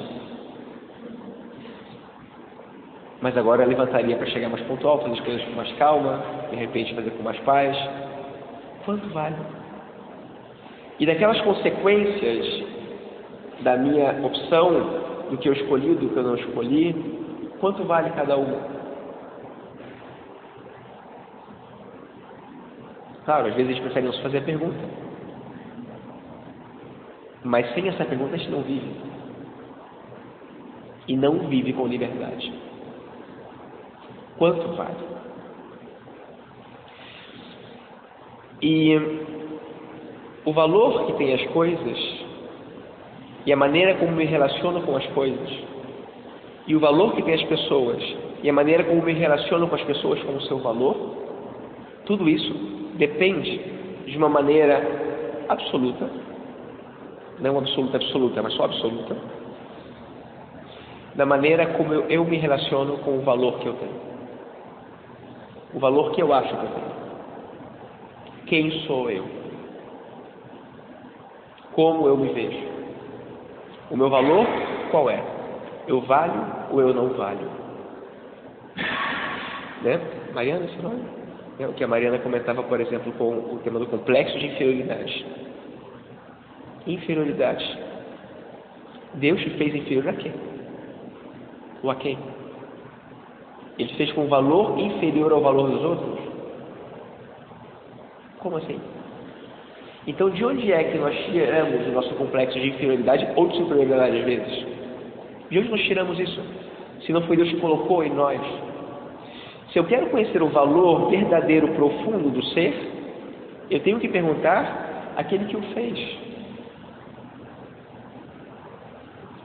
Mas 3.21 3.37
agora 3.37 3.65
levantaria 3.65 4.17
para 4.17 4.25
chegar 4.27 4.49
mais 4.49 4.63
pontual, 4.65 4.99
fazer 4.99 5.13
as 5.13 5.19
coisas 5.19 5.43
com 5.45 5.51
mais 5.51 5.71
calma, 5.73 6.23
de 6.49 6.55
repente 6.55 6.95
fazer 6.95 7.11
com 7.11 7.23
mais 7.23 7.39
paz. 7.41 7.77
Quanto 8.83 9.07
vale? 9.09 9.35
E 10.99 11.05
daquelas 11.05 11.39
consequências 11.41 12.63
da 13.61 13.77
minha 13.77 14.25
opção, 14.25 14.71
do 15.29 15.37
que 15.37 15.47
eu 15.47 15.53
escolhi, 15.53 15.95
do 15.95 16.09
que 16.09 16.17
eu 16.17 16.23
não 16.23 16.35
escolhi, 16.35 16.93
quanto 17.59 17.83
vale 17.83 18.09
cada 18.11 18.35
uma? 18.37 18.81
Claro, 23.23 23.47
às 23.47 23.53
vezes 23.53 23.69
a 23.69 23.73
gente 23.73 23.83
prefere 23.83 24.05
não 24.05 24.13
se 24.13 24.21
fazer 24.21 24.39
a 24.39 24.41
pergunta. 24.41 24.79
Mas 27.43 27.71
sem 27.73 27.87
essa 27.87 28.03
pergunta 28.05 28.35
a 28.35 28.37
gente 28.37 28.51
não 28.51 28.61
vive. 28.61 28.91
E 31.07 31.15
não 31.15 31.47
vive 31.47 31.73
com 31.73 31.87
liberdade. 31.87 32.60
Quanto 34.41 34.69
vale? 34.69 34.95
E 38.59 38.99
o 40.43 40.51
valor 40.51 41.05
que 41.05 41.13
tem 41.13 41.31
as 41.31 41.45
coisas 41.51 42.25
e 43.45 43.53
a 43.53 43.55
maneira 43.55 43.93
como 43.99 44.13
me 44.13 44.25
relaciono 44.25 44.81
com 44.81 44.95
as 44.97 45.05
coisas 45.09 45.47
e 46.65 46.75
o 46.75 46.79
valor 46.79 47.13
que 47.13 47.21
tem 47.21 47.35
as 47.35 47.43
pessoas 47.43 48.01
e 48.41 48.49
a 48.49 48.53
maneira 48.53 48.83
como 48.83 49.03
me 49.03 49.13
relaciono 49.13 49.67
com 49.67 49.75
as 49.75 49.83
pessoas 49.83 50.19
com 50.23 50.35
o 50.35 50.41
seu 50.41 50.57
valor, 50.57 50.95
tudo 52.05 52.27
isso 52.27 52.51
depende 52.95 53.61
de 54.07 54.17
uma 54.17 54.27
maneira 54.27 55.45
absoluta, 55.49 56.09
não 57.39 57.59
absoluta 57.59 57.97
absoluta, 57.97 58.41
mas 58.41 58.53
só 58.53 58.63
absoluta, 58.63 59.15
da 61.13 61.27
maneira 61.27 61.67
como 61.77 61.93
eu, 61.93 62.09
eu 62.09 62.25
me 62.25 62.37
relaciono 62.37 62.97
com 63.03 63.19
o 63.19 63.21
valor 63.21 63.59
que 63.59 63.67
eu 63.67 63.73
tenho. 63.73 64.10
O 65.73 65.79
valor 65.79 66.11
que 66.11 66.21
eu 66.21 66.33
acho 66.33 66.49
que 66.49 66.65
eu 66.65 66.69
tenho. 66.69 66.91
Quem 68.47 68.71
sou 68.85 69.09
eu? 69.09 69.25
Como 71.73 72.07
eu 72.07 72.17
me 72.17 72.33
vejo? 72.33 72.67
O 73.89 73.97
meu 73.97 74.09
valor 74.09 74.45
qual 74.91 75.09
é? 75.09 75.23
Eu 75.87 76.01
valho 76.01 76.45
ou 76.69 76.81
eu 76.81 76.93
não 76.93 77.09
valho? 77.09 77.49
Né? 79.81 79.99
Mariana, 80.35 80.65
esse 80.65 80.79
nome? 80.79 81.01
É 81.57 81.67
o 81.67 81.73
que 81.73 81.83
a 81.83 81.87
Mariana 81.87 82.19
comentava, 82.19 82.61
por 82.61 82.79
exemplo, 82.79 83.11
com 83.13 83.29
o 83.55 83.59
tema 83.63 83.79
do 83.79 83.87
complexo 83.87 84.37
de 84.37 84.45
inferioridade. 84.45 85.25
Inferioridade. 86.85 87.79
Deus 89.15 89.41
te 89.41 89.49
fez 89.51 89.73
inferior 89.73 90.07
a 90.09 90.13
quem? 90.13 90.33
Ou 91.81 91.89
a 91.89 91.95
quem? 91.95 92.17
Ele 93.81 93.93
fez 93.95 94.11
com 94.13 94.27
valor 94.27 94.79
inferior 94.79 95.31
ao 95.31 95.41
valor 95.41 95.69
dos 95.69 95.83
outros? 95.83 96.19
Como 98.39 98.57
assim? 98.57 98.79
Então, 100.07 100.29
de 100.29 100.43
onde 100.43 100.71
é 100.71 100.83
que 100.83 100.97
nós 100.97 101.15
tiramos 101.25 101.87
o 101.87 101.91
nosso 101.91 102.13
complexo 102.15 102.59
de 102.59 102.69
inferioridade 102.69 103.27
ou 103.35 103.47
de 103.47 103.57
superioridade 103.57 104.17
às 104.17 104.25
vezes? 104.25 104.65
De 105.49 105.59
onde 105.59 105.69
nós 105.69 105.81
tiramos 105.81 106.19
isso? 106.19 106.41
Se 107.05 107.11
não 107.11 107.21
foi 107.23 107.35
Deus 107.37 107.49
que 107.49 107.59
colocou 107.59 108.03
em 108.03 108.09
nós 108.09 108.39
se 109.71 109.79
eu 109.79 109.85
quero 109.85 110.07
conhecer 110.07 110.41
o 110.43 110.49
valor 110.49 111.09
verdadeiro, 111.09 111.69
profundo 111.69 112.29
do 112.29 112.43
ser, 112.47 112.73
eu 113.69 113.79
tenho 113.79 113.99
que 113.99 114.09
perguntar 114.09 115.13
aquele 115.15 115.45
que 115.45 115.55
o 115.55 115.61
fez, 115.73 116.17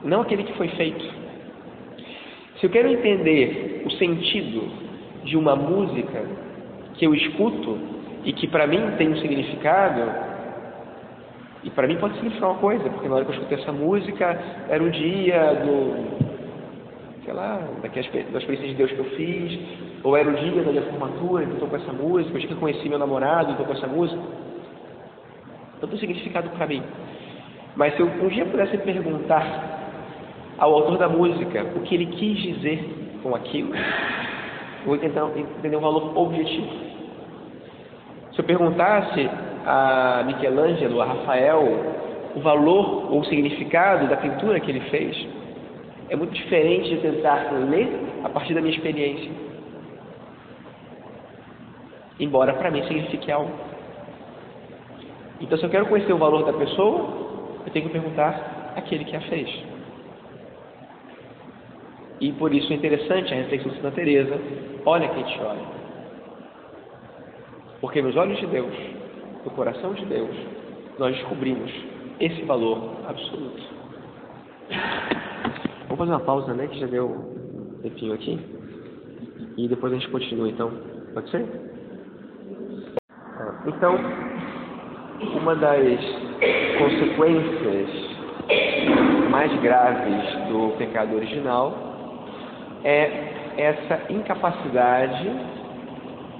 não 0.03 0.21
aquele 0.21 0.43
que 0.43 0.53
foi 0.53 0.67
feito. 0.69 1.05
Se 2.59 2.65
eu 2.65 2.69
quero 2.69 2.89
entender 2.89 3.76
o 3.87 3.91
sentido 3.91 4.69
de 5.23 5.35
uma 5.37 5.55
música 5.55 6.23
que 6.95 7.05
eu 7.05 7.15
escuto 7.15 7.77
e 8.23 8.33
que 8.33 8.47
para 8.47 8.67
mim 8.67 8.79
tem 8.97 9.09
um 9.09 9.17
significado, 9.17 10.01
e 11.63 11.69
para 11.69 11.87
mim 11.87 11.97
pode 11.97 12.15
significar 12.15 12.51
uma 12.51 12.59
coisa, 12.59 12.89
porque 12.89 13.07
na 13.07 13.15
hora 13.15 13.25
que 13.25 13.31
eu 13.31 13.35
escutei 13.35 13.57
essa 13.57 13.71
música 13.71 14.39
era 14.69 14.83
o 14.83 14.89
dia 14.89 15.53
do 15.55 16.27
sei 17.23 17.33
lá, 17.33 17.59
daquelas, 17.81 18.09
das 18.31 18.41
experiências 18.41 18.69
de 18.69 18.75
Deus 18.75 18.91
que 18.91 18.99
eu 18.99 19.05
fiz, 19.17 19.59
ou 20.01 20.15
era 20.15 20.29
o 20.29 20.33
dia 20.33 20.63
da 20.63 20.71
minha 20.71 20.83
formatura, 20.83 21.43
que 21.43 21.51
eu 21.51 21.53
estou 21.55 21.67
com 21.67 21.75
essa 21.75 21.91
música, 21.91 22.33
o 22.33 22.39
dia 22.39 22.47
que 22.47 22.53
eu 22.53 22.59
conheci 22.59 22.87
meu 22.87 22.97
namorado, 22.97 23.51
estou 23.51 23.65
com 23.65 23.73
essa 23.73 23.87
música. 23.87 24.21
Não 25.81 25.89
tem 25.89 25.99
significado 25.99 26.49
para 26.51 26.65
mim. 26.67 26.81
Mas 27.75 27.95
se 27.95 27.99
eu 27.99 28.07
um 28.07 28.27
dia 28.29 28.45
pudesse 28.45 28.77
perguntar 28.77 29.77
ao 30.57 30.73
autor 30.73 30.97
da 30.97 31.09
música 31.09 31.65
o 31.75 31.81
que 31.81 31.95
ele 31.95 32.05
quis 32.05 32.37
dizer 32.37 33.06
com 33.21 33.35
aquilo, 33.35 33.73
vou 34.85 34.97
tentar 34.97 35.29
entender 35.35 35.75
um 35.75 35.81
valor 35.81 36.17
objetivo. 36.17 36.67
Se 38.33 38.39
eu 38.39 38.45
perguntasse 38.45 39.29
a 39.65 40.23
Michelangelo, 40.25 41.01
a 41.01 41.05
Rafael, 41.05 41.63
o 42.35 42.39
valor 42.39 43.11
ou 43.11 43.19
o 43.21 43.25
significado 43.25 44.07
da 44.07 44.17
pintura 44.17 44.59
que 44.59 44.69
ele 44.69 44.81
fez, 44.89 45.27
é 46.09 46.15
muito 46.15 46.33
diferente 46.33 46.89
de 46.89 46.97
tentar 46.97 47.51
ler 47.51 47.89
a 48.23 48.29
partir 48.29 48.53
da 48.53 48.61
minha 48.61 48.73
experiência. 48.73 49.31
Embora 52.19 52.53
para 52.53 52.71
mim 52.71 52.83
signifique 52.83 53.31
algo. 53.31 53.51
Então, 55.39 55.57
se 55.57 55.65
eu 55.65 55.69
quero 55.69 55.85
conhecer 55.85 56.13
o 56.13 56.17
valor 56.17 56.43
da 56.45 56.53
pessoa, 56.53 57.09
eu 57.65 57.71
tenho 57.71 57.85
que 57.85 57.91
perguntar 57.91 58.73
aquele 58.75 59.05
que 59.05 59.15
a 59.15 59.21
fez. 59.21 59.76
E 62.19 62.31
por 62.33 62.53
isso 62.53 62.71
é 62.73 62.75
interessante 62.75 63.33
a 63.33 63.37
reflexão 63.37 63.71
de 63.71 63.77
Santa 63.77 63.91
Teresa. 63.91 64.39
Olha 64.85 65.07
quem 65.09 65.23
te 65.23 65.39
olha. 65.39 65.61
Porque 67.79 68.01
nos 68.01 68.15
olhos 68.15 68.39
de 68.39 68.47
Deus, 68.47 68.73
no 69.45 69.51
coração 69.51 69.93
de 69.93 70.05
Deus, 70.05 70.35
nós 70.97 71.15
descobrimos 71.15 71.71
esse 72.19 72.41
valor 72.43 72.97
absoluto. 73.07 73.61
Vamos 75.83 75.97
fazer 75.97 76.11
uma 76.11 76.19
pausa, 76.19 76.53
né? 76.53 76.67
Que 76.67 76.79
já 76.79 76.87
deu 76.87 77.07
um 77.07 77.81
tempinho 77.81 78.13
aqui. 78.13 78.39
E 79.57 79.67
depois 79.67 79.93
a 79.93 79.95
gente 79.95 80.09
continua 80.09 80.49
então. 80.49 80.71
Pode 81.13 81.29
ser? 81.29 81.45
Então, 83.67 83.95
uma 85.39 85.55
das 85.55 85.99
consequências 86.77 87.89
mais 89.29 89.53
graves 89.61 90.47
do 90.49 90.75
pecado 90.77 91.15
original 91.15 91.86
é 92.89 93.53
essa 93.57 94.13
incapacidade 94.13 95.29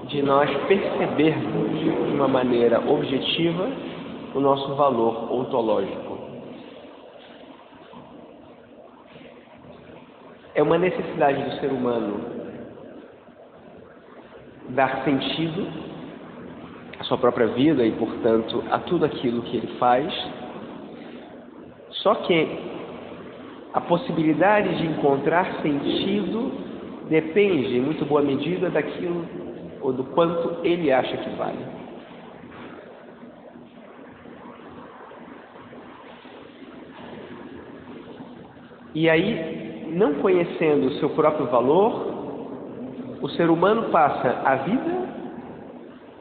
de 0.08 0.22
nós 0.24 0.50
percebermos 0.66 1.78
de 1.78 1.90
uma 1.90 2.26
maneira 2.26 2.80
objetiva 2.90 3.70
o 4.34 4.40
nosso 4.40 4.74
valor 4.76 5.30
ontológico. 5.30 6.18
É 10.56 10.64
uma 10.64 10.78
necessidade 10.78 11.44
do 11.44 11.52
ser 11.60 11.70
humano 11.70 12.18
dar 14.70 15.04
sentido 15.04 15.68
à 16.98 17.04
sua 17.04 17.18
própria 17.18 17.48
vida 17.48 17.86
e, 17.86 17.92
portanto, 17.92 18.64
a 18.72 18.80
tudo 18.80 19.04
aquilo 19.04 19.42
que 19.42 19.58
ele 19.58 19.76
faz. 19.78 20.14
Só 21.90 22.16
que 22.16 22.77
a 23.78 23.82
possibilidade 23.82 24.76
de 24.76 24.88
encontrar 24.88 25.62
sentido 25.62 26.52
depende, 27.08 27.78
em 27.78 27.82
muito 27.82 28.04
boa 28.06 28.24
medida, 28.24 28.72
daquilo 28.72 29.24
ou 29.80 29.94
do 29.94 30.04
quanto 30.04 30.66
ele 30.66 30.92
acha 30.92 31.16
que 31.16 31.30
vale. 31.36 31.60
E 38.96 39.08
aí, 39.08 39.92
não 39.94 40.16
conhecendo 40.16 40.88
o 40.88 40.94
seu 40.94 41.12
próprio 41.12 41.46
valor, 41.46 43.20
o 43.22 43.30
ser 43.30 43.48
humano 43.48 43.92
passa 43.92 44.42
a 44.44 44.56
vida 44.56 45.08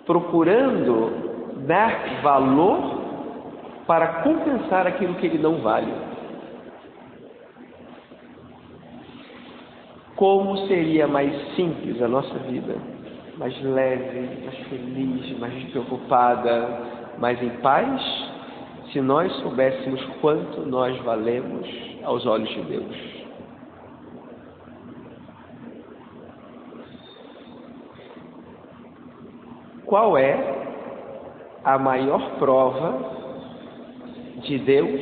procurando 0.05 1.65
dar 1.67 2.21
valor 2.23 3.01
para 3.87 4.23
compensar 4.23 4.87
aquilo 4.87 5.15
que 5.15 5.25
ele 5.25 5.39
não 5.39 5.63
vale. 5.63 6.16
Como 10.17 10.67
seria 10.67 11.07
mais 11.07 11.31
simples 11.55 12.01
a 12.01 12.09
nossa 12.09 12.39
vida, 12.39 12.75
mais 13.37 13.55
leve, 13.63 14.45
mais 14.45 14.59
feliz, 14.69 15.39
mais 15.39 15.53
despreocupada, 15.53 16.81
mais 17.19 17.43
em 17.43 17.51
paz, 17.61 18.01
se 18.91 19.01
nós 19.03 19.31
soubéssemos 19.43 20.03
quanto 20.23 20.63
nós 20.63 20.97
valemos 21.03 21.69
aos 22.03 22.25
olhos 22.25 22.49
de 22.49 22.63
Deus. 22.63 22.97
Qual 29.85 30.17
é 30.17 30.57
a 31.63 31.79
maior 31.79 32.39
prova 32.39 33.17
de 34.43 34.59
Deus 34.61 35.01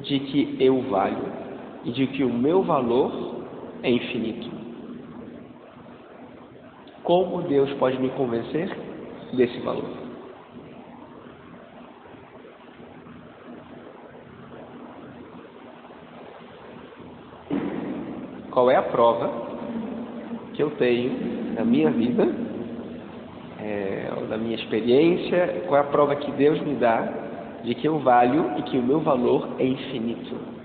de 0.00 0.18
que 0.18 0.56
eu 0.58 0.82
valho 0.90 1.32
e 1.84 1.92
de 1.92 2.06
que 2.08 2.24
o 2.24 2.32
meu 2.32 2.62
valor 2.62 3.37
é 3.82 3.90
infinito. 3.90 4.50
Como 7.02 7.42
Deus 7.42 7.72
pode 7.74 7.98
me 7.98 8.10
convencer 8.10 8.68
desse 9.32 9.58
valor? 9.60 10.08
Qual 18.50 18.70
é 18.70 18.76
a 18.76 18.82
prova 18.82 19.30
que 20.52 20.62
eu 20.62 20.70
tenho 20.72 21.54
na 21.54 21.64
minha 21.64 21.90
vida, 21.90 22.28
é, 23.60 24.10
na 24.28 24.36
minha 24.36 24.56
experiência, 24.56 25.62
qual 25.68 25.80
é 25.80 25.84
a 25.84 25.88
prova 25.88 26.16
que 26.16 26.30
Deus 26.32 26.60
me 26.60 26.74
dá 26.74 27.08
de 27.62 27.74
que 27.74 27.86
eu 27.86 28.00
valho 28.00 28.58
e 28.58 28.62
que 28.62 28.76
o 28.76 28.82
meu 28.82 29.00
valor 29.00 29.48
é 29.58 29.64
infinito? 29.64 30.57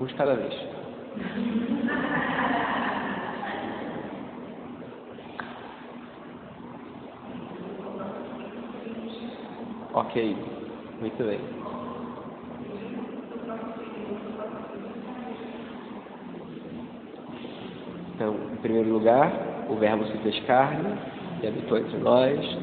Um 0.00 0.06
de 0.06 0.14
cada 0.14 0.34
vez. 0.34 0.54
Ok, 9.92 10.36
muito 11.00 11.24
bem. 11.24 11.40
Então, 18.14 18.34
em 18.52 18.56
primeiro 18.56 18.92
lugar, 18.92 19.32
o 19.68 19.74
Verbo 19.76 20.04
se 20.06 20.18
fez 20.18 20.38
carne 20.46 20.96
e 21.42 21.46
habitou 21.48 21.78
entre 21.78 21.98
nós 21.98 22.58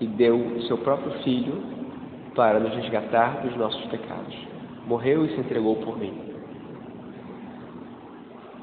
e 0.00 0.06
deu 0.08 0.36
o 0.36 0.62
seu 0.62 0.78
próprio 0.78 1.12
Filho 1.22 1.62
para 2.34 2.58
nos 2.58 2.74
resgatar 2.74 3.42
dos 3.42 3.56
nossos 3.56 3.84
pecados 3.86 4.55
morreu 4.86 5.26
e 5.26 5.34
se 5.34 5.40
entregou 5.40 5.76
por 5.76 5.98
mim. 5.98 6.12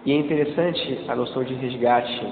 E 0.06 0.12
é 0.12 0.16
interessante 0.16 1.00
a 1.08 1.16
noção 1.16 1.44
de 1.44 1.54
resgate. 1.54 2.28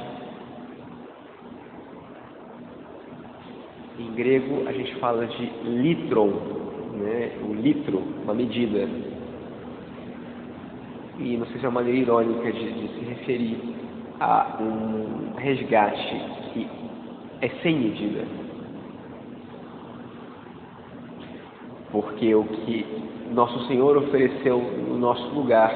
Em 3.99 4.13
grego 4.13 4.67
a 4.67 4.71
gente 4.73 4.95
fala 4.95 5.25
de 5.25 5.45
litron, 5.65 6.31
né? 6.93 7.31
o 7.47 7.53
litro, 7.53 7.99
uma 8.23 8.33
medida. 8.33 8.89
E 11.19 11.37
não 11.37 11.45
sei 11.47 11.59
se 11.59 11.65
é 11.65 11.69
uma 11.69 11.81
maneira 11.81 11.99
irônica 11.99 12.51
de, 12.51 12.73
de 12.73 12.87
se 12.93 13.05
referir 13.05 13.57
a 14.19 14.57
um 14.59 15.35
resgate 15.37 16.21
que 16.53 16.67
é 17.41 17.49
sem 17.61 17.77
medida. 17.77 18.25
Porque 21.91 22.33
o 22.33 22.43
que 22.43 22.85
nosso 23.31 23.67
Senhor 23.67 23.97
ofereceu 23.97 24.59
no 24.59 24.97
nosso 24.97 25.27
lugar 25.33 25.71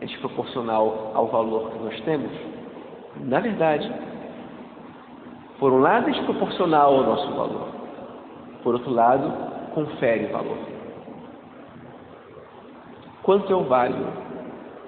é 0.00 0.06
desproporcional 0.06 1.12
ao 1.14 1.26
valor 1.26 1.70
que 1.70 1.78
nós 1.84 2.00
temos? 2.02 2.30
Na 3.24 3.40
verdade, 3.40 3.90
por 5.58 5.72
um 5.72 5.78
lado, 5.78 6.08
é 6.08 6.12
desproporcional 6.12 6.94
ao 6.94 7.04
nosso 7.04 7.32
valor, 7.32 7.68
por 8.62 8.74
outro 8.74 8.92
lado, 8.92 9.32
confere 9.72 10.26
valor. 10.26 10.58
Quanto 13.22 13.50
eu 13.50 13.64
valho? 13.64 14.06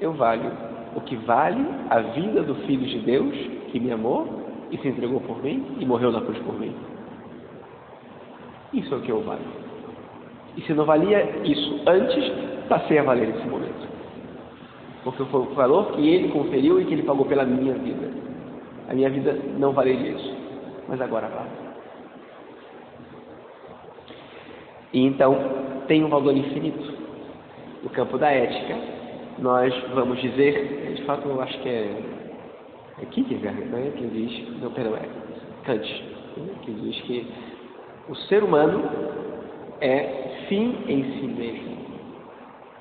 Eu 0.01 0.13
valho 0.13 0.53
o 0.95 1.01
que 1.01 1.17
vale 1.17 1.65
a 1.91 2.01
vida 2.01 2.43
do 2.43 2.55
Filho 2.67 2.87
de 2.87 2.99
Deus 3.01 3.35
que 3.71 3.81
me 3.81 3.93
amou 3.93 4.45
e 4.71 4.79
se 4.79 4.89
entregou 4.89 5.21
por 5.21 5.43
mim 5.43 5.77
e 5.79 5.87
morreu 5.87 6.11
na 6.11 6.21
cruz 6.21 6.39
por 6.41 6.59
mim. 6.59 6.75
Isso 8.73 8.95
é 8.95 8.97
o 8.97 9.01
que 9.01 9.11
eu 9.11 9.23
valho. 9.23 9.67
E 10.57 10.63
se 10.63 10.73
não 10.73 10.85
valia 10.85 11.43
isso 11.45 11.83
antes, 11.87 12.33
passei 12.69 12.99
a 12.99 13.03
valer 13.03 13.29
nesse 13.29 13.47
momento. 13.47 13.87
Porque 15.05 15.25
foi 15.27 15.41
o 15.41 15.55
valor 15.55 15.93
que 15.93 16.09
ele 16.09 16.29
conferiu 16.29 16.81
e 16.81 16.85
que 16.85 16.95
ele 16.95 17.03
pagou 17.03 17.27
pela 17.27 17.45
minha 17.45 17.75
vida. 17.75 18.11
A 18.89 18.95
minha 18.95 19.11
vida 19.11 19.39
não 19.59 19.73
valeria 19.73 20.13
isso, 20.13 20.35
mas 20.89 21.01
agora 21.01 21.29
vale. 21.29 21.51
E 24.93 25.05
então 25.05 25.37
tem 25.87 26.05
um 26.05 26.09
valor 26.09 26.37
infinito. 26.37 26.97
No 27.83 27.91
campo 27.91 28.19
da 28.19 28.31
ética, 28.31 28.77
nós 29.39 29.73
vamos 29.95 30.21
dizer, 30.21 30.95
de 30.97 31.03
fato 31.03 31.29
eu 31.29 31.41
acho 31.41 31.59
que 31.61 31.69
é, 31.69 32.03
é 33.03 33.05
Kierkegaard, 33.07 33.61
né, 33.67 33.93
que 33.97 34.07
diz, 34.07 34.61
não, 34.61 34.71
perdão, 34.73 34.97
é 34.97 35.09
Kant, 35.65 36.05
que 36.63 36.73
diz 36.73 37.01
que 37.03 37.27
o 38.09 38.15
ser 38.15 38.43
humano 38.43 38.85
é 39.81 40.45
fim 40.49 40.77
em 40.87 41.03
si 41.13 41.27
mesmo. 41.27 41.77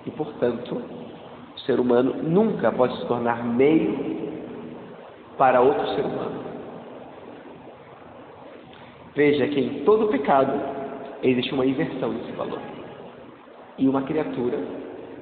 E, 0.06 0.12
portanto, 0.12 0.82
o 1.56 1.60
ser 1.62 1.80
humano 1.80 2.16
nunca 2.22 2.72
pode 2.72 2.96
se 2.98 3.06
tornar 3.08 3.44
meio 3.44 4.34
para 5.38 5.62
outro 5.62 5.88
ser 5.96 6.06
humano. 6.06 6.46
Veja 9.16 9.48
que 9.48 9.60
em 9.60 9.84
todo 9.84 10.10
pecado 10.10 10.54
existe 11.24 11.54
uma 11.54 11.66
inversão 11.66 12.14
desse 12.14 12.32
valor. 12.34 12.60
E 13.78 13.88
uma 13.88 14.04
criatura 14.04 14.60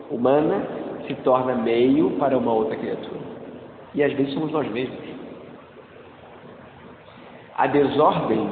humana 0.10 0.68
se 1.08 1.14
torna 1.16 1.56
meio 1.56 2.12
para 2.12 2.38
uma 2.38 2.52
outra 2.52 2.76
criatura. 2.76 3.22
E 3.94 4.04
às 4.04 4.12
vezes 4.14 4.34
somos 4.34 4.52
nós 4.52 4.68
mesmos. 4.70 5.00
A 7.56 7.68
desordem, 7.68 8.50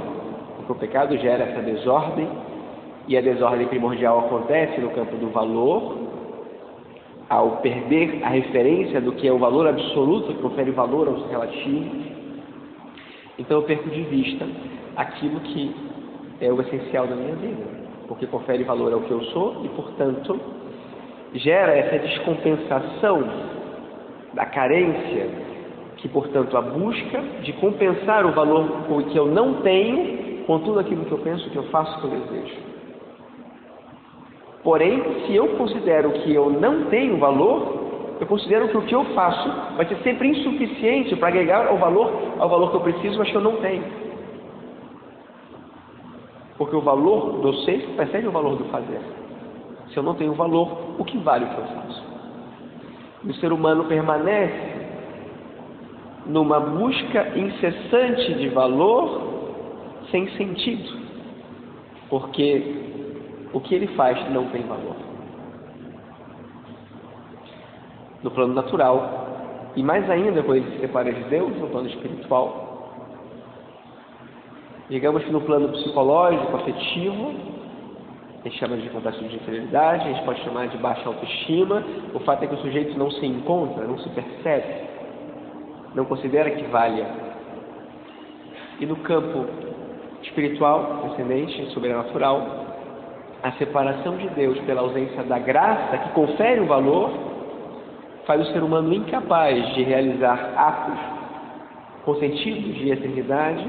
porque 0.55 0.71
o 0.71 0.75
pecado 0.75 1.17
gera 1.17 1.43
essa 1.43 1.61
desordem 1.61 2.27
e 3.07 3.17
a 3.17 3.21
desordem 3.21 3.67
primordial 3.67 4.19
acontece 4.19 4.79
no 4.79 4.89
campo 4.91 5.15
do 5.17 5.29
valor, 5.29 5.97
ao 7.29 7.57
perder 7.57 8.21
a 8.23 8.29
referência 8.29 8.99
do 8.99 9.13
que 9.13 9.27
é 9.27 9.31
o 9.31 9.37
valor 9.37 9.67
absoluto, 9.67 10.33
que 10.33 10.41
confere 10.41 10.71
valor 10.71 11.07
aos 11.07 11.29
relativos. 11.29 12.05
Então 13.39 13.57
eu 13.57 13.63
perco 13.63 13.89
de 13.89 14.01
vista 14.03 14.45
aquilo 14.95 15.39
que 15.39 15.73
é 16.41 16.51
o 16.51 16.61
essencial 16.61 17.07
da 17.07 17.15
minha 17.15 17.35
vida, 17.35 17.63
porque 18.07 18.27
confere 18.27 18.63
valor 18.63 18.93
ao 18.93 19.01
que 19.01 19.11
eu 19.11 19.23
sou 19.25 19.63
e, 19.63 19.69
portanto, 19.69 20.39
gera 21.35 21.73
essa 21.73 21.99
descompensação 21.99 23.23
da 24.33 24.45
carência, 24.45 25.29
que 25.97 26.07
portanto 26.07 26.57
a 26.57 26.61
busca 26.61 27.21
de 27.43 27.53
compensar 27.53 28.25
o 28.25 28.31
valor 28.31 28.85
que 29.09 29.17
eu 29.17 29.27
não 29.27 29.61
tenho 29.61 30.20
com 30.45 30.59
tudo 30.59 30.79
aquilo 30.79 31.05
que 31.05 31.11
eu 31.11 31.17
penso, 31.19 31.49
que 31.49 31.55
eu 31.55 31.63
faço, 31.63 31.99
que 31.99 32.05
eu 32.05 32.19
desejo. 32.19 32.55
Porém, 34.63 35.01
se 35.25 35.35
eu 35.35 35.49
considero 35.57 36.11
que 36.11 36.33
eu 36.33 36.49
não 36.49 36.85
tenho 36.85 37.17
valor, 37.17 38.17
eu 38.19 38.27
considero 38.27 38.67
que 38.69 38.77
o 38.77 38.83
que 38.83 38.93
eu 38.93 39.03
faço 39.15 39.49
vai 39.75 39.85
ser 39.87 39.97
sempre 40.03 40.27
insuficiente 40.27 41.15
para 41.15 41.29
agregar 41.29 41.67
ao 41.67 41.77
valor, 41.77 42.11
ao 42.37 42.47
valor 42.47 42.69
que 42.69 42.77
eu 42.77 42.81
preciso, 42.81 43.17
mas 43.17 43.29
que 43.29 43.35
eu 43.35 43.41
não 43.41 43.57
tenho. 43.57 43.83
Porque 46.57 46.75
o 46.75 46.81
valor 46.81 47.39
do 47.41 47.53
ser 47.61 47.79
percebe 47.97 48.27
o 48.27 48.31
valor 48.31 48.55
do 48.55 48.65
fazer. 48.65 49.01
Se 49.89 49.97
eu 49.97 50.03
não 50.03 50.13
tenho 50.13 50.33
valor, 50.33 50.95
o 50.99 51.03
que 51.03 51.17
vale 51.17 51.45
o 51.45 51.49
que 51.49 51.57
eu 51.57 51.65
faço? 51.65 52.03
E 53.23 53.31
o 53.31 53.33
ser 53.35 53.51
humano 53.51 53.85
permanece 53.85 54.81
numa 56.27 56.59
busca 56.59 57.35
incessante 57.35 58.35
de 58.35 58.49
valor 58.49 59.31
sem 60.11 60.29
sentido, 60.37 60.89
porque 62.09 62.75
o 63.53 63.59
que 63.59 63.73
ele 63.73 63.87
faz 63.95 64.29
não 64.31 64.45
tem 64.49 64.61
valor. 64.63 64.95
No 68.21 68.29
plano 68.29 68.53
natural, 68.53 69.71
e 69.75 69.81
mais 69.81 70.07
ainda 70.09 70.43
quando 70.43 70.57
ele 70.57 70.71
se 70.71 70.81
separa 70.81 71.11
de 71.11 71.23
Deus, 71.23 71.55
no 71.57 71.67
plano 71.67 71.87
espiritual, 71.87 72.71
Digamos 74.91 75.23
que 75.23 75.31
no 75.31 75.39
plano 75.39 75.69
psicológico, 75.69 76.53
afetivo, 76.53 77.33
a 78.41 78.43
gente 78.43 78.59
chama 78.59 78.75
de 78.75 78.89
complexo 78.89 79.23
de 79.23 79.37
inferioridade, 79.37 80.03
a 80.03 80.11
gente 80.11 80.25
pode 80.25 80.43
chamar 80.43 80.67
de 80.67 80.77
baixa 80.79 81.07
autoestima. 81.07 81.81
O 82.13 82.19
fato 82.19 82.43
é 82.43 82.47
que 82.47 82.55
o 82.55 82.57
sujeito 82.57 82.99
não 82.99 83.09
se 83.09 83.25
encontra, 83.25 83.87
não 83.87 83.97
se 83.99 84.09
percebe, 84.09 84.89
não 85.95 86.03
considera 86.03 86.51
que 86.51 86.63
valha. 86.63 87.07
E 88.81 88.85
no 88.85 88.97
campo 88.97 89.47
espiritual, 90.23 90.99
transcendente, 91.01 91.65
sobrenatural, 91.73 92.67
a 93.43 93.51
separação 93.53 94.17
de 94.17 94.29
Deus 94.29 94.59
pela 94.61 94.81
ausência 94.81 95.23
da 95.23 95.39
graça 95.39 95.97
que 95.97 96.09
confere 96.09 96.61
o 96.61 96.67
valor 96.67 97.11
faz 98.25 98.41
o 98.41 98.53
ser 98.53 98.61
humano 98.61 98.93
incapaz 98.93 99.73
de 99.73 99.83
realizar 99.83 100.53
atos 100.55 100.99
com 102.05 102.15
sentido 102.15 102.73
de 102.73 102.91
eternidade 102.91 103.67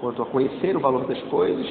quanto 0.00 0.22
a 0.22 0.26
conhecer 0.26 0.76
o 0.76 0.80
valor 0.80 1.06
das 1.06 1.20
coisas 1.24 1.66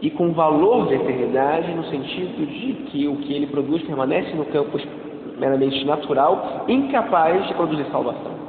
e 0.00 0.10
com 0.10 0.32
valor 0.32 0.88
de 0.88 0.94
eternidade, 0.94 1.72
no 1.74 1.84
sentido 1.84 2.44
de 2.44 2.72
que 2.90 3.06
o 3.06 3.16
que 3.18 3.32
ele 3.32 3.46
produz 3.46 3.82
permanece 3.84 4.34
no 4.34 4.44
campo 4.46 4.76
meramente 5.38 5.84
natural, 5.84 6.64
incapaz 6.66 7.46
de 7.46 7.54
produzir 7.54 7.84
salvação. 7.92 8.41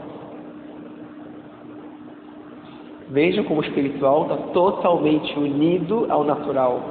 Vejam 3.14 3.44
como 3.44 3.62
o 3.62 3.64
espiritual 3.64 4.24
está 4.24 4.38
totalmente 4.54 5.38
unido 5.38 6.08
ao 6.10 6.24
natural 6.24 6.82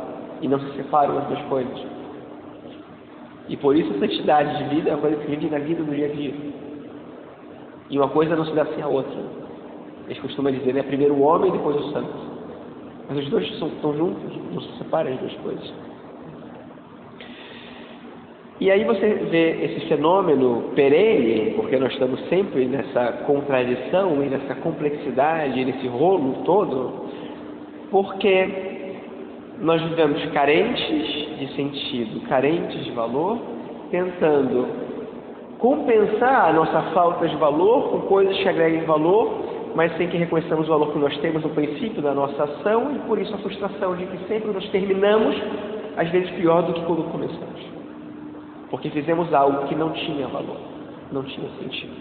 e 0.40 0.46
não 0.46 0.60
se 0.60 0.76
separam 0.76 1.18
as 1.18 1.26
duas 1.26 1.42
coisas. 1.46 1.84
E 3.48 3.56
por 3.56 3.74
isso 3.74 3.90
a 3.92 3.98
santidade 3.98 4.56
de 4.56 4.74
vida 4.76 4.90
é 4.90 4.94
uma 4.94 5.00
coisa 5.00 5.16
que 5.16 5.26
vive 5.26 5.50
na 5.50 5.58
vida 5.58 5.82
do 5.82 5.92
dia 5.92 6.06
a 6.06 6.14
dia. 6.14 6.32
E 7.90 7.98
uma 7.98 8.08
coisa 8.08 8.36
não 8.36 8.44
se 8.44 8.54
dá 8.54 8.64
sem 8.66 8.80
a 8.84 8.86
outra. 8.86 9.18
Eles 10.06 10.20
costumam 10.20 10.52
dizer, 10.52 10.72
né? 10.72 10.84
Primeiro 10.84 11.12
o 11.14 11.22
homem 11.22 11.48
e 11.50 11.52
depois 11.54 11.74
o 11.74 11.90
santo. 11.90 12.14
Mas 13.08 13.18
os 13.18 13.28
dois 13.28 13.44
estão 13.48 13.96
juntos, 13.96 14.32
não 14.52 14.60
se 14.60 14.78
separam 14.78 15.12
as 15.12 15.18
duas 15.18 15.34
coisas. 15.38 15.74
E 18.62 18.70
aí 18.70 18.84
você 18.84 19.08
vê 19.28 19.64
esse 19.64 19.88
fenômeno 19.88 20.70
perene, 20.76 21.50
porque 21.56 21.76
nós 21.78 21.92
estamos 21.92 22.20
sempre 22.28 22.64
nessa 22.66 23.24
contradição 23.26 24.22
e 24.22 24.28
nessa 24.28 24.54
complexidade, 24.54 25.64
nesse 25.64 25.88
rolo 25.88 26.44
todo, 26.44 27.08
porque 27.90 28.48
nós 29.58 29.82
vivemos 29.82 30.24
carentes 30.26 31.38
de 31.40 31.56
sentido, 31.56 32.20
carentes 32.28 32.84
de 32.84 32.92
valor, 32.92 33.36
tentando 33.90 34.68
compensar 35.58 36.50
a 36.50 36.52
nossa 36.52 36.82
falta 36.92 37.26
de 37.26 37.34
valor 37.34 37.90
com 37.90 38.00
coisas 38.02 38.36
que 38.38 38.48
agreguem 38.48 38.84
valor 38.84 39.50
mas 39.74 39.96
sem 39.96 40.06
que 40.06 40.18
reconheçamos 40.18 40.68
o 40.68 40.70
valor 40.70 40.92
que 40.92 40.98
nós 40.98 41.16
temos 41.18 41.42
no 41.42 41.48
princípio 41.48 42.00
da 42.00 42.14
nossa 42.14 42.44
ação 42.44 42.94
e 42.94 42.98
por 43.08 43.18
isso 43.18 43.34
a 43.34 43.38
frustração 43.38 43.96
de 43.96 44.04
que 44.04 44.18
sempre 44.28 44.52
nós 44.52 44.68
terminamos, 44.68 45.34
às 45.96 46.10
vezes 46.10 46.30
pior 46.32 46.62
do 46.62 46.74
que 46.74 46.84
quando 46.84 47.10
começamos. 47.10 47.81
Porque 48.72 48.90
fizemos 48.90 49.32
algo 49.32 49.68
que 49.68 49.74
não 49.76 49.90
tinha 49.90 50.26
valor, 50.26 50.58
não 51.12 51.22
tinha 51.22 51.48
sentido. 51.60 51.94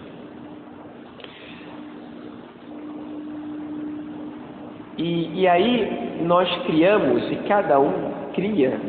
E, 4.98 5.42
e 5.42 5.46
aí 5.46 6.22
nós 6.22 6.48
criamos, 6.66 7.30
e 7.30 7.36
cada 7.46 7.78
um 7.78 7.92
cria, 8.34 8.80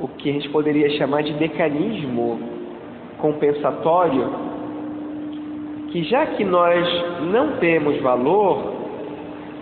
o 0.00 0.08
que 0.08 0.30
a 0.30 0.32
gente 0.32 0.48
poderia 0.48 0.90
chamar 0.98 1.22
de 1.22 1.32
mecanismo 1.34 2.40
compensatório 3.18 4.44
que 5.94 6.02
já 6.02 6.26
que 6.26 6.44
nós 6.44 6.84
não 7.30 7.58
temos 7.58 8.00
valor, 8.00 8.74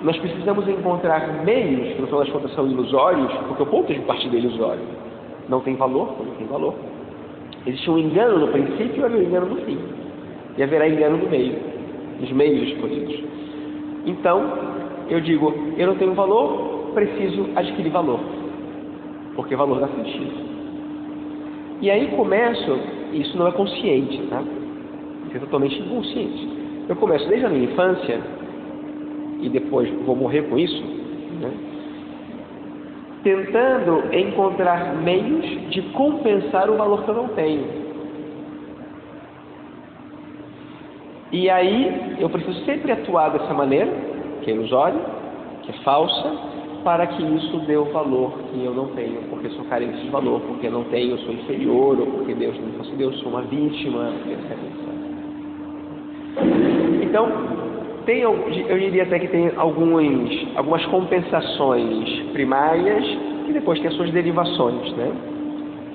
nós 0.01 0.17
precisamos 0.17 0.67
encontrar 0.67 1.45
meios, 1.45 1.95
que 1.95 2.01
no 2.01 2.07
final 2.07 2.21
das 2.21 2.31
contas 2.31 2.55
são 2.55 2.67
ilusórios, 2.67 3.31
porque 3.49 3.63
o 3.63 3.67
ponto 3.67 3.93
de 3.93 4.01
partida 4.01 4.37
é 4.37 4.39
ilusório. 4.39 4.83
Não 5.47 5.61
tem 5.61 5.77
valor, 5.77 6.17
não 6.25 6.35
tem 6.37 6.47
valor. 6.47 6.75
Existe 7.67 7.91
um 7.91 7.99
engano 7.99 8.39
no 8.39 8.49
princípio 8.49 9.07
e 9.09 9.15
um 9.15 9.23
engano 9.23 9.47
no 9.47 9.57
fim. 9.63 9.79
E 10.57 10.63
haverá 10.63 10.89
engano 10.89 11.19
no 11.19 11.29
meio, 11.29 11.57
nos 12.21 12.33
meios 12.33 12.69
escolhidos. 12.71 13.23
Então, 14.07 14.43
eu 15.09 15.21
digo, 15.21 15.55
eu 15.77 15.87
não 15.87 15.97
tenho 15.97 16.15
valor, 16.15 16.91
preciso 16.95 17.49
adquirir 17.55 17.91
valor. 17.91 18.21
Porque 19.37 19.57
valor 19.57 19.81
dá 19.81 19.89
sentido. 19.89 20.53
E 21.81 21.91
aí 21.91 22.09
começo, 22.17 22.79
isso 23.13 23.37
não 23.37 23.49
é 23.49 23.53
consciente, 23.53 24.19
tá? 24.29 24.43
é 25.35 25.39
totalmente 25.39 25.79
inconsciente. 25.79 26.49
Eu 26.89 26.97
começo 26.97 27.27
desde 27.29 27.47
a 27.47 27.49
minha 27.49 27.65
infância, 27.65 28.21
e 29.41 29.49
depois 29.49 29.89
vou 30.05 30.15
morrer 30.15 30.43
com 30.43 30.59
isso, 30.59 30.83
né? 31.41 31.51
Tentando 33.23 34.15
encontrar 34.15 34.95
meios 34.97 35.71
de 35.71 35.83
compensar 35.93 36.69
o 36.71 36.77
valor 36.77 37.05
que 37.05 37.11
eu 37.11 37.15
não 37.15 37.29
tenho. 37.29 37.83
E 41.31 41.49
aí 41.49 42.17
eu 42.19 42.29
preciso 42.29 42.65
sempre 42.65 42.93
atuar 42.93 43.31
dessa 43.31 43.55
maneira, 43.55 43.91
que 44.43 44.51
é 44.51 44.55
ilusória, 44.55 45.01
que 45.63 45.71
é 45.71 45.75
falsa, 45.83 46.31
para 46.85 47.07
que 47.07 47.23
isso 47.23 47.59
dê 47.61 47.77
o 47.77 47.85
valor 47.87 48.33
que 48.51 48.65
eu 48.65 48.75
não 48.75 48.89
tenho, 48.89 49.23
porque 49.31 49.49
sou 49.51 49.65
carente 49.67 49.99
de 49.99 50.11
valor, 50.11 50.41
porque 50.41 50.69
não 50.69 50.85
tenho, 50.85 51.17
sou 51.19 51.33
inferior, 51.33 51.99
ou 51.99 52.07
porque 52.07 52.35
Deus 52.35 52.59
não 52.59 52.67
me 52.67 52.73
fosse 52.73 52.93
Deus, 52.97 53.19
sou 53.21 53.29
uma 53.31 53.43
vítima, 53.43 54.11
etc. 54.27 54.59
Então, 57.03 57.29
tem, 58.05 58.21
eu 58.21 58.79
diria 58.79 59.05
até 59.05 59.19
que 59.19 59.29
tem 59.29 59.53
alguns, 59.57 60.31
algumas 60.57 60.85
compensações 60.87 62.21
primárias 62.33 63.05
e 63.49 63.53
depois 63.53 63.79
tem 63.81 63.89
as 63.89 63.95
suas 63.95 64.11
derivações, 64.11 64.93
né? 64.97 65.13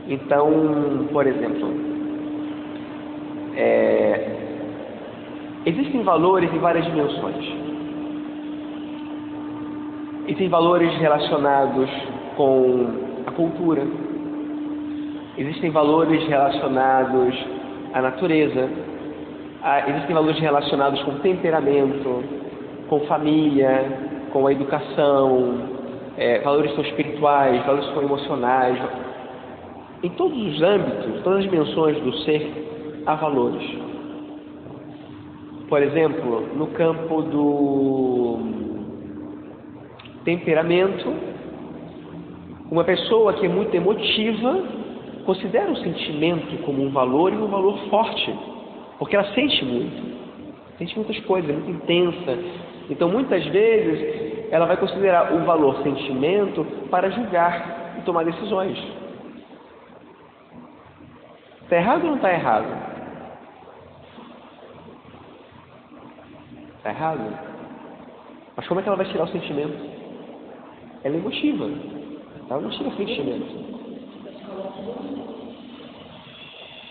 Então, 0.07 1.07
por 1.11 1.27
exemplo, 1.27 1.73
é, 3.55 4.29
existem 5.65 6.01
valores 6.03 6.53
em 6.53 6.59
várias 6.59 6.85
dimensões. 6.85 7.67
Existem 10.27 10.49
valores 10.49 10.93
relacionados 10.97 11.89
com 12.35 12.87
a 13.25 13.31
cultura. 13.31 13.85
Existem 15.37 15.69
valores 15.71 16.25
relacionados 16.27 17.35
à 17.93 18.01
natureza, 18.01 18.69
ah, 19.69 19.83
existem 19.89 20.15
valores 20.15 20.39
relacionados 20.39 21.03
com 21.03 21.15
temperamento, 21.15 22.23
com 22.87 23.01
família, 23.01 23.83
com 24.31 24.47
a 24.47 24.51
educação, 24.53 25.59
é, 26.17 26.39
valores 26.39 26.73
são 26.73 26.85
espirituais, 26.85 27.65
valores 27.65 27.85
são 27.87 28.01
emocionais. 28.01 28.79
Em 30.01 30.09
todos 30.11 30.37
os 30.37 30.61
âmbitos, 30.61 31.21
todas 31.21 31.39
as 31.39 31.51
dimensões 31.51 31.99
do 31.99 32.13
ser, 32.19 33.03
há 33.05 33.15
valores. 33.15 33.61
Por 35.67 35.83
exemplo, 35.83 36.47
no 36.55 36.67
campo 36.67 37.23
do 37.23 38.39
temperamento, 40.23 41.13
uma 42.71 42.85
pessoa 42.85 43.33
que 43.33 43.45
é 43.45 43.49
muito 43.49 43.75
emotiva 43.75 44.63
considera 45.25 45.69
o 45.69 45.75
sentimento 45.75 46.63
como 46.63 46.81
um 46.81 46.89
valor 46.89 47.33
e 47.33 47.35
um 47.35 47.47
valor 47.47 47.77
forte. 47.89 48.56
Porque 48.99 49.15
ela 49.15 49.31
sente 49.33 49.63
muito, 49.63 50.17
sente 50.77 50.95
muitas 50.95 51.19
coisas, 51.21 51.49
é 51.49 51.53
muito 51.53 51.71
intensa. 51.71 52.37
Então, 52.89 53.09
muitas 53.09 53.45
vezes, 53.45 54.51
ela 54.51 54.65
vai 54.65 54.77
considerar 54.77 55.33
o 55.33 55.43
valor 55.45 55.81
sentimento 55.83 56.65
para 56.89 57.09
julgar 57.11 57.95
e 57.99 58.01
tomar 58.01 58.23
decisões. 58.23 58.77
Está 61.63 61.75
errado 61.75 62.03
ou 62.03 62.09
não 62.11 62.15
está 62.15 62.31
errado? 62.31 62.67
Está 66.77 66.89
errado? 66.89 67.39
Mas 68.55 68.67
como 68.67 68.79
é 68.79 68.83
que 68.83 68.89
ela 68.89 68.97
vai 68.97 69.05
tirar 69.05 69.25
o 69.25 69.27
sentimento? 69.27 69.77
Ela 71.03 71.15
é 71.15 71.19
emotiva. 71.19 71.69
Ela 72.49 72.61
não 72.61 72.69
tira 72.69 72.89
sentimento. 72.91 73.67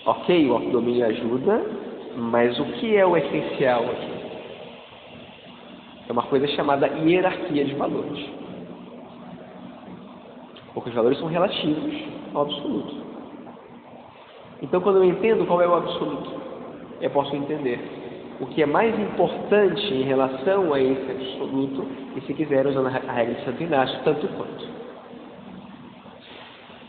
Ok, 0.04 0.48
o 0.48 0.52
autodomínio 0.52 1.06
ajuda, 1.06 1.64
mas 2.16 2.58
o 2.58 2.64
que 2.64 2.96
é 2.96 3.04
o 3.04 3.16
essencial 3.16 3.82
aqui? 3.84 4.12
É 6.08 6.12
uma 6.12 6.22
coisa 6.22 6.46
chamada 6.48 6.86
hierarquia 6.86 7.64
de 7.64 7.74
valores. 7.74 8.26
Porque 10.72 10.88
os 10.88 10.94
valores 10.94 11.18
são 11.18 11.28
relativos 11.28 11.94
ao 12.34 12.42
absoluto. 12.42 13.06
Então, 14.62 14.80
quando 14.80 14.96
eu 14.96 15.04
entendo 15.04 15.46
qual 15.46 15.60
é 15.60 15.68
o 15.68 15.74
absoluto, 15.74 16.30
eu 17.00 17.10
posso 17.10 17.34
entender 17.36 17.78
o 18.40 18.46
que 18.46 18.62
é 18.62 18.66
mais 18.66 18.98
importante 18.98 19.92
em 19.92 20.02
relação 20.02 20.72
a 20.72 20.80
esse 20.80 21.10
absoluto, 21.10 21.86
e 22.16 22.20
se 22.22 22.34
quiser, 22.34 22.66
usando 22.66 22.86
a 22.86 23.12
regra 23.12 23.34
de 23.34 23.44
Santo 23.44 23.62
Inácio, 23.62 23.98
tanto 24.04 24.28
quanto. 24.28 24.66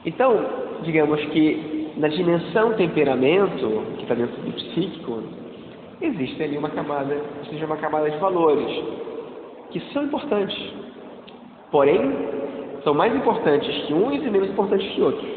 Então, 0.05 0.45
digamos 0.83 1.19
que 1.27 1.76
na 1.97 2.07
dimensão 2.07 2.73
temperamento, 2.73 3.83
que 3.97 4.03
está 4.03 4.13
dentro 4.13 4.39
do 4.41 4.51
psíquico, 4.53 5.23
existe 5.99 6.43
ali 6.43 6.57
uma 6.57 6.69
camada, 6.69 7.19
seja 7.49 7.65
uma 7.65 7.77
camada 7.77 8.09
de 8.09 8.17
valores, 8.17 8.83
que 9.71 9.79
são 9.91 10.03
importantes. 10.03 10.57
Porém, 11.71 11.99
são 12.83 12.93
mais 12.93 13.13
importantes 13.15 13.85
que 13.85 13.93
uns 13.93 14.23
e 14.23 14.29
menos 14.29 14.49
importantes 14.49 14.87
que 14.93 15.01
outros. 15.01 15.27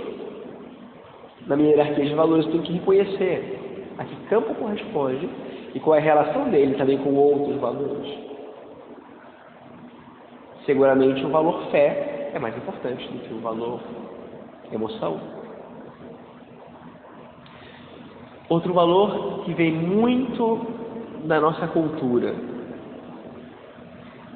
Na 1.47 1.57
minha 1.57 1.71
hierarquia 1.71 2.05
de 2.05 2.15
valores, 2.15 2.45
eu 2.47 2.53
tenho 2.53 2.65
que 2.65 2.73
reconhecer 2.75 3.59
a 3.99 4.05
que 4.05 4.17
campo 4.29 4.55
corresponde 4.55 5.29
e 5.75 5.81
qual 5.81 5.97
é 5.97 5.99
a 5.99 6.03
relação 6.03 6.51
dele 6.51 6.75
também 6.75 6.99
com 6.99 7.15
outros 7.15 7.57
valores. 7.57 8.07
Seguramente 10.67 11.25
o 11.25 11.31
valor 11.31 11.67
fé 11.71 12.31
é 12.35 12.39
mais 12.39 12.57
importante 12.57 13.07
do 13.09 13.19
que 13.21 13.35
o 13.35 13.41
valor 13.41 13.81
emoção. 14.71 15.40
Outro 18.51 18.75
valor 18.75 19.45
que 19.45 19.55
vem 19.55 19.71
muito 19.73 20.59
da 21.25 21.41
nossa 21.41 21.69
cultura, 21.69 22.35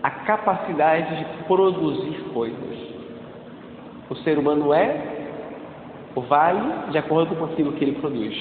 a 0.01 0.11
capacidade 0.11 1.17
de 1.17 1.25
produzir 1.49 2.23
coisas. 2.33 2.79
O 4.09 4.15
ser 4.19 4.39
humano 4.39 4.73
é 4.73 5.25
o 6.15 6.21
vale 6.21 6.93
de 6.93 6.99
acordo 6.99 7.35
com 7.35 7.47
aquilo 7.47 7.73
que 7.73 7.83
ele 7.83 7.99
produz. 7.99 8.33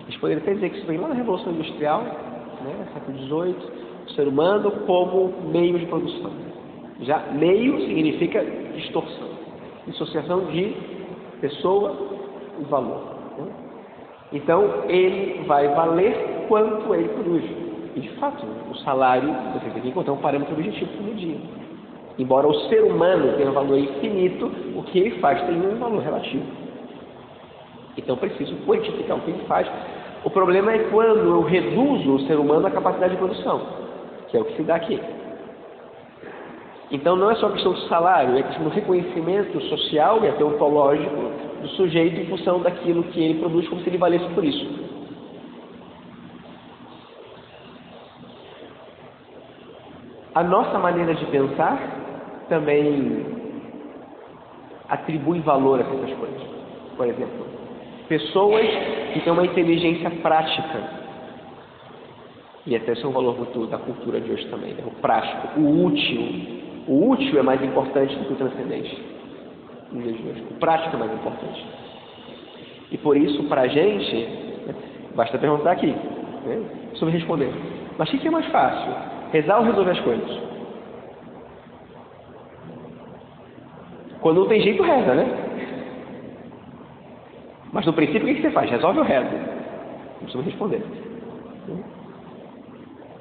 A 0.00 0.04
gente 0.04 0.18
poderia 0.18 0.42
até 0.42 0.54
dizer 0.54 0.70
que 0.70 0.78
isso 0.78 0.86
vem 0.86 0.96
lá 0.96 1.08
na 1.08 1.14
Revolução 1.14 1.52
Industrial, 1.52 2.02
né, 2.02 2.88
século 2.94 3.18
XVIII, 3.18 3.70
o 4.06 4.10
ser 4.12 4.26
humano 4.26 4.70
como 4.86 5.30
meio 5.50 5.78
de 5.78 5.84
produção. 5.84 6.32
Já 7.02 7.18
meio 7.32 7.80
significa 7.80 8.42
distorção, 8.74 9.28
dissociação 9.86 10.46
de 10.46 10.74
pessoa 11.38 11.98
e 12.58 12.64
valor. 12.64 13.12
Então, 14.32 14.84
ele 14.88 15.44
vai 15.46 15.68
valer 15.68 16.46
quanto 16.48 16.94
ele 16.94 17.08
produz. 17.08 17.44
E, 17.94 18.00
de 18.00 18.08
fato, 18.16 18.44
o 18.70 18.74
salário, 18.76 19.28
você 19.52 19.68
tem 19.70 19.82
que 19.82 19.88
encontrar 19.88 20.14
um 20.14 20.18
parâmetro 20.18 20.54
objetivo 20.54 20.90
para 20.92 21.06
medir. 21.06 21.40
Embora 22.18 22.46
o 22.46 22.54
ser 22.68 22.82
humano 22.82 23.36
tenha 23.36 23.50
um 23.50 23.54
valor 23.54 23.78
infinito, 23.78 24.50
o 24.76 24.82
que 24.84 24.98
ele 24.98 25.10
faz 25.20 25.42
tem 25.42 25.56
um 25.56 25.78
valor 25.78 26.02
relativo. 26.02 26.44
Então, 27.96 28.16
preciso 28.16 28.56
quantificar 28.66 29.18
o 29.18 29.20
que 29.20 29.30
ele 29.30 29.44
faz. 29.44 29.68
O 30.24 30.30
problema 30.30 30.72
é 30.72 30.78
quando 30.90 31.18
eu 31.18 31.42
reduzo 31.42 32.14
o 32.14 32.20
ser 32.20 32.38
humano 32.38 32.66
à 32.66 32.70
capacidade 32.70 33.12
de 33.12 33.18
produção, 33.18 33.60
que 34.28 34.36
é 34.36 34.40
o 34.40 34.44
que 34.44 34.56
se 34.56 34.62
dá 34.62 34.76
aqui. 34.76 35.00
Então, 36.90 37.16
não 37.16 37.30
é 37.30 37.34
só 37.34 37.48
questão 37.50 37.72
de 37.72 37.88
salário, 37.88 38.38
é 38.38 38.42
questão 38.42 38.64
do 38.64 38.70
reconhecimento 38.70 39.60
social 39.62 40.24
e 40.24 40.28
até 40.28 40.44
ontológico 40.44 41.51
do 41.62 41.68
sujeito 41.68 42.20
em 42.20 42.26
função 42.26 42.60
daquilo 42.60 43.04
que 43.04 43.22
ele 43.22 43.38
produz, 43.38 43.68
como 43.68 43.80
se 43.82 43.88
ele 43.88 43.98
valesse 43.98 44.28
por 44.34 44.44
isso. 44.44 44.66
A 50.34 50.42
nossa 50.42 50.78
maneira 50.78 51.14
de 51.14 51.24
pensar 51.26 51.78
também 52.48 53.24
atribui 54.88 55.40
valor 55.40 55.78
a 55.78 55.82
essas 55.82 56.18
coisas. 56.18 56.42
Por 56.96 57.06
exemplo, 57.06 57.46
pessoas 58.08 58.66
que 59.12 59.20
têm 59.20 59.32
uma 59.32 59.44
inteligência 59.44 60.10
prática, 60.10 61.02
e 62.66 62.76
até 62.76 62.92
esse 62.92 63.04
é 63.04 63.08
um 63.08 63.12
valor 63.12 63.36
muito 63.36 63.66
da 63.66 63.78
cultura 63.78 64.20
de 64.20 64.30
hoje 64.30 64.46
também, 64.46 64.74
né? 64.74 64.82
o 64.86 64.90
prático, 65.00 65.60
o 65.60 65.84
útil. 65.84 66.62
O 66.86 67.10
útil 67.10 67.38
é 67.38 67.42
mais 67.42 67.62
importante 67.62 68.14
do 68.16 68.24
que 68.24 68.32
o 68.32 68.36
transcendente 68.36 69.21
o 69.94 70.54
prático 70.54 70.96
é 70.96 70.98
mais 70.98 71.12
importante. 71.12 71.66
E 72.90 72.98
por 72.98 73.16
isso, 73.16 73.42
para 73.44 73.62
a 73.62 73.68
gente, 73.68 74.16
né, 74.66 74.74
basta 75.14 75.38
perguntar 75.38 75.72
aqui, 75.72 75.88
né, 75.88 76.62
sobre 76.94 77.14
responder. 77.14 77.52
Mas 77.98 78.12
o 78.12 78.18
que 78.18 78.28
é 78.28 78.30
mais 78.30 78.46
fácil? 78.46 78.92
Rezar 79.32 79.58
ou 79.58 79.64
resolver 79.64 79.90
as 79.90 80.00
coisas? 80.00 80.40
Quando 84.20 84.40
não 84.40 84.48
tem 84.48 84.60
jeito, 84.60 84.82
reza, 84.82 85.14
né? 85.14 85.26
Mas 87.72 87.86
no 87.86 87.92
princípio, 87.92 88.22
o 88.22 88.34
que 88.34 88.42
você 88.42 88.50
faz? 88.50 88.70
Resolve 88.70 89.00
ou 89.00 89.04
reza? 89.04 89.30
Não 89.30 90.22
precisa 90.22 90.42
responder. 90.44 90.82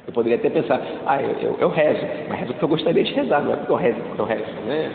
Eu 0.06 0.14
poderia 0.14 0.38
até 0.38 0.50
pensar, 0.50 0.82
ah, 1.06 1.22
eu, 1.22 1.32
eu, 1.40 1.58
eu 1.60 1.70
rezo, 1.70 2.06
mas 2.28 2.40
rezo 2.40 2.54
porque 2.54 2.66
eu 2.66 2.70
gostaria 2.70 3.04
de 3.04 3.14
rezar, 3.14 3.42
não 3.42 3.54
é 3.54 3.56
porque 3.56 3.72
eu 3.72 3.78
rezo 3.78 4.00
porque 4.02 4.22
eu 4.22 4.26
rezo, 4.26 4.52
né? 4.68 4.92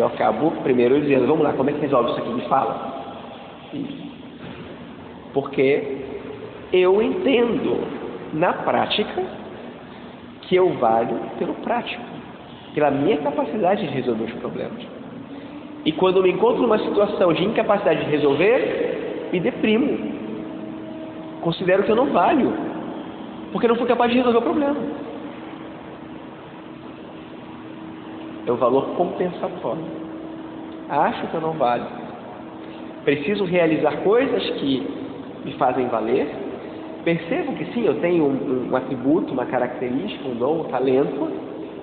Eu 0.00 0.06
acabo 0.06 0.50
primeiro 0.62 1.00
dizendo, 1.00 1.26
vamos 1.26 1.42
lá, 1.42 1.52
como 1.52 1.70
é 1.70 1.72
que 1.72 1.80
resolve 1.80 2.10
isso 2.10 2.20
aqui? 2.20 2.30
Me 2.30 2.42
fala. 2.42 3.04
Porque 5.32 5.98
eu 6.72 7.02
entendo 7.02 7.78
na 8.32 8.52
prática 8.52 9.22
que 10.42 10.56
eu 10.56 10.70
valho 10.74 11.16
pelo 11.38 11.54
prático, 11.54 12.02
pela 12.74 12.90
minha 12.90 13.16
capacidade 13.18 13.86
de 13.86 13.94
resolver 13.94 14.24
os 14.24 14.32
problemas. 14.34 14.82
E 15.84 15.92
quando 15.92 16.16
eu 16.16 16.22
me 16.22 16.32
encontro 16.32 16.62
numa 16.62 16.78
situação 16.78 17.32
de 17.32 17.44
incapacidade 17.44 18.04
de 18.04 18.10
resolver, 18.10 19.28
me 19.32 19.40
deprimo. 19.40 20.14
Considero 21.42 21.82
que 21.82 21.90
eu 21.90 21.96
não 21.96 22.06
valho, 22.06 22.52
porque 23.52 23.68
não 23.68 23.76
fui 23.76 23.86
capaz 23.86 24.10
de 24.10 24.16
resolver 24.16 24.38
o 24.38 24.42
problema. 24.42 24.76
É 28.46 28.52
o 28.52 28.56
valor 28.56 28.94
compensatório. 28.96 29.84
Acho 30.88 31.26
que 31.28 31.34
eu 31.34 31.40
não 31.40 31.52
valho. 31.52 31.86
Preciso 33.04 33.44
realizar 33.44 33.98
coisas 33.98 34.50
que 34.50 34.86
me 35.44 35.52
fazem 35.52 35.88
valer. 35.88 36.28
Percebo 37.04 37.52
que 37.54 37.66
sim, 37.72 37.84
eu 37.84 38.00
tenho 38.00 38.24
um, 38.24 38.70
um 38.70 38.76
atributo, 38.76 39.32
uma 39.32 39.46
característica, 39.46 40.26
um 40.28 40.34
dom, 40.34 40.60
um 40.60 40.64
talento. 40.64 41.30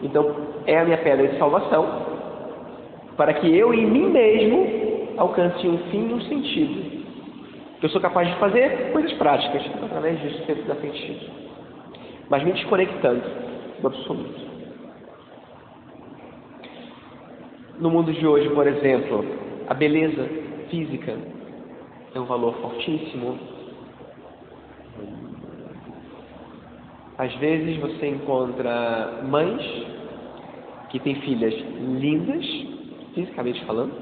Então, 0.04 0.36
é 0.66 0.80
a 0.80 0.84
minha 0.84 0.98
pedra 0.98 1.28
de 1.28 1.38
salvação. 1.38 1.86
Para 3.18 3.34
que 3.34 3.56
eu, 3.56 3.74
em 3.74 3.86
mim 3.86 4.10
mesmo, 4.10 4.68
alcance 5.18 5.68
um 5.68 5.78
fim 5.90 6.10
e 6.10 6.14
um 6.14 6.22
sentido. 6.22 7.02
Eu 7.82 7.90
sou 7.90 8.02
capaz 8.02 8.28
de 8.28 8.36
fazer 8.36 8.92
coisas 8.92 9.12
práticas, 9.14 9.64
através 9.84 10.20
disso 10.22 10.44
sempre 10.46 10.64
dá 10.64 10.76
sentido. 10.76 11.26
Mas 12.30 12.44
me 12.44 12.52
desconectando 12.54 13.24
do 13.80 13.88
absoluto. 13.88 14.51
No 17.82 17.90
mundo 17.90 18.14
de 18.14 18.28
hoje, 18.28 18.48
por 18.52 18.68
exemplo, 18.68 19.26
a 19.68 19.74
beleza 19.74 20.30
física 20.70 21.18
é 22.14 22.20
um 22.20 22.26
valor 22.26 22.54
fortíssimo. 22.62 23.40
Às 27.18 27.34
vezes 27.38 27.78
você 27.78 28.06
encontra 28.06 29.24
mães 29.28 29.64
que 30.90 31.00
têm 31.00 31.16
filhas 31.22 31.56
lindas, 32.00 32.46
fisicamente 33.16 33.66
falando, 33.66 33.94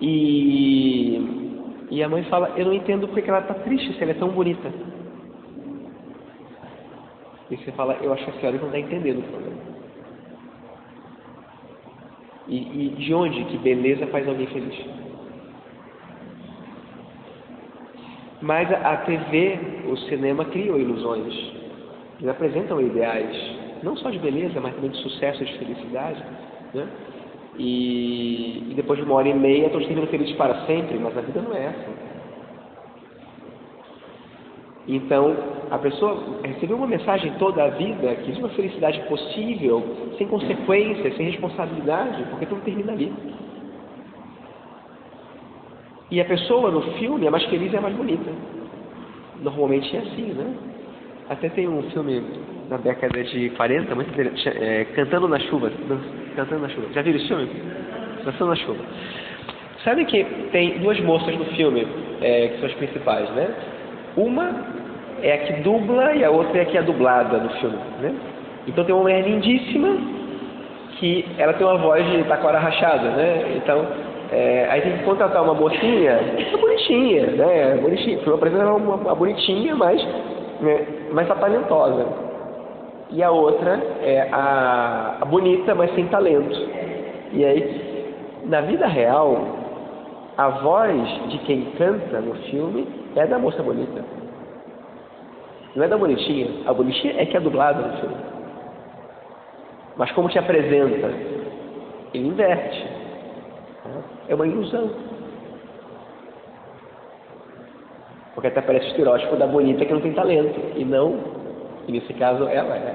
e, 0.00 1.18
e 1.90 2.04
a 2.04 2.08
mãe 2.08 2.22
fala: 2.30 2.52
Eu 2.56 2.66
não 2.66 2.72
entendo 2.72 3.08
porque 3.08 3.28
ela 3.28 3.40
está 3.40 3.54
triste 3.54 3.94
se 3.94 4.02
ela 4.04 4.12
é 4.12 4.14
tão 4.14 4.28
bonita. 4.28 4.72
E 7.50 7.56
você 7.56 7.72
fala: 7.72 7.94
Eu 7.94 8.12
acho 8.12 8.24
que 8.26 8.30
a 8.30 8.34
senhora 8.34 8.58
não 8.58 8.66
está 8.66 8.78
entendendo 8.78 9.18
o 9.18 9.22
problema. 9.22 9.75
E, 12.48 12.56
e 12.56 12.88
de 12.96 13.12
onde 13.12 13.44
que 13.44 13.58
beleza 13.58 14.06
faz 14.08 14.26
alguém 14.28 14.46
feliz? 14.46 14.74
Mas 18.40 18.70
a 18.70 18.98
TV, 18.98 19.58
o 19.88 19.96
cinema 20.08 20.44
criam 20.46 20.78
ilusões. 20.78 21.34
Eles 22.18 22.28
apresentam 22.28 22.80
ideais, 22.80 23.36
não 23.82 23.96
só 23.96 24.10
de 24.10 24.18
beleza, 24.18 24.60
mas 24.60 24.74
também 24.74 24.90
de 24.90 24.98
sucesso 24.98 25.42
e 25.42 25.46
de 25.46 25.58
felicidade. 25.58 26.22
Né? 26.72 26.86
E, 27.58 28.68
e 28.70 28.74
depois 28.74 28.98
de 28.98 29.04
uma 29.04 29.14
hora 29.16 29.28
e 29.28 29.34
meia, 29.34 29.70
todos 29.70 29.86
terminam 29.86 30.08
felizes 30.08 30.36
para 30.36 30.66
sempre, 30.66 30.98
mas 30.98 31.16
a 31.16 31.22
vida 31.22 31.40
não 31.40 31.54
é 31.54 31.64
essa. 31.64 32.05
Então, 34.88 35.36
a 35.70 35.78
pessoa 35.78 36.38
recebeu 36.44 36.76
uma 36.76 36.86
mensagem 36.86 37.32
toda 37.38 37.64
a 37.64 37.68
vida 37.70 38.14
que 38.14 38.22
existe 38.22 38.40
uma 38.40 38.50
felicidade 38.50 39.00
possível, 39.08 39.82
sem 40.16 40.28
consequências, 40.28 41.16
sem 41.16 41.26
responsabilidade, 41.26 42.22
porque 42.30 42.46
tudo 42.46 42.60
termina 42.62 42.92
ali. 42.92 43.12
E 46.08 46.20
a 46.20 46.24
pessoa 46.24 46.70
no 46.70 46.82
filme 46.98 47.26
é 47.26 47.30
mais 47.30 47.44
feliz 47.46 47.72
e 47.72 47.76
é 47.76 47.80
mais 47.80 47.96
bonita. 47.96 48.30
Normalmente 49.42 49.96
é 49.96 50.00
assim, 50.00 50.32
né? 50.34 50.54
Até 51.28 51.48
tem 51.48 51.66
um 51.66 51.82
filme 51.90 52.22
na 52.70 52.76
década 52.76 53.24
de 53.24 53.50
40, 53.50 53.92
muito 53.94 54.10
interessante, 54.10 54.48
é, 54.56 54.84
Cantando 54.94 55.26
na 55.26 55.40
Chuva. 55.40 55.72
Cantando 56.36 56.62
na 56.62 56.68
Chuva. 56.68 56.86
Já 56.92 57.02
viram 57.02 57.18
esse 57.18 57.26
filme? 57.26 57.48
Cantando 58.24 58.50
na 58.50 58.56
Chuva. 58.56 58.84
Sabe 59.82 60.04
que 60.04 60.24
tem 60.52 60.78
duas 60.78 61.00
moças 61.00 61.36
no 61.36 61.44
filme 61.46 61.86
é, 62.20 62.48
que 62.48 62.58
são 62.58 62.68
as 62.68 62.74
principais, 62.74 63.28
né? 63.30 63.54
Uma 64.16 64.50
é 65.22 65.32
a 65.32 65.38
que 65.38 65.52
dubla 65.62 66.14
e 66.14 66.24
a 66.24 66.30
outra 66.30 66.58
é 66.58 66.62
a 66.62 66.64
que 66.64 66.78
é 66.78 66.82
dublada 66.82 67.38
no 67.38 67.50
filme, 67.50 67.78
né? 68.00 68.14
Então 68.66 68.84
tem 68.84 68.94
uma 68.94 69.02
mulher 69.02 69.22
lindíssima 69.22 69.96
que 70.98 71.24
ela 71.38 71.52
tem 71.52 71.66
uma 71.66 71.76
voz 71.76 72.04
de 72.10 72.24
taquara 72.24 72.58
rachada, 72.58 73.10
né? 73.10 73.56
Então 73.56 73.86
é, 74.32 74.66
aí 74.70 74.80
tem 74.80 74.92
que 74.98 75.04
contratar 75.04 75.42
uma 75.42 75.54
mocinha, 75.54 76.10
é 76.10 76.56
bonitinha, 76.56 77.26
né? 77.26 77.76
Bonitinha. 77.76 78.18
Foi 78.20 78.34
apresentar 78.34 78.74
uma, 78.74 78.96
uma 78.96 79.14
bonitinha, 79.14 79.74
mas 79.74 80.02
né, 80.60 80.86
talentosa. 81.38 82.06
E 83.10 83.22
a 83.22 83.30
outra 83.30 83.80
é 84.02 84.28
a, 84.32 85.18
a 85.20 85.24
bonita, 85.24 85.74
mas 85.74 85.94
sem 85.94 86.06
talento. 86.08 86.58
E 87.32 87.44
aí, 87.44 88.12
na 88.46 88.62
vida 88.62 88.86
real, 88.86 89.46
a 90.36 90.48
voz 90.48 91.28
de 91.28 91.38
quem 91.38 91.66
canta 91.78 92.20
no 92.20 92.34
filme 92.50 92.86
é 93.22 93.26
da 93.26 93.38
moça 93.38 93.62
bonita. 93.62 94.04
Não 95.74 95.84
é 95.84 95.88
da 95.88 95.96
bonitinha. 95.96 96.48
A 96.66 96.72
bonitinha 96.72 97.14
é 97.18 97.26
que 97.26 97.36
é 97.36 97.40
dublada 97.40 97.80
no 97.82 97.96
filme. 97.98 98.16
Mas 99.96 100.10
como 100.12 100.28
te 100.28 100.38
apresenta? 100.38 101.08
Ele 102.14 102.28
inverte. 102.28 102.86
É 104.28 104.34
uma 104.34 104.46
ilusão. 104.46 104.90
Porque 108.34 108.48
até 108.48 108.60
parece 108.60 108.86
o 108.86 108.88
estereótipo 108.90 109.36
da 109.36 109.46
bonita 109.46 109.84
que 109.84 109.92
não 109.92 110.00
tem 110.00 110.12
talento. 110.12 110.60
E 110.76 110.84
não, 110.84 111.18
e 111.86 111.92
nesse 111.92 112.12
caso 112.14 112.44
ela 112.48 112.76
é. 112.76 112.94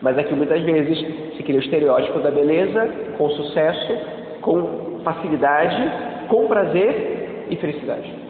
Mas 0.00 0.18
aqui 0.18 0.34
muitas 0.34 0.60
vezes 0.62 0.98
se 1.36 1.42
cria 1.44 1.58
o 1.58 1.62
estereótipo 1.62 2.18
da 2.20 2.30
beleza 2.30 2.88
com 3.16 3.30
sucesso, 3.30 3.98
com 4.40 5.00
facilidade, 5.04 6.28
com 6.28 6.48
prazer 6.48 7.46
e 7.50 7.56
felicidade. 7.56 8.21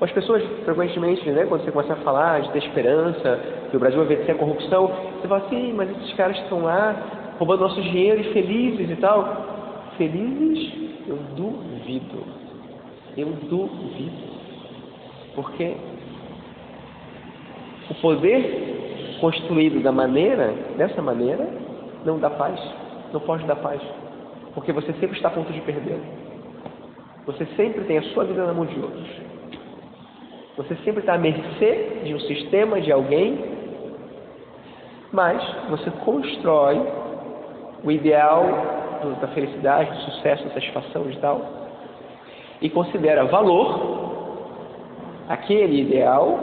As 0.00 0.12
pessoas, 0.12 0.44
frequentemente, 0.64 1.28
né, 1.30 1.44
quando 1.46 1.64
você 1.64 1.72
começa 1.72 1.92
a 1.92 1.96
falar 1.96 2.40
de 2.42 2.52
ter 2.52 2.58
esperança, 2.58 3.40
que 3.68 3.76
o 3.76 3.80
Brasil 3.80 3.98
vai 4.04 4.16
vencer 4.16 4.32
a 4.32 4.38
corrupção, 4.38 4.86
você 4.86 5.26
fala 5.26 5.44
assim, 5.44 5.72
mas 5.72 5.90
esses 5.90 6.14
caras 6.14 6.36
estão 6.38 6.62
lá 6.62 6.94
roubando 7.36 7.62
nosso 7.62 7.82
dinheiro 7.82 8.20
e 8.20 8.32
felizes 8.32 8.90
e 8.90 8.96
tal. 8.96 9.92
Felizes? 9.96 10.72
Eu 11.08 11.16
duvido. 11.34 12.22
Eu 13.16 13.26
duvido. 13.48 14.38
Porque 15.34 15.74
o 17.90 17.94
poder 17.94 19.16
construído 19.20 19.82
da 19.82 19.90
maneira, 19.90 20.54
dessa 20.76 21.02
maneira, 21.02 21.48
não 22.04 22.20
dá 22.20 22.30
paz. 22.30 22.60
Não 23.12 23.20
pode 23.20 23.44
dar 23.46 23.56
paz. 23.56 23.80
Porque 24.54 24.72
você 24.72 24.92
sempre 24.94 25.16
está 25.16 25.28
a 25.28 25.32
ponto 25.32 25.52
de 25.52 25.60
perder. 25.62 25.98
Você 27.26 27.44
sempre 27.56 27.82
tem 27.84 27.98
a 27.98 28.02
sua 28.14 28.24
vida 28.24 28.46
na 28.46 28.52
mão 28.52 28.64
de 28.64 28.78
outros. 28.78 29.28
Você 30.58 30.74
sempre 30.84 31.00
está 31.00 31.14
à 31.14 31.18
mercê 31.18 32.00
de 32.02 32.12
um 32.12 32.18
sistema, 32.18 32.80
de 32.80 32.90
alguém, 32.90 33.38
mas 35.12 35.40
você 35.70 35.88
constrói 36.04 36.82
o 37.84 37.92
ideal 37.92 38.42
da 39.20 39.28
felicidade, 39.28 39.88
do 39.88 40.00
sucesso, 40.10 40.42
da 40.42 40.54
satisfação 40.54 41.08
e 41.08 41.16
tal, 41.18 41.40
e 42.60 42.68
considera 42.68 43.24
valor 43.26 44.08
aquele 45.28 45.80
ideal 45.80 46.40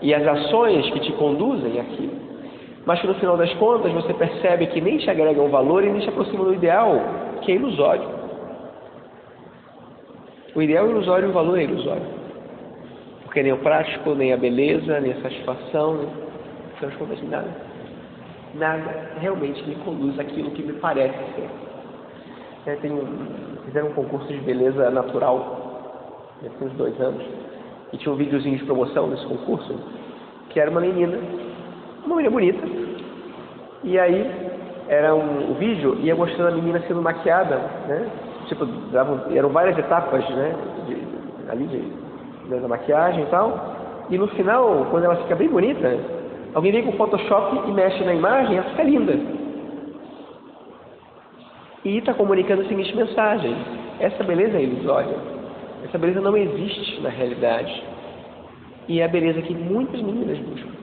e 0.00 0.14
as 0.14 0.26
ações 0.26 0.88
que 0.92 1.00
te 1.00 1.12
conduzem 1.12 1.78
aquilo, 1.78 2.14
mas 2.86 2.98
que 2.98 3.06
no 3.06 3.14
final 3.16 3.36
das 3.36 3.52
contas 3.56 3.92
você 3.92 4.14
percebe 4.14 4.68
que 4.68 4.80
nem 4.80 4.96
te 4.96 5.10
agregam 5.10 5.50
valor 5.50 5.84
e 5.84 5.90
nem 5.90 6.00
te 6.00 6.08
aproximam 6.08 6.46
do 6.46 6.54
ideal, 6.54 6.98
que 7.42 7.52
é 7.52 7.56
ilusório. 7.56 8.08
O 10.54 10.62
ideal 10.62 10.86
é 10.86 10.90
ilusório 10.90 11.26
e 11.26 11.30
o 11.30 11.34
valor 11.34 11.58
é 11.58 11.64
ilusório. 11.64 12.23
Porque 13.34 13.42
nem 13.42 13.52
o 13.52 13.58
prático, 13.58 14.14
nem 14.14 14.32
a 14.32 14.36
beleza, 14.36 15.00
nem 15.00 15.10
a 15.10 15.20
satisfação, 15.20 15.96
nem, 15.96 16.06
no 16.80 16.90
final 16.92 17.08
das 17.08 17.22
nada. 17.28 17.48
Nada 18.54 19.10
realmente 19.18 19.60
me 19.68 19.74
conduz 19.74 20.16
àquilo 20.20 20.52
que 20.52 20.62
me 20.62 20.74
parece 20.74 21.18
ser. 21.34 21.50
É, 22.64 22.78
um, 22.92 23.64
fizeram 23.64 23.88
um 23.88 23.92
concurso 23.92 24.28
de 24.28 24.38
beleza 24.38 24.88
natural, 24.88 26.30
já 26.44 26.48
tem 26.48 26.68
uns 26.68 26.74
dois 26.74 27.00
anos, 27.00 27.24
e 27.92 27.98
tinha 27.98 28.12
um 28.12 28.16
videozinho 28.16 28.56
de 28.56 28.64
promoção 28.66 29.10
desse 29.10 29.26
concurso, 29.26 29.74
que 30.50 30.60
era 30.60 30.70
uma 30.70 30.80
menina, 30.80 31.18
uma 32.06 32.14
menina 32.14 32.30
bonita, 32.30 32.64
e 33.82 33.98
aí 33.98 34.30
era 34.86 35.12
um, 35.12 35.50
o 35.50 35.54
vídeo 35.54 35.98
ia 36.02 36.14
mostrando 36.14 36.52
a 36.52 36.54
menina 36.54 36.80
sendo 36.86 37.02
maquiada, 37.02 37.56
né? 37.88 38.08
Tipo, 38.46 38.64
eram 39.34 39.48
várias 39.48 39.76
etapas, 39.76 40.24
né? 40.30 40.54
De, 40.86 41.50
ali 41.50 41.64
de 41.66 42.03
da 42.48 42.68
maquiagem 42.68 43.24
e 43.24 43.26
tal. 43.26 43.74
E 44.10 44.18
no 44.18 44.28
final, 44.28 44.86
quando 44.90 45.04
ela 45.04 45.16
fica 45.16 45.34
bem 45.34 45.48
bonita, 45.48 45.98
alguém 46.54 46.72
vem 46.72 46.82
com 46.82 46.90
o 46.90 46.96
Photoshop 46.96 47.68
e 47.68 47.72
mexe 47.72 48.04
na 48.04 48.14
imagem 48.14 48.56
ela 48.56 48.70
fica 48.70 48.82
linda. 48.82 49.18
E 51.84 51.98
está 51.98 52.14
comunicando 52.14 52.62
a 52.62 52.66
seguinte 52.66 52.94
mensagem: 52.96 53.56
essa 54.00 54.22
beleza 54.24 54.58
é 54.58 54.62
ilusória. 54.62 55.16
Essa 55.84 55.98
beleza 55.98 56.20
não 56.20 56.36
existe 56.36 57.00
na 57.02 57.10
realidade. 57.10 57.82
E 58.88 59.00
é 59.00 59.04
a 59.04 59.08
beleza 59.08 59.40
que 59.42 59.54
muitas 59.54 60.00
meninas 60.00 60.38
buscam. 60.38 60.74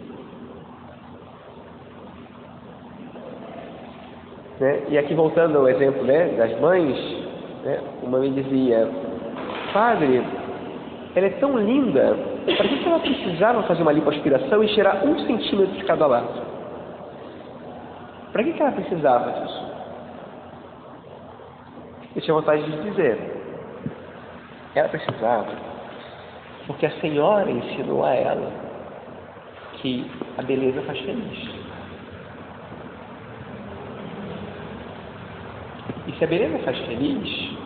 Né? 4.59 4.83
E 4.89 4.97
aqui 4.97 5.15
voltando 5.15 5.57
ao 5.57 5.67
exemplo 5.67 6.03
né, 6.03 6.29
das 6.37 6.59
mães, 6.59 6.95
né, 7.63 7.79
uma 8.03 8.19
me 8.19 8.29
dizia, 8.29 8.87
padre, 9.73 10.23
ela 11.15 11.27
é 11.27 11.31
tão 11.31 11.57
linda, 11.57 12.15
para 12.45 12.67
que 12.67 12.87
ela 12.87 12.99
precisava 12.99 13.63
fazer 13.63 13.81
uma 13.81 13.91
lipoaspiração 13.91 14.63
e 14.63 14.67
tirar 14.73 15.05
um 15.05 15.19
centímetro 15.19 15.75
de 15.75 15.83
cada 15.83 16.05
lado? 16.07 16.41
Para 18.31 18.43
que 18.43 18.61
ela 18.61 18.71
precisava 18.71 19.31
disso? 19.31 19.71
Eu 22.15 22.21
tinha 22.21 22.33
vontade 22.33 22.63
de 22.63 22.89
dizer, 22.89 23.17
ela 24.75 24.87
precisava, 24.89 25.51
porque 26.67 26.85
a 26.85 26.91
Senhora 27.01 27.49
ensinou 27.51 28.05
a 28.05 28.13
ela 28.13 28.51
que 29.81 30.09
a 30.37 30.41
beleza 30.41 30.81
faz 30.83 30.99
feliz. 30.99 31.49
E 36.07 36.11
se 36.13 36.23
a 36.23 36.27
beleza 36.27 36.59
faz 36.59 36.77
feliz, 36.79 37.57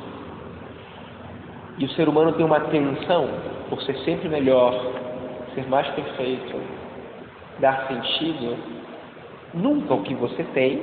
e 1.77 1.85
o 1.85 1.89
ser 1.89 2.07
humano 2.07 2.31
tem 2.33 2.45
uma 2.45 2.59
tensão 2.61 3.27
por 3.69 3.81
ser 3.81 3.97
sempre 3.99 4.29
melhor, 4.29 4.73
ser 5.53 5.67
mais 5.67 5.87
perfeito, 5.89 6.55
dar 7.59 7.87
sentido. 7.87 8.57
Nunca 9.53 9.93
o 9.93 10.03
que 10.03 10.13
você 10.13 10.43
tem 10.53 10.81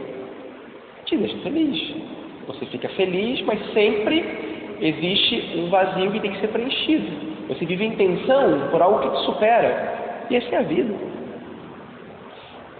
te 1.05 1.16
deixa 1.16 1.39
feliz. 1.39 1.94
Você 2.47 2.66
fica 2.66 2.89
feliz, 2.90 3.40
mas 3.43 3.59
sempre 3.73 4.24
existe 4.81 5.59
um 5.59 5.70
vazio 5.70 6.10
que 6.10 6.20
tem 6.20 6.32
que 6.32 6.40
ser 6.40 6.48
preenchido. 6.48 7.32
Você 7.48 7.64
vive 7.64 7.85
em 7.85 7.97
tensão 7.97 8.69
por 8.70 8.82
algo 8.82 9.01
que 9.01 9.16
te 9.16 9.24
supera. 9.24 10.27
E 10.31 10.36
essa 10.36 10.55
é 10.55 10.59
a 10.59 10.62
vida. 10.62 10.94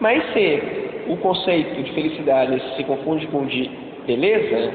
Mas 0.01 0.23
se 0.33 0.63
o 1.09 1.17
conceito 1.19 1.83
de 1.83 1.93
felicidade 1.93 2.61
se 2.77 2.85
confunde 2.85 3.27
com 3.29 3.47
de 3.47 3.71
beleza, 4.07 4.73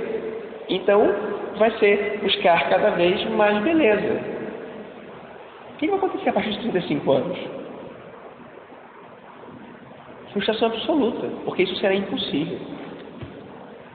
então 0.69 1.26
vai 1.57 1.71
ser 1.79 2.19
buscar 2.21 2.69
cada 2.69 2.91
vez 2.91 3.23
mais 3.31 3.61
beleza. 3.63 4.19
O 5.73 5.77
que 5.77 5.87
vai 5.87 5.97
acontecer 5.97 6.29
a 6.29 6.33
partir 6.33 6.51
de 6.51 6.59
35 6.59 7.11
anos? 7.11 7.37
Frustração 10.33 10.67
absoluta, 10.69 11.27
porque 11.45 11.63
isso 11.63 11.75
será 11.77 11.93
impossível. 11.93 12.59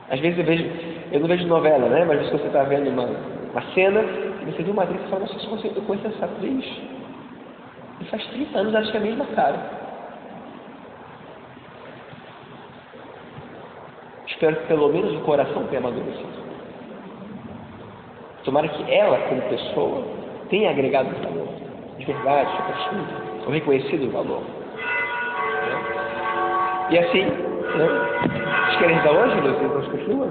Às 0.09 0.19
vezes 0.19 0.37
eu 0.39 0.45
vejo, 0.45 0.65
eu 1.11 1.19
não 1.19 1.27
vejo 1.27 1.47
novela, 1.47 1.89
né? 1.89 2.05
Mas 2.05 2.29
você 2.29 2.47
está 2.47 2.63
vendo 2.63 2.89
uma, 2.89 3.05
uma 3.51 3.61
cena 3.73 4.01
e 4.01 4.51
você 4.51 4.63
viu 4.63 4.73
uma 4.73 4.83
atriz 4.83 5.01
e 5.01 5.09
fala, 5.09 5.21
nossa, 5.21 5.67
eu 5.67 5.81
conheço 5.83 6.07
essa 6.07 6.25
atriz. 6.25 6.65
E 8.01 8.05
faz 8.05 8.25
30 8.27 8.59
anos 8.59 8.73
ela 8.73 8.85
tinha 8.85 8.99
a 8.99 9.03
mesma 9.03 9.25
cara. 9.27 9.83
Espero 14.27 14.55
que 14.57 14.67
pelo 14.67 14.89
menos 14.89 15.15
o 15.15 15.21
coração 15.21 15.65
tenha 15.67 15.79
amadurecido. 15.79 16.42
Tomara 18.43 18.67
que 18.67 18.93
ela, 18.93 19.17
como 19.29 19.41
pessoa, 19.43 20.03
tenha 20.49 20.69
agregado 20.69 21.09
valor. 21.23 21.47
de 21.97 22.05
verdade, 22.05 22.51
de 22.51 22.61
postura, 22.63 23.45
o 23.47 23.51
reconhecido 23.51 24.11
valor. 24.11 24.41
Né? 24.41 25.83
E 26.89 26.99
assim, 26.99 27.23
né? 27.23 27.87
Vocês 28.65 28.77
querem 28.79 28.97
dar 29.01 29.11
hoje, 29.11 29.35
Vocês 29.41 29.71
vamos 29.71 29.87
continuar? 29.87 30.29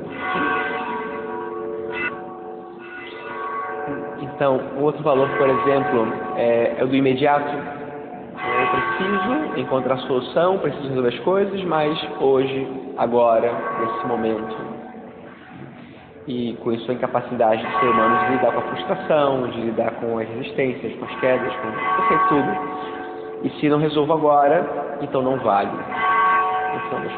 Então, 4.21 4.61
o 4.77 4.83
outro 4.83 5.03
valor, 5.03 5.29
por 5.39 5.49
exemplo, 5.49 6.13
é, 6.37 6.75
é 6.79 6.85
o 6.85 6.89
do 6.89 6.97
imediato. 6.97 7.49
Eu 7.49 8.67
preciso 8.69 9.61
encontrar 9.61 9.97
solução, 9.99 10.59
preciso 10.59 10.89
resolver 10.89 11.09
as 11.09 11.19
coisas, 11.21 11.65
mas 11.65 12.09
hoje, 12.21 12.67
agora, 12.99 13.53
nesse 13.81 14.07
momento, 14.07 14.72
e 16.27 16.57
com 16.63 16.73
isso 16.73 16.91
a 16.91 16.95
incapacidade 16.95 17.65
do 17.65 17.81
ser 17.81 17.87
humano 17.87 18.27
de 18.27 18.33
lidar 18.33 18.53
com 18.53 18.59
a 18.59 18.63
frustração, 18.63 19.49
de 19.49 19.61
lidar 19.61 19.91
com 19.93 20.19
as 20.19 20.29
resistências, 20.29 20.95
com 20.95 21.05
as 21.05 21.21
quedas, 21.21 21.53
com 21.57 21.69
eu 22.13 22.29
tudo. 22.29 22.57
E 23.45 23.51
se 23.59 23.69
não 23.69 23.79
resolvo 23.79 24.13
agora, 24.13 24.99
então 25.01 25.23
não 25.23 25.37
vale. 25.39 25.71
Das. 25.71 27.13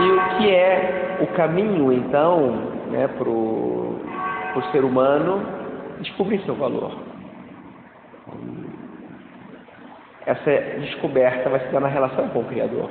E 0.00 0.10
o 0.10 0.38
que 0.38 0.50
é 0.50 1.18
o 1.20 1.26
caminho, 1.34 1.92
então, 1.92 2.52
né, 2.90 3.08
para 3.08 3.28
o 3.28 4.62
ser 4.70 4.84
humano 4.84 5.44
descobrir 6.00 6.40
seu 6.44 6.54
valor? 6.54 6.92
Essa 10.24 10.50
descoberta 10.80 11.50
vai 11.50 11.60
se 11.60 11.72
dar 11.72 11.80
na 11.80 11.88
relação 11.88 12.28
com 12.28 12.40
o 12.40 12.44
Criador 12.44 12.88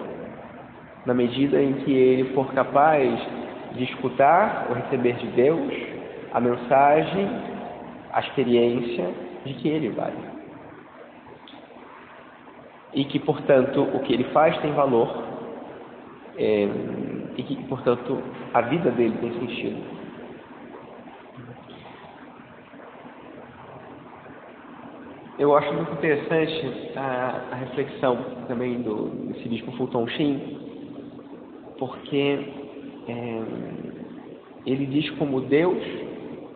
na 1.06 1.14
medida 1.14 1.62
em 1.62 1.74
que 1.74 1.92
ele 1.92 2.34
for 2.34 2.54
capaz 2.54 3.20
de 3.74 3.84
escutar 3.86 4.68
ou 4.70 4.76
receber 4.76 5.16
de 5.16 5.28
Deus 5.28 5.74
a 6.34 6.40
mensagem, 6.40 7.30
a 8.12 8.20
experiência 8.20 9.10
de 9.46 9.54
que 9.56 9.68
ele 9.68 9.90
vale. 9.90 10.32
E 12.94 13.06
que, 13.06 13.20
portanto, 13.20 13.82
o 13.82 14.00
que 14.00 14.14
ele 14.14 14.26
faz 14.26 14.58
tem 14.60 14.74
valor 14.74 15.24
é, 16.38 16.68
e 17.38 17.44
que, 17.44 17.56
portanto, 17.64 18.22
a 18.54 18.62
vida 18.62 18.92
dele 18.92 19.18
tem 19.20 19.34
sentido. 19.40 20.02
Eu 25.40 25.56
acho 25.56 25.74
muito 25.74 25.94
interessante 25.94 26.92
a, 26.96 27.42
a 27.52 27.56
reflexão 27.56 28.18
também 28.48 28.82
do, 28.82 29.08
desse 29.28 29.50
bispo 29.50 29.72
Fulton 29.72 30.08
Sheen, 30.10 30.71
porque 31.82 32.40
é, 33.08 33.42
ele 34.68 34.86
diz 34.86 35.10
como 35.18 35.42
Deus, 35.42 35.84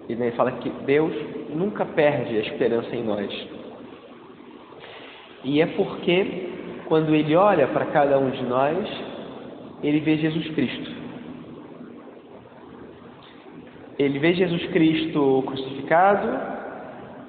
ele 0.08 0.32
fala 0.34 0.52
que 0.52 0.70
Deus 0.86 1.12
nunca 1.50 1.84
perde 1.84 2.38
a 2.38 2.42
esperança 2.42 2.96
em 2.96 3.04
nós. 3.04 3.48
E 5.44 5.60
é 5.62 5.66
porque, 5.66 6.48
quando 6.86 7.16
ele 7.16 7.36
olha 7.36 7.68
para 7.70 7.88
cada 7.88 8.20
um 8.20 8.30
de 8.30 8.44
nós, 8.44 8.88
ele 9.82 10.00
vê 10.02 10.16
Jesus 10.18 10.48
Cristo. 10.50 10.92
Ele 13.98 14.20
vê 14.20 14.36
Jesus 14.36 14.64
Cristo 14.68 15.44
crucificado 15.48 16.40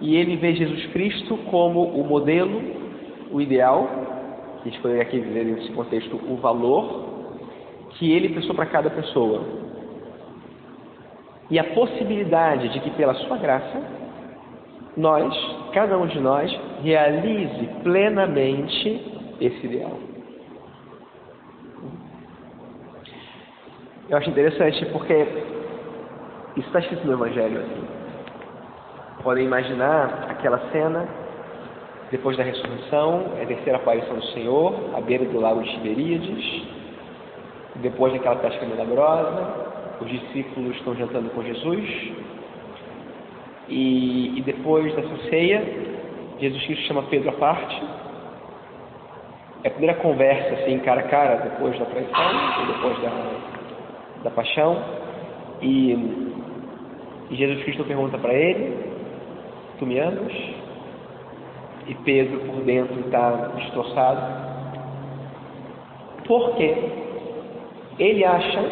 e 0.03 0.17
ele 0.17 0.37
vê 0.37 0.55
Jesus 0.55 0.85
Cristo 0.89 1.39
como 1.51 1.83
o 1.83 2.05
modelo, 2.05 2.61
o 3.33 3.41
ideal, 3.41 3.89
que 4.63 4.79
poderia 4.81 5.03
aqui 5.03 5.19
dizer 5.19 5.47
nesse 5.47 5.73
contexto 5.73 6.21
o 6.29 6.37
valor 6.37 7.16
que 7.91 8.13
ele 8.13 8.29
pensou 8.31 8.55
para 8.55 8.67
cada 8.67 8.91
pessoa. 8.91 9.43
E 11.51 11.59
a 11.59 11.65
possibilidade 11.65 12.69
de 12.71 12.81
que, 12.81 12.91
pela 12.91 13.15
sua 13.15 13.37
graça, 13.37 13.81
nós, 14.97 15.35
cada 15.73 15.97
um 15.97 16.07
de 16.07 16.19
nós, 16.21 16.53
realize 16.83 17.67
plenamente 17.83 19.01
esse 19.41 19.67
ideal. 19.67 19.99
Eu 24.09 24.17
acho 24.19 24.31
interessante 24.31 24.87
porque 24.87 25.15
isso 26.57 26.67
está 26.69 26.81
escrito 26.81 27.07
no 27.07 27.15
Evangelho. 27.15 27.61
Assim. 27.61 27.85
Podem 29.23 29.45
imaginar 29.45 30.27
aquela 30.31 30.59
cena 30.71 31.07
depois 32.11 32.37
da 32.37 32.45
ressurreição, 32.45 33.33
é 33.39 33.43
a 33.43 33.47
terceira 33.47 33.79
aparição 33.79 34.15
do 34.15 34.25
Senhor, 34.27 34.75
à 34.97 35.01
beira 35.01 35.25
do 35.25 35.41
lago 35.41 35.61
de 35.63 35.71
Tiberíades, 35.73 36.63
depois 37.83 38.13
daquela 38.13 38.37
pesca 38.37 38.65
milagrosa, 38.65 39.77
os 40.01 40.09
discípulos 40.09 40.77
estão 40.77 40.95
jantando 40.95 41.31
com 41.31 41.43
Jesus. 41.43 42.13
E, 43.69 44.39
e 44.39 44.43
depois 44.43 44.95
dessa 44.95 45.17
ceia, 45.29 45.63
Jesus 46.39 46.65
Cristo 46.65 46.85
chama 46.87 47.03
Pedro 47.05 47.31
à 47.31 47.33
parte. 47.33 47.83
É 49.65 49.69
a 49.69 49.71
primeira 49.71 49.97
conversa, 49.97 50.55
assim, 50.55 50.79
cara 50.81 51.01
a 51.01 51.09
cara, 51.09 51.37
depois 51.37 51.79
da 51.79 51.87
traição, 51.87 52.67
depois 52.67 53.03
da, 53.03 53.11
da 54.25 54.31
paixão. 54.31 54.77
E, 55.61 55.93
e 57.31 57.35
Jesus 57.35 57.65
Cristo 57.65 57.85
pergunta 57.85 58.19
para 58.19 58.35
ele: 58.35 58.77
Tu 59.79 59.87
me 59.87 59.99
amas? 59.99 60.33
E 61.89 61.95
Pedro, 62.05 62.41
por 62.41 62.63
dentro, 62.63 63.01
está 63.01 63.31
destroçado. 63.57 64.47
Por 66.27 66.57
quê? 66.57 67.06
Ele 67.99 68.25
acha 68.25 68.63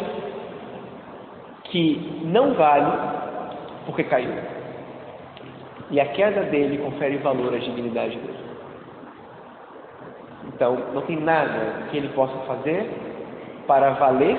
que 1.65 2.21
não 2.25 2.53
vale 2.53 2.91
porque 3.85 4.03
caiu. 4.03 4.31
E 5.91 5.99
a 5.99 6.05
queda 6.07 6.43
dele 6.43 6.77
confere 6.77 7.17
valor 7.17 7.53
à 7.53 7.57
dignidade 7.57 8.17
dele. 8.17 8.45
Então, 10.47 10.77
não 10.93 11.01
tem 11.01 11.17
nada 11.17 11.87
que 11.89 11.97
ele 11.97 12.09
possa 12.09 12.37
fazer 12.45 12.89
para 13.67 13.91
valer 13.91 14.37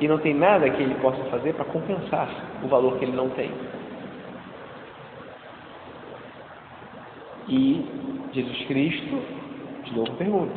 e 0.00 0.08
não 0.08 0.18
tem 0.18 0.34
nada 0.34 0.68
que 0.70 0.82
ele 0.82 0.94
possa 0.96 1.22
fazer 1.24 1.54
para 1.54 1.64
compensar 1.66 2.28
o 2.62 2.68
valor 2.68 2.98
que 2.98 3.04
ele 3.04 3.16
não 3.16 3.28
tem. 3.30 3.50
E 7.48 7.84
Jesus 8.32 8.66
Cristo, 8.66 9.22
de 9.84 9.96
novo 9.96 10.12
pergunta: 10.12 10.54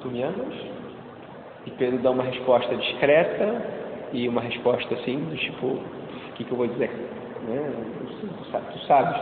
Tu 0.00 0.08
me 0.08 0.22
amas? 0.22 0.77
E 1.68 1.70
Pedro 1.72 1.98
dá 1.98 2.10
uma 2.10 2.24
resposta 2.24 2.74
discreta 2.76 3.62
e 4.14 4.26
uma 4.26 4.40
resposta 4.40 4.94
assim, 4.94 5.18
do 5.18 5.36
tipo, 5.36 5.66
o 5.66 6.32
que, 6.34 6.44
que 6.44 6.50
eu 6.50 6.56
vou 6.56 6.66
dizer? 6.66 6.90
Né? 7.46 7.72
Tu, 8.72 8.78
sabes. 8.86 9.20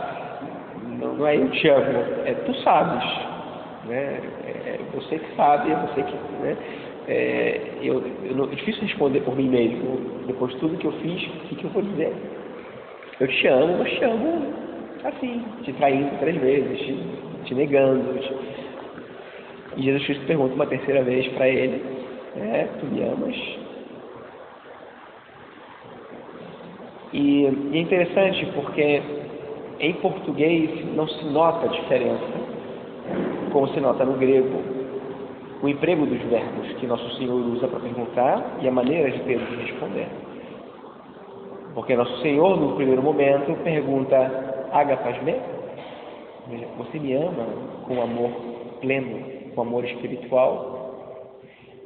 Não, 0.97 1.13
não, 1.15 1.27
é 1.27 1.35
eu 1.35 1.49
te 1.51 1.67
amo, 1.67 2.05
é 2.25 2.33
tu 2.45 2.53
sabes. 2.61 3.03
Né? 3.83 4.21
É, 4.45 4.49
é 4.49 4.79
você 4.93 5.19
que 5.19 5.35
sabe, 5.35 5.71
é 5.71 5.75
você 5.75 6.03
que. 6.03 6.13
Né? 6.41 6.57
É, 7.09 7.61
eu, 7.81 8.01
eu 8.23 8.33
não, 8.33 8.45
é 8.45 8.55
difícil 8.55 8.81
responder 8.81 9.19
por 9.21 9.35
mim 9.35 9.49
mesmo. 9.49 10.23
Depois 10.25 10.53
de 10.53 10.59
tudo 10.59 10.77
que 10.77 10.87
eu 10.87 10.93
fiz, 10.93 11.21
o 11.27 11.47
que, 11.49 11.55
que 11.55 11.65
eu 11.65 11.69
vou 11.71 11.81
dizer? 11.81 12.13
Eu 13.19 13.27
te 13.27 13.47
amo, 13.47 13.77
mas 13.79 13.91
te 13.91 14.05
amo 14.05 14.53
assim, 15.03 15.43
te 15.63 15.73
traindo 15.73 16.17
três 16.19 16.37
vezes, 16.37 16.79
te, 16.79 16.97
te 17.43 17.55
negando. 17.55 18.17
Te... 18.19 18.33
E 19.75 19.83
Jesus 19.83 20.05
Cristo 20.05 20.25
pergunta 20.25 20.55
uma 20.55 20.65
terceira 20.65 21.03
vez 21.03 21.27
para 21.33 21.49
ele, 21.49 21.96
é, 22.35 22.67
tu 22.79 22.85
me 22.85 23.03
amas. 23.03 23.35
E, 27.13 27.43
e 27.43 27.77
é 27.77 27.79
interessante 27.79 28.45
porque 28.53 29.01
em 29.79 29.93
português 29.93 30.85
não 30.95 31.07
se 31.07 31.25
nota 31.25 31.65
a 31.65 31.69
diferença, 31.69 32.33
como 33.51 33.67
se 33.69 33.79
nota 33.79 34.03
no 34.03 34.13
grego, 34.13 34.61
o 35.61 35.67
emprego 35.67 36.05
dos 36.05 36.21
verbos 36.23 36.67
que 36.79 36.85
Nosso 36.85 37.09
Senhor 37.17 37.35
usa 37.35 37.67
para 37.67 37.79
perguntar 37.79 38.57
e 38.61 38.67
a 38.67 38.71
maneira 38.71 39.09
de 39.09 39.19
Pedro 39.19 39.45
de 39.45 39.55
responder. 39.55 40.07
Porque 41.73 41.95
Nosso 41.95 42.21
Senhor, 42.21 42.59
no 42.59 42.75
primeiro 42.75 43.01
momento, 43.01 43.55
pergunta: 43.63 44.67
Agapasme? 44.71 45.35
Você 46.77 46.99
me 46.99 47.13
ama 47.13 47.45
com 47.87 48.01
amor 48.01 48.31
pleno, 48.81 49.19
com 49.53 49.61
amor 49.61 49.83
espiritual? 49.85 50.76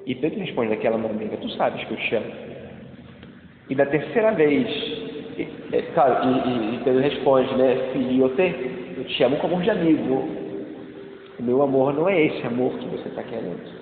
E 0.05 0.15
Pedro 0.15 0.39
responde 0.39 0.69
daquela 0.69 0.97
maneira: 0.97 1.37
Tu 1.37 1.49
sabes 1.51 1.83
que 1.85 1.91
eu 1.91 1.97
te 1.97 2.15
amo. 2.15 2.31
E 3.69 3.75
da 3.75 3.85
terceira 3.85 4.31
vez, 4.31 4.67
é, 5.71 5.81
claro, 5.93 6.27
e, 6.27 6.75
e, 6.75 6.83
Pedro 6.83 7.01
responde, 7.01 7.55
né? 7.55 7.89
Filho, 7.93 8.25
eu 8.25 9.05
te, 9.05 9.23
amo 9.23 9.37
com 9.37 9.47
amor 9.47 9.61
de 9.61 9.69
amigo. 9.69 10.27
O 11.39 11.43
meu 11.43 11.61
amor 11.61 11.93
não 11.93 12.09
é 12.09 12.21
esse 12.21 12.45
amor 12.45 12.73
que 12.77 12.85
você 12.87 13.07
está 13.07 13.23
querendo. 13.23 13.81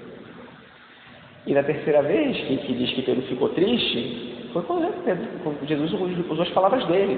E 1.48 1.54
na 1.54 1.64
terceira 1.64 2.02
vez 2.04 2.38
que, 2.38 2.58
que, 2.58 2.74
diz 2.74 2.92
que 2.92 3.02
Pedro 3.02 3.24
ficou 3.24 3.50
triste, 3.50 4.50
foi 4.54 4.62
quando, 4.64 4.94
Pedro, 5.04 5.26
quando 5.44 5.68
Jesus 5.68 5.92
usou 6.30 6.44
as 6.44 6.50
palavras 6.50 6.86
dele. 6.86 7.18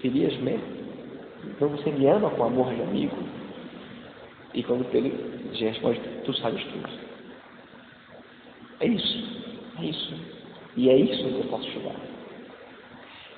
Querias-me? 0.00 0.60
Então 1.44 1.68
você 1.68 1.90
me 1.90 2.06
ama 2.06 2.30
com 2.30 2.44
amor 2.44 2.72
de 2.72 2.82
amigo? 2.82 3.16
E 4.58 4.62
quando 4.64 4.84
Pedro 4.90 5.16
responde, 5.54 6.00
tu 6.24 6.34
sabes 6.34 6.60
tudo. 6.64 6.88
É 8.80 8.88
isso, 8.88 9.54
é 9.78 9.84
isso. 9.84 10.14
E 10.76 10.90
é 10.90 10.96
isso 10.96 11.22
que 11.22 11.38
eu 11.38 11.44
posso 11.44 11.70
te 11.70 11.78
dar. 11.78 11.94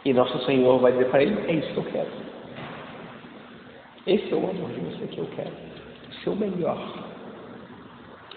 E 0.06 0.14
nosso 0.14 0.42
Senhor 0.46 0.78
vai 0.78 0.92
dizer 0.92 1.10
para 1.10 1.22
ele: 1.22 1.38
É 1.46 1.52
isso 1.56 1.74
que 1.74 1.76
eu 1.76 1.84
quero. 1.92 2.08
Esse 4.06 4.32
é 4.32 4.34
o 4.34 4.48
amor 4.48 4.70
de 4.70 4.80
você 4.80 5.06
que 5.08 5.18
eu 5.18 5.26
quero. 5.36 5.52
O 6.08 6.14
seu 6.24 6.34
melhor. 6.34 6.78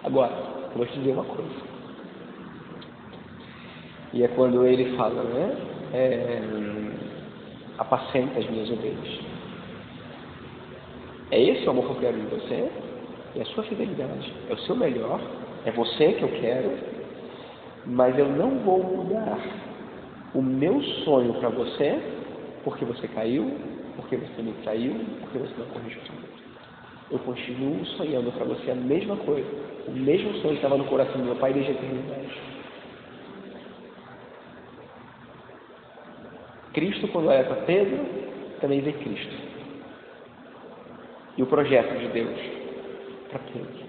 Agora, 0.04 0.34
eu 0.72 0.76
vou 0.76 0.86
te 0.86 1.00
dizer 1.00 1.14
uma 1.14 1.24
coisa. 1.24 1.74
E 4.12 4.24
é 4.24 4.28
quando 4.28 4.66
ele 4.66 4.94
fala, 4.98 5.24
né? 5.24 5.58
É, 5.94 6.42
apacenta 7.78 8.40
as 8.40 8.50
minhas 8.50 8.70
ovelhas. 8.70 9.33
É 11.34 11.42
esse 11.42 11.66
o 11.66 11.72
amor 11.72 11.86
que 11.86 11.92
eu 11.94 11.96
quero 11.96 12.18
de 12.20 12.28
você, 12.28 12.70
é 13.36 13.42
a 13.42 13.46
sua 13.46 13.64
fidelidade, 13.64 14.32
é 14.48 14.54
o 14.54 14.58
seu 14.60 14.76
melhor, 14.76 15.20
é 15.66 15.72
você 15.72 16.14
que 16.14 16.22
eu 16.22 16.30
quero, 16.40 16.78
mas 17.88 18.16
eu 18.20 18.28
não 18.28 18.60
vou 18.60 18.84
mudar 18.84 19.40
o 20.36 20.44
meu 20.44 20.80
sonho 21.04 21.34
para 21.34 21.50
você 21.50 22.00
porque 22.64 22.86
você 22.86 23.08
caiu, 23.08 23.52
porque 23.96 24.16
você 24.16 24.44
me 24.44 24.54
traiu, 24.64 24.94
porque 25.22 25.40
você 25.40 25.54
não 25.58 25.66
corrigiu. 25.70 26.02
Eu 27.10 27.18
continuo 27.18 27.84
sonhando 27.98 28.32
para 28.32 28.46
você 28.46 28.70
a 28.70 28.76
mesma 28.76 29.18
coisa, 29.18 29.50
o 29.88 29.92
mesmo 29.92 30.34
sonho 30.34 30.50
que 30.50 30.58
estava 30.58 30.78
no 30.78 30.86
coração 30.86 31.20
do 31.20 31.26
meu 31.26 31.36
pai 31.38 31.52
desde 31.52 31.72
a 31.72 31.74
eternidade. 31.74 32.42
Cristo, 36.74 37.08
quando 37.08 37.30
olha 37.30 37.44
para 37.44 37.56
Pedro, 37.66 37.98
também 38.62 38.82
vê 38.82 38.94
Cristo. 38.94 39.53
E 41.38 41.44
o 41.44 41.46
projeto 41.46 41.98
de 41.98 42.08
Deus 42.08 42.40
para 43.30 43.40
Pedro. 43.40 43.84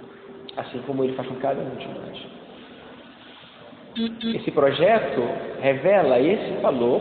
Assim 0.57 0.79
como 0.87 1.05
ele 1.05 1.15
faz 1.15 1.29
com 1.29 1.37
cada 1.37 1.61
um 1.61 1.77
de 1.77 1.89
nós. 1.89 2.27
Esse 4.35 4.51
projeto 4.51 5.23
revela 5.61 6.19
esse 6.19 6.61
valor 6.61 7.01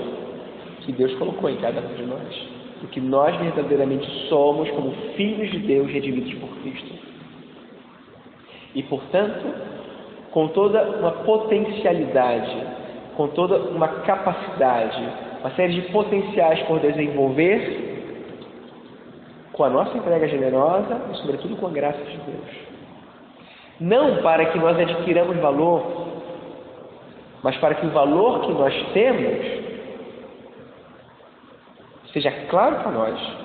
que 0.81 0.91
Deus 0.91 1.13
colocou 1.15 1.49
em 1.49 1.57
cada 1.57 1.81
um 1.81 1.95
de 1.95 2.03
nós. 2.03 2.47
O 2.83 2.87
que 2.87 2.99
nós 2.99 3.35
verdadeiramente 3.37 4.07
somos 4.27 4.69
como 4.71 4.91
filhos 5.15 5.49
de 5.51 5.59
Deus 5.59 5.89
redimidos 5.89 6.33
por 6.35 6.49
Cristo. 6.61 6.93
E, 8.75 8.83
portanto, 8.83 9.45
com 10.31 10.49
toda 10.49 10.83
uma 10.99 11.11
potencialidade, 11.11 12.55
com 13.15 13.27
toda 13.29 13.57
uma 13.69 13.87
capacidade, 13.87 15.01
uma 15.39 15.51
série 15.51 15.73
de 15.73 15.81
potenciais 15.91 16.59
por 16.63 16.79
desenvolver, 16.79 17.92
com 19.53 19.63
a 19.63 19.69
nossa 19.69 19.97
entrega 19.97 20.27
generosa 20.27 20.99
e, 21.11 21.15
sobretudo, 21.17 21.55
com 21.55 21.67
a 21.67 21.71
graça 21.71 22.03
de 22.03 22.17
Deus. 22.17 22.73
Não 23.79 24.21
para 24.21 24.47
que 24.47 24.59
nós 24.59 24.77
adquiramos 24.77 25.37
valor, 25.37 26.07
mas 27.41 27.55
para 27.57 27.75
que 27.75 27.85
o 27.85 27.91
valor 27.91 28.41
que 28.41 28.51
nós 28.51 28.73
temos 28.93 29.63
seja 32.11 32.31
claro 32.49 32.77
para 32.77 32.91
nós. 32.91 33.43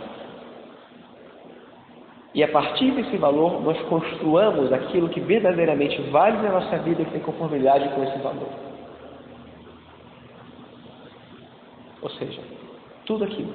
E 2.35 2.43
a 2.43 2.49
partir 2.49 2.93
desse 2.93 3.17
valor, 3.17 3.63
nós 3.63 3.81
construamos 3.89 4.73
aquilo 4.73 5.09
que 5.09 5.21
verdadeiramente 5.21 6.01
vale 6.11 6.37
na 6.39 6.53
nossa 6.53 6.79
vida 6.79 7.03
e 7.03 7.07
tem 7.07 7.21
conformidade 7.21 7.89
com 7.89 8.05
esse 8.05 8.19
valor. 8.19 8.49
Ou 12.01 12.11
seja, 12.11 12.41
tudo 13.07 13.25
aquilo 13.25 13.53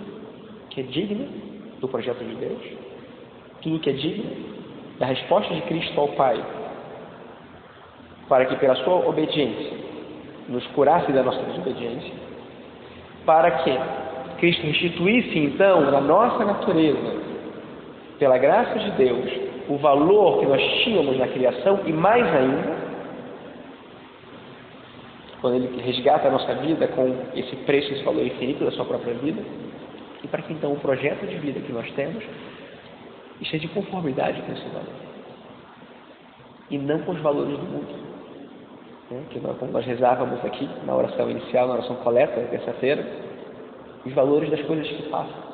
que 0.70 0.82
é 0.82 0.84
digno 0.84 1.53
do 1.84 1.88
projeto 1.90 2.24
de 2.24 2.36
Deus, 2.36 2.62
tudo 3.62 3.80
que 3.80 3.90
é 3.90 3.94
digno 3.94 4.32
da 5.00 5.06
resposta 5.06 5.54
de 5.54 5.62
Cristo 5.64 6.00
ao 6.00 6.08
Pai, 6.10 6.42
para 8.30 8.46
que 8.46 8.56
pela 8.56 8.74
sua 8.78 9.06
obediência 9.06 9.78
nos 10.48 10.66
curasse 10.68 11.12
da 11.12 11.22
nossa 11.22 11.44
desobediência, 11.44 12.14
para 13.26 13.52
que 13.52 13.78
Cristo 14.38 14.66
restituísse 14.66 15.38
então 15.38 15.92
na 15.92 16.00
nossa 16.00 16.46
natureza, 16.46 17.22
pela 18.18 18.38
graça 18.38 18.80
de 18.80 18.92
Deus, 18.92 19.30
o 19.68 19.78
valor 19.78 20.40
que 20.40 20.46
nós 20.46 20.62
tínhamos 20.86 21.18
na 21.18 21.28
criação 21.28 21.82
e 21.86 21.92
mais 21.92 22.26
ainda, 22.34 22.78
quando 25.42 25.56
Ele 25.56 25.82
resgata 25.82 26.30
a 26.30 26.32
nossa 26.32 26.56
vida 26.56 26.88
com 26.88 27.14
esse 27.36 27.58
preço, 27.58 27.92
esse 27.92 28.04
valor 28.04 28.26
infinito 28.26 28.64
da 28.64 28.72
sua 28.72 28.86
própria 28.86 29.16
vida, 29.16 29.42
e 30.24 30.28
para 30.28 30.42
que 30.42 30.54
então 30.54 30.72
o 30.74 30.80
projeto 30.80 31.26
de 31.28 31.38
vida 31.38 31.60
que 31.60 31.72
nós 31.72 31.90
temos 31.92 32.24
esteja 33.42 33.68
de 33.68 33.74
conformidade 33.74 34.42
com 34.42 34.54
esse 34.54 34.68
valor 34.70 35.14
e 36.70 36.78
não 36.78 37.00
com 37.00 37.12
os 37.12 37.22
valores 37.22 37.58
do 37.58 37.66
mundo. 37.66 37.94
Né? 39.12 39.24
Que 39.30 39.40
nós, 39.40 39.58
como 39.58 39.72
nós 39.72 39.86
rezávamos 39.86 40.44
aqui 40.46 40.68
na 40.86 40.96
oração 40.96 41.30
inicial, 41.30 41.68
na 41.68 41.76
oração 41.76 41.98
coleta, 41.98 42.42
terça-feira, 42.50 43.06
os 44.06 44.14
valores 44.14 44.50
das 44.50 44.62
coisas 44.64 44.88
que 44.88 45.04
passam. 45.10 45.54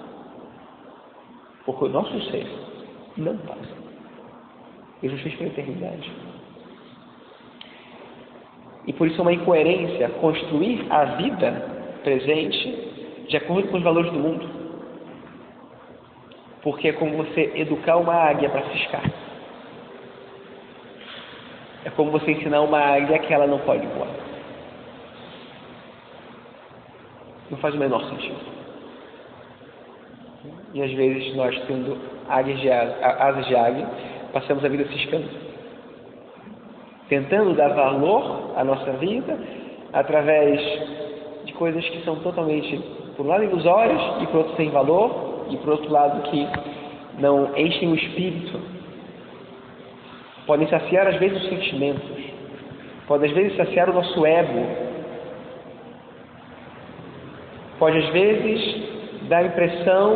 Porque 1.65 1.85
o 1.85 1.89
nosso 1.89 2.21
ser 2.31 2.47
não 3.17 3.37
passa. 3.37 3.79
Ele 5.03 5.13
nos 5.13 5.21
fez 5.21 5.35
para 5.35 5.45
a 5.45 5.49
eternidade. 5.49 6.11
E 8.87 8.93
por 8.93 9.07
isso 9.07 9.19
é 9.19 9.21
uma 9.21 9.33
incoerência 9.33 10.09
construir 10.21 10.85
a 10.89 11.05
vida 11.15 11.51
presente 12.03 13.25
de 13.27 13.37
acordo 13.37 13.67
com 13.67 13.77
os 13.77 13.83
valores 13.83 14.11
do 14.11 14.19
mundo. 14.19 14.58
Porque 16.61 16.89
é 16.89 16.93
como 16.93 17.17
você 17.17 17.51
educar 17.55 17.97
uma 17.97 18.13
águia 18.13 18.49
para 18.49 18.63
ciscar. 18.69 19.03
É 21.85 21.89
como 21.91 22.11
você 22.11 22.31
ensinar 22.31 22.61
uma 22.61 22.79
águia 22.79 23.19
que 23.19 23.33
ela 23.33 23.47
não 23.47 23.59
pode 23.59 23.85
voar. 23.87 24.09
Não 27.49 27.57
faz 27.57 27.73
o 27.73 27.77
menor 27.77 28.03
sentido. 28.09 28.37
E 30.73 30.83
às 30.83 30.91
vezes 30.91 31.35
nós, 31.35 31.57
tendo 31.67 31.97
águias 32.27 32.59
de 32.59 32.71
asa, 32.71 32.95
asas 33.01 33.47
de 33.47 33.55
águia, 33.55 33.87
passamos 34.33 34.63
a 34.63 34.67
vida 34.67 34.85
ciscando. 34.89 35.27
Tentando 37.07 37.55
dar 37.55 37.69
valor 37.69 38.51
à 38.55 38.63
nossa 38.63 38.91
vida 38.93 39.37
através 39.93 40.61
de 41.45 41.53
coisas 41.53 41.83
que 41.89 42.03
são 42.03 42.17
totalmente, 42.17 42.77
por 43.17 43.25
um 43.25 43.29
lado, 43.29 43.43
ilusórias 43.45 44.21
e 44.21 44.27
por 44.27 44.37
outro, 44.37 44.55
sem 44.55 44.69
valor, 44.69 45.28
e 45.49 45.57
por 45.57 45.69
outro 45.69 45.91
lado, 45.91 46.21
que 46.29 46.47
não 47.19 47.57
enchem 47.57 47.91
o 47.91 47.95
espírito. 47.95 48.59
Podem 50.45 50.67
saciar, 50.67 51.07
às 51.07 51.17
vezes, 51.17 51.41
os 51.41 51.49
sentimentos. 51.49 52.17
Podem, 53.07 53.29
às 53.29 53.35
vezes, 53.35 53.57
saciar 53.57 53.89
o 53.89 53.93
nosso 53.93 54.25
ego, 54.25 54.65
pode 57.79 57.97
às 57.97 58.09
vezes 58.09 59.27
dar 59.29 59.39
a 59.39 59.43
impressão, 59.43 60.13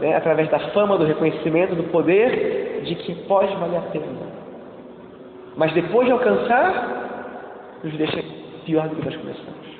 né, 0.00 0.16
através 0.16 0.48
da 0.48 0.58
fama, 0.70 0.96
do 0.96 1.04
reconhecimento, 1.04 1.74
do 1.74 1.84
poder, 1.84 2.82
de 2.84 2.94
que 2.94 3.14
pode 3.26 3.54
valer 3.56 3.78
a 3.78 3.82
pena. 3.82 4.06
Mas 5.56 5.72
depois 5.74 6.06
de 6.06 6.12
alcançar, 6.12 7.80
nos 7.82 7.94
deixa 7.94 8.22
pior 8.64 8.88
do 8.88 8.96
que 8.96 9.04
nós 9.04 9.16
começamos. 9.16 9.70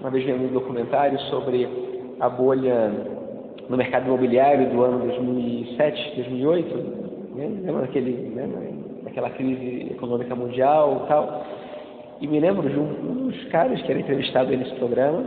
Uma 0.00 0.10
vez 0.10 0.24
vendo 0.24 0.44
um 0.44 0.52
documentário 0.52 1.18
sobre 1.22 1.68
a 2.20 2.28
bolha 2.28 2.90
no 3.68 3.76
mercado 3.76 4.06
imobiliário 4.06 4.70
do 4.70 4.82
ano 4.82 5.06
2007, 5.06 6.16
2008, 6.16 6.76
né? 7.34 7.48
lembra 7.62 7.82
daquele, 7.82 8.12
né? 8.34 8.48
daquela 9.04 9.30
crise 9.30 9.88
econômica 9.90 10.34
mundial 10.34 11.02
e 11.04 11.08
tal. 11.08 11.44
E 12.20 12.26
me 12.26 12.40
lembro 12.40 12.68
de 12.68 12.78
um, 12.78 12.82
um 12.82 13.28
dos 13.28 13.44
caras 13.44 13.80
que 13.82 13.90
era 13.90 14.00
entrevistado 14.00 14.50
nesse 14.56 14.74
programa, 14.76 15.24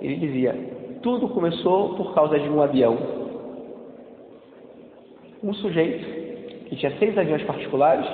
ele 0.00 0.16
dizia: 0.16 0.54
tudo 1.02 1.28
começou 1.28 1.94
por 1.94 2.14
causa 2.14 2.38
de 2.38 2.48
um 2.48 2.60
avião. 2.60 2.96
Um 5.42 5.54
sujeito 5.54 6.04
que 6.68 6.76
tinha 6.76 6.92
seis 6.98 7.16
aviões 7.16 7.42
particulares, 7.44 8.06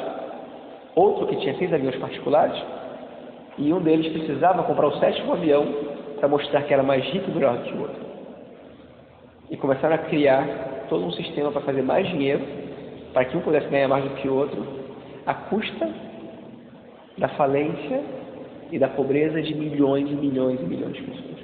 outro 0.94 1.26
que 1.26 1.36
tinha 1.36 1.55
seis 1.56 1.72
aviões 1.72 1.96
particulares, 1.96 2.62
e 3.59 3.72
um 3.72 3.80
deles 3.80 4.12
precisava 4.12 4.62
comprar 4.62 4.88
o 4.88 4.98
sétimo 4.98 5.32
avião 5.32 5.66
para 6.18 6.28
mostrar 6.28 6.62
que 6.62 6.72
era 6.72 6.82
mais 6.82 7.05
rico 7.06 7.30
e 7.30 7.34
melhor 7.34 7.62
que 7.62 7.72
o 7.74 7.80
outro. 7.80 8.13
E 9.55 9.56
começaram 9.56 9.94
a 9.94 9.98
criar 9.98 10.44
todo 10.89 11.05
um 11.05 11.12
sistema 11.12 11.52
para 11.52 11.60
fazer 11.60 11.81
mais 11.81 12.09
dinheiro, 12.09 12.44
para 13.12 13.24
que 13.24 13.36
um 13.36 13.40
pudesse 13.40 13.68
ganhar 13.68 13.86
mais 13.86 14.02
do 14.02 14.10
que 14.16 14.28
o 14.28 14.35
outro, 14.35 14.66
à 15.24 15.32
custa 15.32 15.89
da 17.16 17.28
falência 17.28 18.02
e 18.72 18.81
da 18.81 18.89
pobreza 18.89 19.40
de 19.40 19.55
milhões 19.55 20.10
e 20.10 20.12
milhões 20.12 20.59
e 20.60 20.64
milhões 20.64 20.94
de 20.94 21.02
pessoas. 21.02 21.39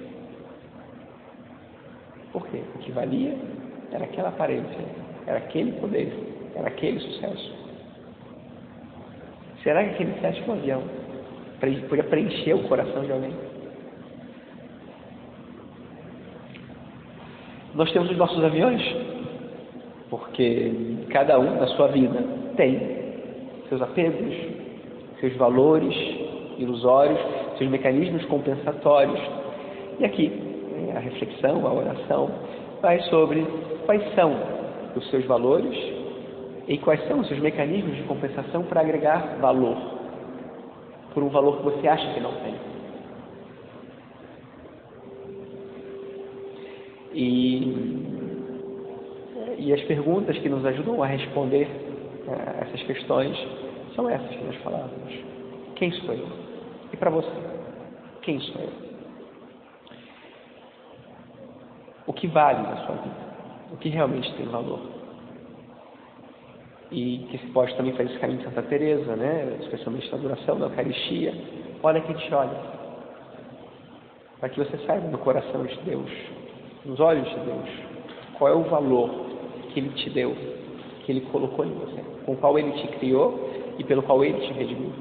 Por 2.33 2.49
quê? 2.49 2.61
O 2.75 2.79
que 2.79 2.91
valia 2.91 3.37
era 3.93 4.03
aquela 4.03 4.31
aparência, 4.31 4.85
era 5.29 5.39
aquele 5.39 5.71
poder, 5.79 6.13
era 6.57 6.67
aquele 6.67 6.99
sucesso. 6.99 7.55
Será 9.63 9.85
que 9.85 9.91
aquele 9.91 10.21
sétimo 10.21 10.55
avião 10.55 10.83
podia 11.89 12.03
preencher 12.03 12.55
o 12.55 12.65
coração 12.65 13.05
de 13.05 13.13
alguém? 13.13 13.50
Nós 17.81 17.91
temos 17.93 18.11
os 18.11 18.17
nossos 18.19 18.45
aviões, 18.45 18.83
porque 20.11 20.71
cada 21.09 21.41
um 21.41 21.59
na 21.59 21.67
sua 21.69 21.87
vida 21.87 22.23
tem 22.55 22.79
seus 23.71 23.81
apegos, 23.81 24.35
seus 25.19 25.35
valores 25.37 25.95
ilusórios, 26.59 27.19
seus 27.57 27.71
mecanismos 27.71 28.23
compensatórios. 28.27 29.19
E 29.99 30.05
aqui 30.05 30.31
a 30.95 30.99
reflexão, 30.99 31.67
a 31.67 31.73
oração, 31.73 32.31
vai 32.83 33.01
sobre 33.05 33.47
quais 33.87 34.15
são 34.15 34.37
os 34.95 35.09
seus 35.09 35.25
valores 35.25 35.75
e 36.69 36.77
quais 36.77 37.03
são 37.09 37.21
os 37.21 37.29
seus 37.29 37.41
mecanismos 37.41 37.97
de 37.97 38.03
compensação 38.03 38.63
para 38.65 38.83
agregar 38.83 39.39
valor 39.41 39.79
por 41.15 41.23
um 41.23 41.31
valor 41.31 41.57
que 41.57 41.63
você 41.63 41.89
acha 41.89 42.13
que 42.13 42.21
não 42.21 42.33
tem. 42.43 42.55
E, 47.13 48.07
e 49.59 49.73
as 49.73 49.81
perguntas 49.83 50.39
que 50.39 50.49
nos 50.49 50.65
ajudam 50.65 51.03
a 51.03 51.07
responder 51.07 51.69
a 52.29 52.65
essas 52.65 52.83
questões 52.83 53.37
são 53.95 54.09
essas 54.09 54.29
que 54.29 54.45
nós 54.45 54.57
falávamos. 54.57 55.13
Quem 55.77 55.91
sou 55.93 56.15
eu? 56.15 56.29
E 56.93 56.97
para 56.97 57.11
você, 57.11 57.31
quem 58.23 58.39
sou 58.41 58.61
eu? 58.61 58.91
O 62.07 62.13
que 62.13 62.27
vale 62.27 62.63
na 62.63 62.77
sua 62.87 62.97
vida? 62.97 63.31
O 63.73 63.77
que 63.77 63.89
realmente 63.89 64.33
tem 64.35 64.47
valor? 64.47 64.81
E 66.91 67.19
que 67.31 67.39
se 67.39 67.47
pode 67.49 67.75
também 67.77 67.93
fazer 67.93 68.11
esse 68.11 68.19
caminho 68.19 68.39
de 68.39 68.45
Santa 68.47 68.63
Teresa, 68.63 69.15
né? 69.15 69.57
especialmente 69.61 70.11
na 70.11 70.19
duração 70.19 70.59
da 70.59 70.67
Eucaristia. 70.67 71.33
Olha 71.83 72.01
quem 72.01 72.17
te 72.17 72.35
olha. 72.35 72.57
Para 74.41 74.49
que 74.49 74.59
você 74.59 74.77
saiba 74.87 75.07
no 75.07 75.19
coração 75.19 75.65
de 75.65 75.77
Deus, 75.83 76.11
nos 76.85 76.99
olhos 77.01 77.29
de 77.29 77.37
Deus, 77.41 77.69
qual 78.39 78.53
é 78.53 78.55
o 78.55 78.63
valor 78.63 79.11
que 79.73 79.81
Ele 79.81 79.91
te 79.91 80.11
deu, 80.11 80.35
que 81.05 81.13
Ele 81.13 81.21
colocou 81.33 81.65
em 81.65 81.73
você, 81.73 82.03
com 82.25 82.33
o 82.33 82.37
qual 82.37 82.59
Ele 82.59 82.73
te 82.73 82.87
criou 82.99 83.51
e 83.79 83.85
pelo 83.85 84.03
qual 84.03 84.25
Ele 84.25 84.41
te 84.41 84.53
redimiu. 84.53 84.93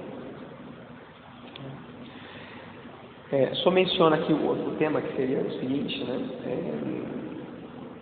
É, 3.31 3.53
só 3.55 3.69
menciona 3.69 4.15
aqui 4.15 4.33
o 4.33 4.47
outro 4.47 4.71
tema 4.79 5.01
que 5.01 5.15
seria 5.15 5.39
o 5.39 5.51
seguinte, 5.59 6.03
né? 6.03 6.29
É, 6.45 6.99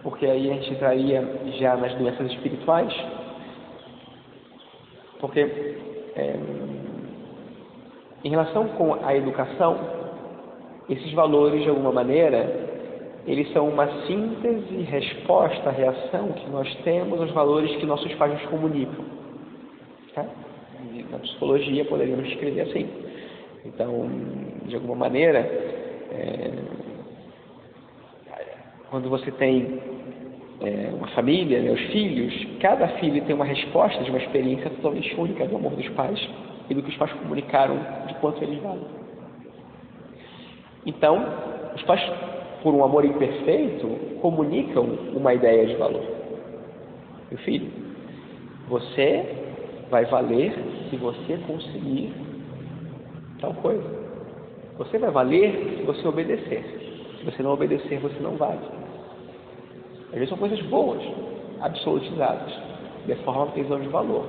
porque 0.02 0.26
aí 0.26 0.49
a 0.49 0.54
gente 0.54 0.72
entraria 0.72 1.22
já 1.60 1.76
nas 1.76 1.94
doenças 1.95 2.32
espirituais, 2.32 2.94
porque 5.20 5.41
é, 6.16 6.40
em 8.24 8.30
relação 8.30 8.70
com 8.70 8.94
a 9.06 9.16
educação, 9.16 9.78
esses 10.90 11.12
valores 11.12 11.62
de 11.62 11.70
alguma 11.70 11.91
maneira 11.91 12.77
eles 13.28 13.52
são 13.52 13.68
uma 13.68 13.88
síntese, 14.08 14.84
resposta, 14.84 15.70
reação 15.70 16.32
que 16.32 16.49
nós 16.49 16.74
temos 16.84 17.20
aos 17.20 17.32
valores 17.32 17.76
que 17.76 17.86
nossos 17.86 18.14
pais 18.16 18.34
nos 18.34 18.49
comunicam. 18.49 19.06
Tá? 20.16 20.26
Na 21.12 21.20
psicologia 21.20 21.86
poderíamos 21.86 22.28
escrever 22.30 22.62
assim. 22.62 22.88
Então, 23.66 24.10
de 24.66 24.76
alguma 24.76 24.95
maneira, 24.95 25.40
é, 25.40 26.52
quando 28.90 29.10
você 29.10 29.30
tem 29.32 29.80
é, 30.62 30.90
uma 30.94 31.08
família, 31.10 31.62
né, 31.62 31.72
os 31.72 31.82
filhos, 31.91 32.34
cada 32.60 32.88
filho 32.99 33.24
tem 33.26 33.36
uma 33.36 33.45
resposta 33.45 34.04
de 34.04 34.10
uma 34.10 34.20
experiência 34.20 34.70
totalmente 34.70 35.14
única 35.20 35.45
do 35.45 35.58
amor 35.58 35.76
dos 35.76 35.88
pais 35.90 36.20
e 36.70 36.74
do 36.74 36.82
que 36.82 36.90
os 36.90 36.98
pais 36.98 37.12
comunicaram 37.14 37.78
de 38.08 38.14
quanto 38.16 38.44
eles 38.44 38.62
valem. 38.62 38.86
Então, 40.86 41.26
os 41.76 41.84
pais, 41.84 42.02
por 42.62 42.74
um 42.74 42.84
amor 42.84 43.06
imperfeito, 43.06 43.88
comunicam 44.22 44.84
uma 45.14 45.34
ideia 45.34 45.66
de 45.66 45.76
valor. 45.76 46.04
Meu 47.30 47.40
filho, 47.40 47.70
você 48.68 49.26
vai 49.90 50.06
valer 50.06 50.54
se 50.90 50.96
você 50.98 51.38
conseguir 51.46 52.14
tal 53.40 53.54
coisa. 53.56 53.84
Você 54.78 54.98
vai 54.98 55.12
valer 55.12 55.78
se 55.78 55.84
você 55.84 56.08
obedecer. 56.08 56.64
Se 57.20 57.26
você 57.26 57.42
não 57.42 57.52
obedecer, 57.52 58.00
você 58.00 58.20
não 58.20 58.36
vale. 58.36 58.60
Às 60.08 60.14
vezes 60.14 60.30
são 60.30 60.38
coisas 60.38 60.62
boas, 60.64 61.02
absolutizadas, 61.62 62.54
deformam 63.06 63.44
a 63.44 63.52
visão 63.52 63.80
de 63.80 63.88
valor, 63.88 64.26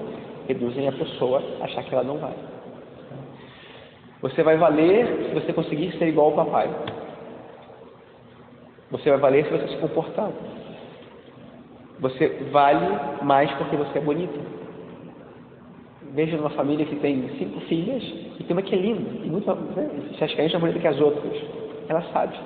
reduzem 0.47 0.89
a 0.89 0.93
pessoa 0.93 1.43
a 1.61 1.65
achar 1.65 1.85
que 1.85 1.95
ela 1.95 2.05
não 2.05 2.19
vale. 2.19 2.37
Você 4.21 4.43
vai 4.43 4.57
valer 4.57 5.07
se 5.29 5.35
você 5.35 5.53
conseguir 5.53 5.93
ser 5.99 6.09
igual 6.09 6.29
ao 6.29 6.45
papai. 6.45 6.69
Você 8.91 9.11
vai 9.11 9.19
valer 9.19 9.45
se 9.45 9.51
você 9.51 9.69
se 9.69 9.77
comportar. 9.77 10.31
Você 12.01 12.29
vale 12.51 12.87
mais 13.23 13.51
porque 13.53 13.77
você 13.77 13.99
é 13.99 14.01
bonito. 14.01 14.39
Veja 16.15 16.39
uma 16.39 16.51
família 16.51 16.87
que 16.87 16.97
tem 16.97 17.29
cinco 17.39 17.61
filhas 17.63 18.03
e 18.39 18.45
tem 18.45 18.57
uma 18.57 18.63
que 18.63 18.75
é 18.75 18.79
linda. 18.79 19.11
E 19.25 19.29
muito, 19.29 19.53
né? 19.53 19.91
Você 20.13 20.25
acha 20.25 20.35
que 20.35 20.57
é 20.57 20.59
bonita 20.59 20.79
que 20.79 20.89
as 20.89 21.01
outras. 21.01 21.43
Ela 21.89 22.03
sabe. 22.13 22.37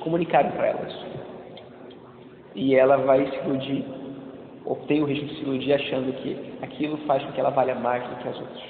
Comunicaram 0.00 0.50
para 0.52 0.66
elas. 0.68 0.94
E 2.54 2.76
ela 2.76 2.96
vai 2.98 3.26
se 3.26 3.36
iludir, 3.44 3.84
ou 4.64 4.76
tem 4.86 5.02
o 5.02 5.06
risco 5.06 5.26
de 5.26 5.34
se 5.34 5.42
iludir 5.42 5.72
achando 5.72 6.12
que 6.22 6.54
aquilo 6.62 6.96
faz 6.98 7.22
com 7.24 7.32
que 7.32 7.40
ela 7.40 7.50
valha 7.50 7.74
mais 7.74 8.08
do 8.08 8.16
que 8.16 8.28
as 8.28 8.38
outras. 8.38 8.62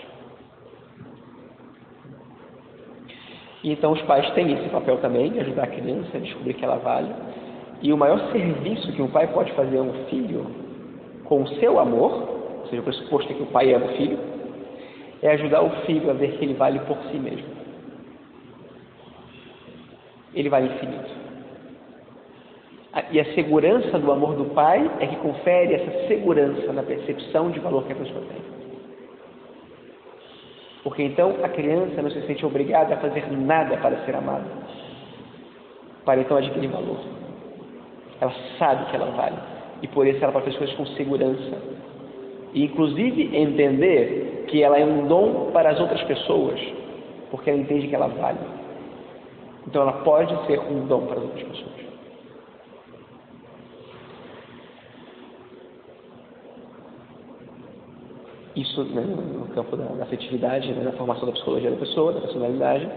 E 3.07 3.47
então 3.73 3.93
os 3.93 4.03
pais 4.03 4.29
têm 4.33 4.53
esse 4.53 4.69
papel 4.69 4.99
também 4.99 5.31
de 5.31 5.41
ajudar 5.41 5.65
a 5.65 5.69
criança 5.69 6.17
a 6.17 6.21
descobrir 6.21 6.55
que 6.55 6.65
ela 6.65 6.77
vale. 6.77 7.09
E 7.83 7.93
o 7.93 7.97
maior 7.97 8.31
serviço 8.31 8.93
que 8.93 9.03
um 9.03 9.09
pai 9.09 9.27
pode 9.29 9.53
fazer 9.53 9.79
a 9.79 9.83
um 9.83 9.93
filho 10.09 10.47
com 11.25 11.43
o 11.43 11.49
seu 11.57 11.79
amor 11.79 12.35
ou 12.65 12.71
seja, 12.71 12.81
o 12.81 12.85
pressuposto 12.85 13.31
é 13.31 13.35
que 13.35 13.43
o 13.43 13.47
pai 13.47 13.75
ama 13.75 13.87
o 13.87 13.89
filho, 13.91 14.19
é 15.23 15.33
ajudar 15.33 15.63
o 15.63 15.71
filho 15.85 16.11
a 16.11 16.15
ver 16.15 16.39
que 16.39 16.45
ele 16.45 16.55
vale 16.55 16.79
por 16.81 16.97
si 17.11 17.19
mesmo. 17.19 17.47
Ele 20.35 20.49
vale 20.49 20.67
infinito. 20.67 21.11
E 23.11 23.21
a 23.21 23.25
segurança 23.35 23.99
do 23.99 24.11
amor 24.11 24.35
do 24.35 24.47
pai 24.47 24.91
é 24.99 25.07
que 25.07 25.17
confere 25.17 25.75
essa 25.75 26.09
segurança 26.09 26.73
na 26.73 26.83
percepção 26.83 27.51
de 27.51 27.61
valor 27.61 27.85
que 27.85 27.93
a 27.93 27.97
pessoa 27.97 28.23
tem. 28.23 28.64
Porque 30.85 31.03
então 31.03 31.35
a 31.43 31.49
criança 31.49 32.03
não 32.03 32.11
se 32.11 32.21
sente 32.27 32.45
obrigada 32.45 32.95
a 32.95 32.99
fazer 32.99 33.25
nada 33.33 33.77
para 33.79 33.97
ser 34.05 34.15
amada, 34.15 34.45
para 36.05 36.21
então 36.21 36.37
adquirir 36.37 36.69
valor. 36.69 36.99
Ela 38.21 38.33
sabe 38.59 38.85
que 38.91 38.97
ela 38.97 39.11
vale. 39.13 39.37
E 39.83 39.89
por 39.89 40.07
isso 40.07 40.23
ela 40.23 40.33
pode 40.33 40.45
fazer 40.45 40.59
coisas 40.59 40.77
com 40.77 40.87
segurança, 40.89 41.59
e 42.53 42.65
inclusive 42.65 43.37
entender 43.37 44.45
que 44.47 44.63
ela 44.63 44.79
é 44.79 44.85
um 44.85 45.07
dom 45.09 45.51
para 45.53 45.71
as 45.71 45.81
outras 45.81 46.03
pessoas, 46.03 46.61
porque 47.31 47.51
ela 47.51 47.59
entende 47.59 47.89
que 47.89 47.95
ela 47.95 48.07
vale. 48.07 48.39
Então 49.67 49.83
ela 49.83 50.05
pode 50.05 50.35
ser 50.47 50.61
um 50.61 50.87
dom 50.87 51.07
para 51.07 51.17
as 51.17 51.23
outras 51.23 51.43
pessoas. 51.43 51.74
Isso 58.57 58.85
né, 58.85 59.03
no 59.03 59.47
campo 59.49 59.77
da, 59.77 59.85
da 59.85 60.05
afetividade, 60.05 60.73
né, 60.73 60.85
da 60.85 60.93
formação 60.93 61.27
da 61.27 61.33
psicologia 61.33 61.71
da 61.71 61.77
pessoa, 61.77 62.13
da 62.13 62.21
personalidade, 62.21 62.89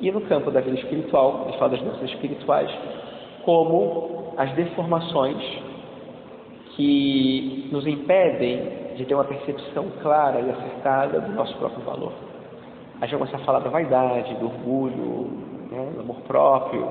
e 0.00 0.12
no 0.12 0.20
campo 0.22 0.50
da 0.50 0.60
vida 0.60 0.76
espiritual, 0.76 1.44
gente 1.46 1.58
fala 1.58 1.70
das 1.72 1.80
doenças 1.80 2.10
espirituais, 2.10 2.70
como 3.44 4.34
as 4.36 4.52
deformações 4.52 5.42
que 6.76 7.68
nos 7.72 7.86
impedem 7.86 8.94
de 8.96 9.04
ter 9.04 9.14
uma 9.14 9.24
percepção 9.24 9.86
clara 10.02 10.40
e 10.40 10.50
acertada 10.50 11.20
do 11.20 11.32
nosso 11.32 11.56
próprio 11.56 11.82
valor. 11.84 12.12
A 13.00 13.06
gente 13.06 13.18
começa 13.18 13.36
a 13.36 13.40
falar 13.40 13.60
da 13.60 13.70
vaidade, 13.70 14.34
do 14.34 14.46
orgulho, 14.46 15.30
né, 15.70 15.92
do 15.94 16.00
amor 16.00 16.16
próprio, 16.26 16.86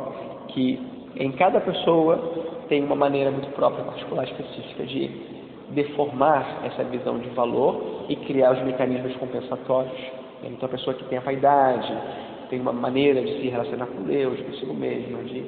que 0.50 0.80
em 1.16 1.32
cada 1.34 1.62
pessoa 1.62 2.18
tem 2.68 2.84
uma 2.84 2.96
maneira 2.96 3.32
muito 3.32 3.50
própria, 3.50 3.84
particular, 3.86 4.26
específica 4.26 4.86
de 4.86 5.37
deformar 5.72 6.62
essa 6.66 6.84
visão 6.84 7.20
de 7.20 7.30
valor 7.30 8.06
e 8.10 8.16
criar 8.16 8.54
os 8.54 8.64
mecanismos 8.64 9.16
compensatórios. 9.18 9.98
Então, 10.44 10.68
a 10.68 10.70
pessoa 10.70 10.96
que 10.96 11.04
tem 11.06 11.18
a 11.18 11.22
vaidade, 11.22 11.94
tem 12.50 12.60
uma 12.60 12.72
maneira 12.74 13.22
de 13.22 13.42
se 13.42 13.50
relacionar 13.50 13.88
com 13.88 14.04
Deus, 14.04 14.40
consigo 14.42 14.74
mesmo, 14.74 15.24
de, 15.24 15.42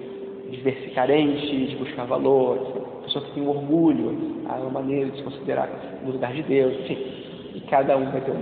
de 0.51 0.57
ver-se 0.61 0.89
carente, 0.89 1.67
de 1.67 1.75
buscar 1.77 2.05
valor, 2.05 2.57
pessoa 3.03 3.23
que 3.25 3.31
tem 3.31 3.43
um 3.43 3.49
orgulho, 3.49 4.17
uma 4.45 4.69
maneira 4.69 5.09
de 5.09 5.17
se 5.17 5.23
considerar 5.23 5.69
no 6.03 6.11
lugar 6.11 6.33
de 6.33 6.43
Deus, 6.43 6.73
enfim. 6.81 6.97
E 7.55 7.61
cada 7.69 7.95
um 7.97 8.11
vai 8.11 8.21
ter 8.21 8.33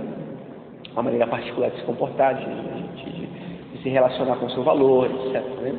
uma 0.92 1.02
maneira 1.02 1.26
particular 1.26 1.70
de 1.70 1.76
se 1.76 1.82
comportar, 1.84 2.34
de, 2.34 2.44
de, 2.44 3.10
de, 3.10 3.26
de 3.72 3.82
se 3.82 3.88
relacionar 3.88 4.36
com 4.36 4.46
o 4.46 4.50
seu 4.50 4.62
valor, 4.62 5.06
etc. 5.06 5.42
Né? 5.62 5.74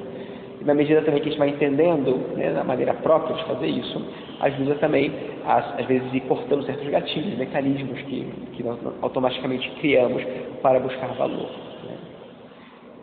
E 0.60 0.66
na 0.66 0.74
medida 0.74 1.02
também 1.02 1.22
que 1.22 1.30
a 1.30 1.32
gente 1.32 1.40
vai 1.40 1.50
entendendo 1.50 2.36
né, 2.36 2.58
a 2.60 2.64
maneira 2.64 2.94
própria 2.96 3.36
de 3.36 3.46
fazer 3.46 3.68
isso, 3.68 4.06
ajuda 4.42 4.76
também, 4.76 5.12
a, 5.46 5.58
às 5.58 5.86
vezes, 5.86 6.14
ir 6.14 6.22
cortando 6.22 6.66
certos 6.66 6.88
gatilhos, 6.90 7.38
mecanismos 7.38 8.02
que, 8.02 8.26
que 8.54 8.64
nós 8.64 8.78
automaticamente 9.02 9.70
criamos 9.80 10.22
para 10.62 10.80
buscar 10.80 11.08
valor. 11.14 11.50
Né? 11.84 11.98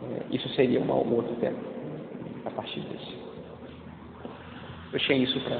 É, 0.03 0.35
isso 0.35 0.47
seria 0.49 0.79
uma, 0.79 0.93
um 0.93 1.15
outro 1.15 1.35
tema 1.35 1.57
a 2.45 2.51
partir 2.51 2.81
disso. 2.81 3.17
Eu 4.93 4.99
tinha 4.99 5.17
isso 5.17 5.39
para 5.41 5.59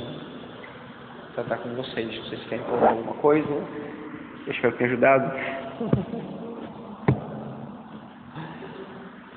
tratar 1.43 1.57
com 1.63 1.69
vocês. 1.75 2.09
Se 2.09 2.19
vocês 2.29 2.43
querem 2.47 2.63
colocar 2.65 2.91
alguma 2.91 3.13
coisa, 3.15 3.47
eu 4.45 4.53
espero 4.53 4.77
ter 4.77 4.85
ajudado. 4.85 5.31